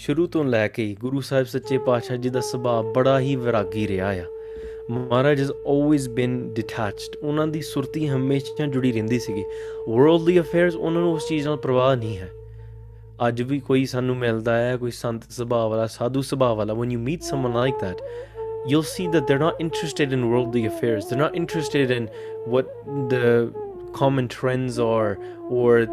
[0.00, 4.09] ਸ਼ੁਰੂ ਤੋਂ ਲੈ ਕੇ ਗੁਰੂ ਸਾਹਿਬ ਸੱਚੇ ਪਾਤਸ਼ਾਹ ਜੀ ਦਾ ਸੁਭਾਅ ਬੜਾ ਹੀ ਵਿਰਾਗੀ ਰਿਹਾ
[4.11, 4.25] ਆ
[4.89, 9.43] Maharaj has always been detached ਉਹਨਾਂ ਦੀ ਸੁਰਤੀ ਹਮੇਸ਼ਾ ਜੁੜੀ ਰਹਿੰਦੀ ਸੀਗੀ
[9.87, 12.29] ਵਰਲਡਲੀ ਅਫੇਅਰਸ ਉਹਨਾਂ ਨੂੰ ਉਸ ਚੀਜ਼ ਨਾਲ ਪ੍ਰਵਾਹ ਨਹੀਂ ਹੈ
[13.27, 17.01] ਅੱਜ ਵੀ ਕੋਈ ਸਾਨੂੰ ਮਿਲਦਾ ਹੈ ਕੋਈ ਸੰਤ ਸੁਭਾਅ ਵਾਲਾ ਸਾਧੂ ਸੁਭਾਅ ਵਾਲਾ when you
[17.07, 18.01] meet someone like that
[18.67, 21.07] you'll see that they're not interested in worldly affairs.
[21.07, 22.09] They're not interested in
[22.45, 22.65] what
[23.09, 23.53] the
[23.93, 25.85] common trends are or or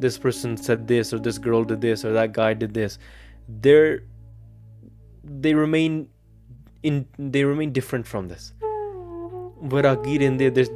[0.00, 2.98] this person said this or this girl did this or that guy did this.
[3.48, 4.02] They're
[5.24, 6.08] they remain
[6.82, 8.52] in they remain different from this.
[9.62, 9.84] But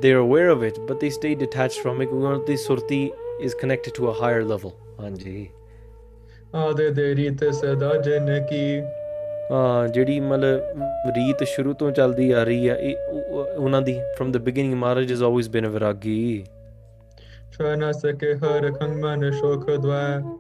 [0.03, 2.11] they're aware of it, but they stay detached from it.
[2.11, 3.11] Surti
[3.41, 4.77] is connected to a higher level.
[4.99, 5.51] Anji.
[6.55, 8.83] ਆਦੇ ਦੇ ਰੀਤ ਸਦਾ ਜਨ ਕੀ
[9.53, 10.61] ਆ ਜਿਹੜੀ ਮਤਲਬ
[11.09, 12.97] ਰੀਤ ਸ਼ੁਰੂ ਤੋਂ ਚੱਲਦੀ ਆ ਰਹੀ ਆ ਇਹ
[13.59, 16.45] ਉਹਨਾਂ ਦੀ ਫਰਮ the beginning Maharaj has always been a ਵਿਰਾਗੀ
[17.53, 20.23] ਛੋ ਨਾ ਸਕੇ ਹਰ ਖੰਗ ਮਨ ਸ਼ੋਖ ਦਵਾ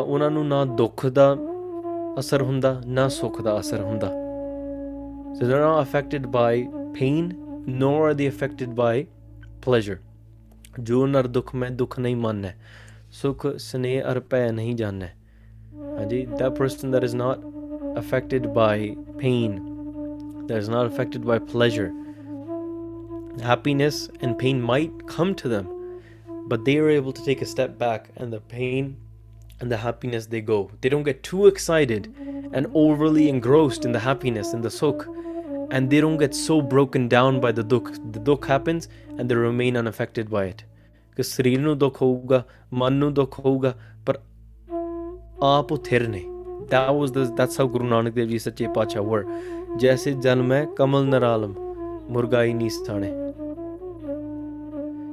[0.00, 1.36] ਉਹਨਾਂ ਨੂੰ ਨਾ ਦੁੱਖ ਦਾ
[2.18, 4.06] ਅਸਰ ਹੁੰਦਾ ਨਾ ਸੁੱਖ ਦਾ ਅਸਰ ਹੁੰਦਾ
[5.34, 6.66] ਸੋ they are not affected by
[7.00, 7.32] pain
[7.68, 9.06] nor are they affected by
[9.64, 9.96] pleasure
[10.80, 12.52] ਜੋ ਨਰ ਦੁੱਖ ਮੈਂ ਦੁੱਖ ਨਹੀਂ ਮੰਨੈ
[13.12, 14.22] ਸੁਖ ਸਨੇਹ ਅਰ
[14.52, 15.15] ਨਹੀਂ ਜਾਣੈ
[15.78, 17.40] that person that is not
[17.96, 21.92] affected by pain, that is not affected by pleasure,
[23.42, 26.02] happiness and pain might come to them,
[26.48, 28.96] but they are able to take a step back and the pain
[29.60, 30.70] and the happiness they go.
[30.80, 32.14] They don't get too excited
[32.52, 35.06] and overly engrossed in the happiness and the sukh,
[35.70, 37.92] and they don't get so broken down by the dukh.
[38.12, 40.64] The dukh happens and they remain unaffected by it.
[41.16, 42.44] because ਸਰੀਰ ਨੂੰ ਦੁੱਖ ਹੋਊਗਾ
[42.74, 43.14] ਮਨ ਨੂੰ
[45.42, 46.24] ਆਪ ਉਹ ਥਿਰ ਨੇ
[46.60, 49.24] that was the that's how guru nanak dev ji sache pachha were
[49.76, 51.52] jaise janm hai kamal naralam
[52.14, 53.26] murgai nistane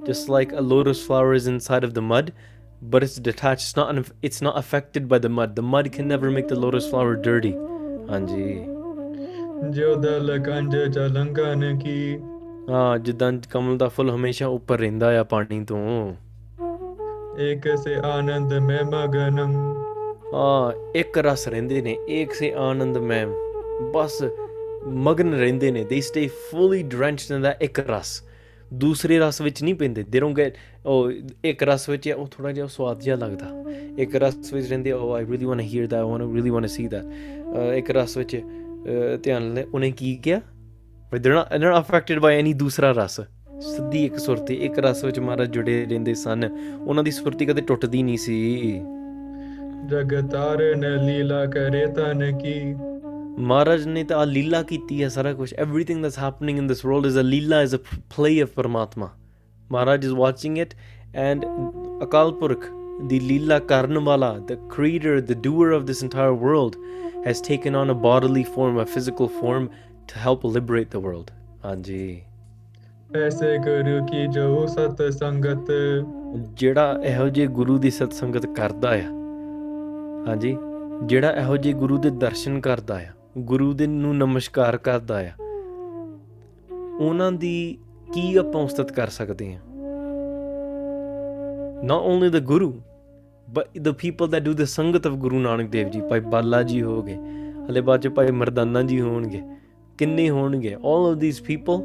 [0.08, 2.32] just like a lotus flower is inside of the mud
[2.94, 6.32] but it's detached it's not it's not affected by the mud the mud can never
[6.38, 7.54] make the lotus flower dirty
[8.10, 8.66] ਹਾਂਜੀ
[9.70, 12.20] ਜੋ ਦਲ ਕੰਜ ਚਲੰਗਨ ਕੀ
[12.70, 16.14] ਹਾਂ ਜਿੱਦਾਂ ਕਮਲ ਦਾ ਫੁੱਲ ਹਮੇਸ਼ਾ ਉੱਪਰ ਰਹਿੰਦਾ ਆ ਪਾਣੀ ਤੋਂ
[17.38, 19.76] ਇੱਕ ਸੇ ਆਨੰਦ ਮੈਂ ਮਗਨਮ
[20.96, 23.26] ਇੱਕ ਰਸ ਰਹਿੰਦੇ ਨੇ ਇੱਕ ਸੇ ਆਨੰਦ ਮੈਂ
[23.94, 24.24] ਬਸ
[24.88, 28.24] ਮਗਨ ਰਹਿੰਦੇ ਨੇ ਦੇ ਸਟੇ ਫੁੱਲੀ ਡ੍ਰੈਂਚਡ ਇਨ ਦਾ ਇੱਕ ਰਸ
[28.74, 30.52] ਦੂਸਰੇ ਰਸ ਵਿੱਚ ਨਹੀਂ ਪੈਂਦੇ ਦੇ ਰੋਂਗੇ
[30.86, 31.12] ਉਹ
[31.46, 33.64] ਇੱਕ ਰਸ ਵਿੱਚ ਉਹ ਥੋੜਾ ਜਿਹਾ ਸਵਾਦ ਜਿਹਾ ਲੱਗਦਾ
[33.98, 36.64] ਇੱਕ ਰਸ ਵਿੱਚ ਰਹਿੰਦੇ ਉਹ I really want to hear that I want really want
[36.64, 38.42] to see that ਇੱਕ ਰਸ ਵਿੱਚ
[39.24, 40.42] ਧਿਆਨ ਲੈ ਉਹਨੇ ਕੀ ਕਿਹਾ
[41.12, 45.20] ਬਟ ਦੇ ਨਾ ਨਾ ਅਫੈਕਟਡ ਬਾਈ ਐਨੀ ਦੂਸਰਾ ਰਸ ਸਿੱਧੀ ਇੱਕ ਸੁਰਤੀ ਇੱਕ ਰਸ ਵਿੱਚ
[45.20, 46.50] ਮਹਾਰਾਜ ਜੁੜੇ ਰਹਿੰਦੇ ਸਨ
[46.80, 48.82] ਉਹਨਾਂ ਦੀ ਸੁਰਤੀ ਕਦੇ ਟੁੱਟਦੀ ਨਹੀਂ ਸੀ
[49.90, 52.54] ਜਗਤਾਰ ਨੇ ਲੀਲਾ ਕਰੇ ਤਨ ਕੀ
[53.40, 57.20] ਮਹਾਰਾਜ ਨੇ ਤਾਂ ਲੀਲਾ ਕੀਤੀ ਹੈ ਸਾਰਾ ਕੁਝ everything that's happening in this world is
[57.20, 57.80] a leela is a
[58.18, 59.10] play of Parmatma
[59.72, 60.74] Maharaj is watching it
[61.16, 61.46] and
[62.04, 62.66] Akal Purakh
[63.08, 66.76] ਦੀ ਲੀਲਾ ਕਰਨ ਵਾਲਾ the creator the doer of this entire world
[67.28, 69.68] has taken on a bodily form a physical form
[70.08, 71.32] to help liberate the world
[71.66, 72.22] ਹਾਂਜੀ
[73.16, 75.72] ਐਸੇ ਗੁਰੂ ਕੀ ਜੋ ਸਤ ਸੰਗਤ
[76.54, 79.23] ਜਿਹੜਾ ਇਹੋ ਜਿਹੇ ਗੁਰੂ ਦੀ ਸਤ ਸੰਗਤ ਕਰਦਾ ਆ
[80.28, 80.56] ਹਾਂਜੀ
[81.06, 85.32] ਜਿਹੜਾ ਇਹੋ ਜਿਹੇ ਗੁਰੂ ਦੇ ਦਰਸ਼ਨ ਕਰਦਾ ਆ ਗੁਰੂ ਦੇ ਨੂੰ ਨਮਸਕਾਰ ਕਰਦਾ ਆ
[87.00, 87.78] ਉਹਨਾਂ ਦੀ
[88.14, 89.60] ਕੀ ਆਪਾਂ ਉਸਤਤ ਕਰ ਸਕਦੇ ਆ
[91.84, 92.72] not only the guru
[93.50, 96.82] but the people that do the sangat of Guru Nanak Dev ਜੀ ਭਾਈ ਬਾਲਾ ਜੀ
[96.82, 97.18] ਹੋਗੇ
[97.70, 99.42] ਹਲੇ ਬਾਅਦ ਚ ਭਾਈ ਮਰਦਾਨਾ ਜੀ ਹੋਣਗੇ
[100.00, 101.82] ਕਿੰਨੇ ਹੋਣਗੇ all of these people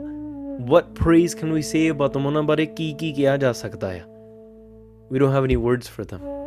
[0.69, 4.01] what praise can we say about them ਉਹਨਾਂ ਬਾਰੇ ਕੀ ਕੀ ਕਿਹਾ ਜਾ ਸਕਦਾ ਆ
[5.13, 6.38] we don't have any words for them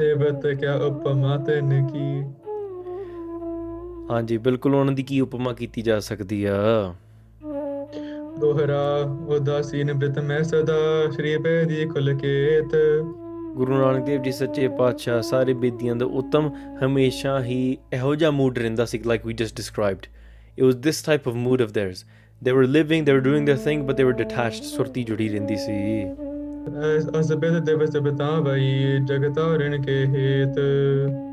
[0.00, 2.22] ਸੇਵਤ ਕਿਆ ਉਪਮਾ ਤੈਨ ਕੀ
[4.10, 6.94] ਹਾਂਜੀ ਬਿਲਕੁਲ ਉਹਨਾਂ ਦੀ ਕੀ ਉਪਮਾ ਕੀਤੀ ਜਾ ਸਕਦੀ ਆ
[8.40, 8.80] ਦੋਹਰਾ
[9.28, 10.78] ਉਦਾਸੀਨ ਬਿਤ ਮੈਂ ਸਦਾ
[11.10, 12.76] ਸ਼੍ਰੀ ਬੇਦੀ ਖੁਲ ਕੇਤ
[13.56, 16.50] ਗੁਰੂ ਨਾਨਕ ਦੇਵ ਜੀ ਸੱਚੇ ਪਾਤਸ਼ਾਹ ਸਾਰੇ ਬੇਦੀਆਂ ਦਾ ਉਤਮ
[16.84, 20.06] ਹਮੇਸ਼ਾ ਹੀ ਇਹੋ ਜਿਹਾ ਮੂਡ ਰਹਿੰਦਾ ਸੀ like we just described
[20.58, 22.04] it was this type of mood of there's
[22.42, 25.56] they were living they were doing their thing but they were detached ਸੁਰਤੀ ਜੁੜੀ ਰਹਿੰਦੀ
[25.56, 25.78] ਸੀ
[27.20, 30.58] ਅਸਬਿਤ ਦੇਵਸ ਬਤਾ ਭਈ ਜਗਤਾ ਰਣ ਕੇ ਹੇਤ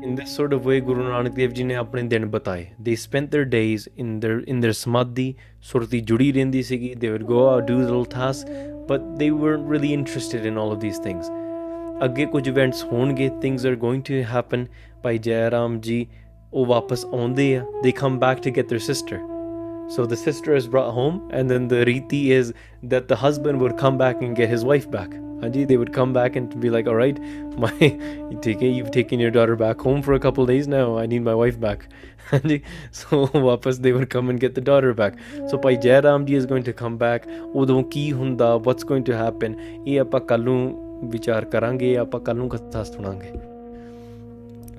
[0.04, 3.34] in this sort of way Guru Nanak Dev ji ਨੇ ਆਪਣੇ ਦਿਨ ਬਤਾਏ they spent
[3.34, 5.34] their days in their in their samadhi
[5.62, 8.48] ਸੁਰਤੀ ਜੁੜੀ ਰਹਿੰਦੀ ਸੀਗੀ they were go out do little task
[8.88, 11.30] but they weren't really interested in all of these things
[12.04, 14.66] ਅੱਗੇ ਕੁਝ ਇਵੈਂਟਸ ਹੋਣਗੇ things are going to happen
[15.04, 16.06] ਬਾਈ ਜੈ ਰਾਮ ਜੀ
[16.52, 19.37] ਉਹ ਵਾਪਸ ਆਉਂਦੇ ਆ they come back to get their sister
[19.88, 22.52] So the sister is brought home, and then the riti is
[22.82, 25.10] that the husband would come back and get his wife back.
[25.40, 27.18] Haji, they would come back and be like, all right,
[27.58, 27.72] my,
[28.60, 30.98] you've taken your daughter back home for a couple days now.
[30.98, 31.88] I need my wife back.
[32.30, 35.14] Haji, so wapas they would come and get the daughter back.
[35.48, 37.26] So Pai Jai Ramji is going to come back.
[37.54, 39.54] Udo ki hunda, what's going to happen?
[39.86, 43.32] ਇਹ ਆਪਾਂ ਕੱਲ vichar ਵਿਚਾਰ ਕਰਾਂਗੇ ਆਪਾਂ katha ਨੂੰ ਕਥਾ ਸੁਣਾਂਗੇ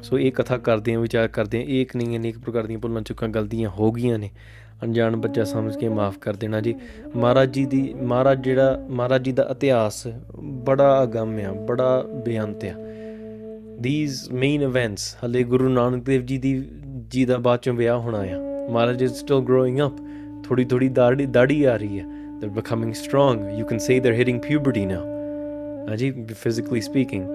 [0.03, 3.29] ਸੋ ਇਹ ਕਥਾ ਕਰਦੇ ਆ ਵਿਚਾਰ ਕਰਦੇ ਆ ਇੱਕ ਨਹੀਂ ਅਨੇਕ ਪ੍ਰਕਾਰ ਦੀਆਂ ਭੁੱਲਾਂ ਚੁੱਕਾਂ
[3.29, 4.29] ਗਲਤੀਆਂ ਹੋ ਗਈਆਂ ਨੇ
[4.83, 6.75] ਅਣਜਾਣ ਬੱਚਾ ਸਮਝ ਕੇ ਮਾਫ ਕਰ ਦੇਣਾ ਜੀ
[7.15, 10.07] ਮਹਾਰਾਜ ਜੀ ਦੀ ਮਹਾਰਾਜ ਜਿਹੜਾ ਮਹਾਰਾਜ ਜੀ ਦਾ ਇਤਿਹਾਸ
[10.37, 12.03] ਬੜਾ ਅਗੰਮ ਆ ਬੜਾ
[12.25, 12.73] ਬੇਅੰਤ ਆ
[13.83, 16.53] ਥੀਸ ਮੇਨ ਇਵੈਂਟਸ ਹਲੇ ਗੁਰੂ ਨਾਨਕ ਦੇਵ ਜੀ ਦੀ
[17.09, 18.39] ਜੀ ਦਾ ਬਾਅਦ ਚੋਂ ਵਿਆਹ ਹੋਣਾ ਆ
[18.71, 19.97] ਮਹਾਰਾਜ ਇਸ ਸਟਿਲ ਗਰੋਇੰਗ ਅਪ
[20.43, 22.03] ਥੋੜੀ ਥੋੜੀ ਦਾੜੀ ਦਾੜੀ ਆ ਰਹੀ ਆ
[22.39, 26.11] they becoming strong you can say they are ਹਿਟਿੰਗ puberty ਨਾਓ ਅਜੀ
[26.33, 27.27] ਫਿਜ਼ੀਕਲੀ ਸਪੀਕਿੰਗ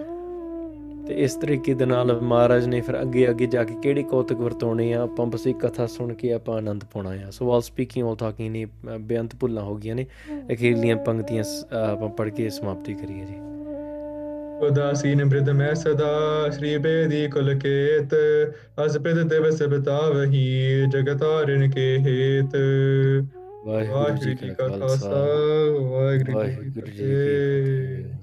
[1.08, 4.92] ਤੇ ਇਸ ਤਰੀਕੇ ਦੇ ਨਾਲ ਮਹਾਰਾਜ ਨੇ ਫਿਰ ਅੱਗੇ ਅੱਗੇ ਜਾ ਕੇ ਕਿਹੜੇ ਕੌਤਕ ਵਰਤੋਣੇ
[4.94, 8.16] ਆ ਆਪਾਂ ਬਸ ਇੱਕ ਕਥਾ ਸੁਣ ਕੇ ਆਪਾਂ ਆਨੰਦ ਪਾਉਣਾ ਆ ਸੋ ਆਲ ਸਪੀਕਿੰਗ ਆਲ
[8.16, 8.66] ਟਾਕਿੰਗ ਨੇ
[9.00, 10.06] ਬੇਅੰਤ ਭੁੱਲਾਂ ਹੋ ਗਈਆਂ ਨੇ
[10.52, 11.44] ਅਖੀਰਲੀਆਂ ਪੰਕਤੀਆਂ
[11.82, 13.42] ਆਪਾਂ ਪੜ੍ਹ ਕੇ ਸਮਾਪਤੀ ਕਰੀਏ ਜੀ
[14.60, 18.14] ਉਦਾਸੀਨ ਬ੍ਰਿਧ ਮੈਂ ਸਦਾ ਸ੍ਰੀ ਬੇਦੀ ਕੁਲ ਕੇਤ
[18.86, 20.86] ਅਸਪਿਤ ਦੇਵ ਸਬਤਾ ਵਹੀ
[20.90, 22.56] ਜਗਤਾਰਨ ਕੇ ਹੇਤ
[23.66, 25.24] ਵਾਹਿਗੁਰੂ ਜੀ ਕਾ ਖਾਲਸਾ
[25.82, 28.22] ਵਾਹਿਗੁਰੂ ਜੀ ਕੀ ਫਤਿਹ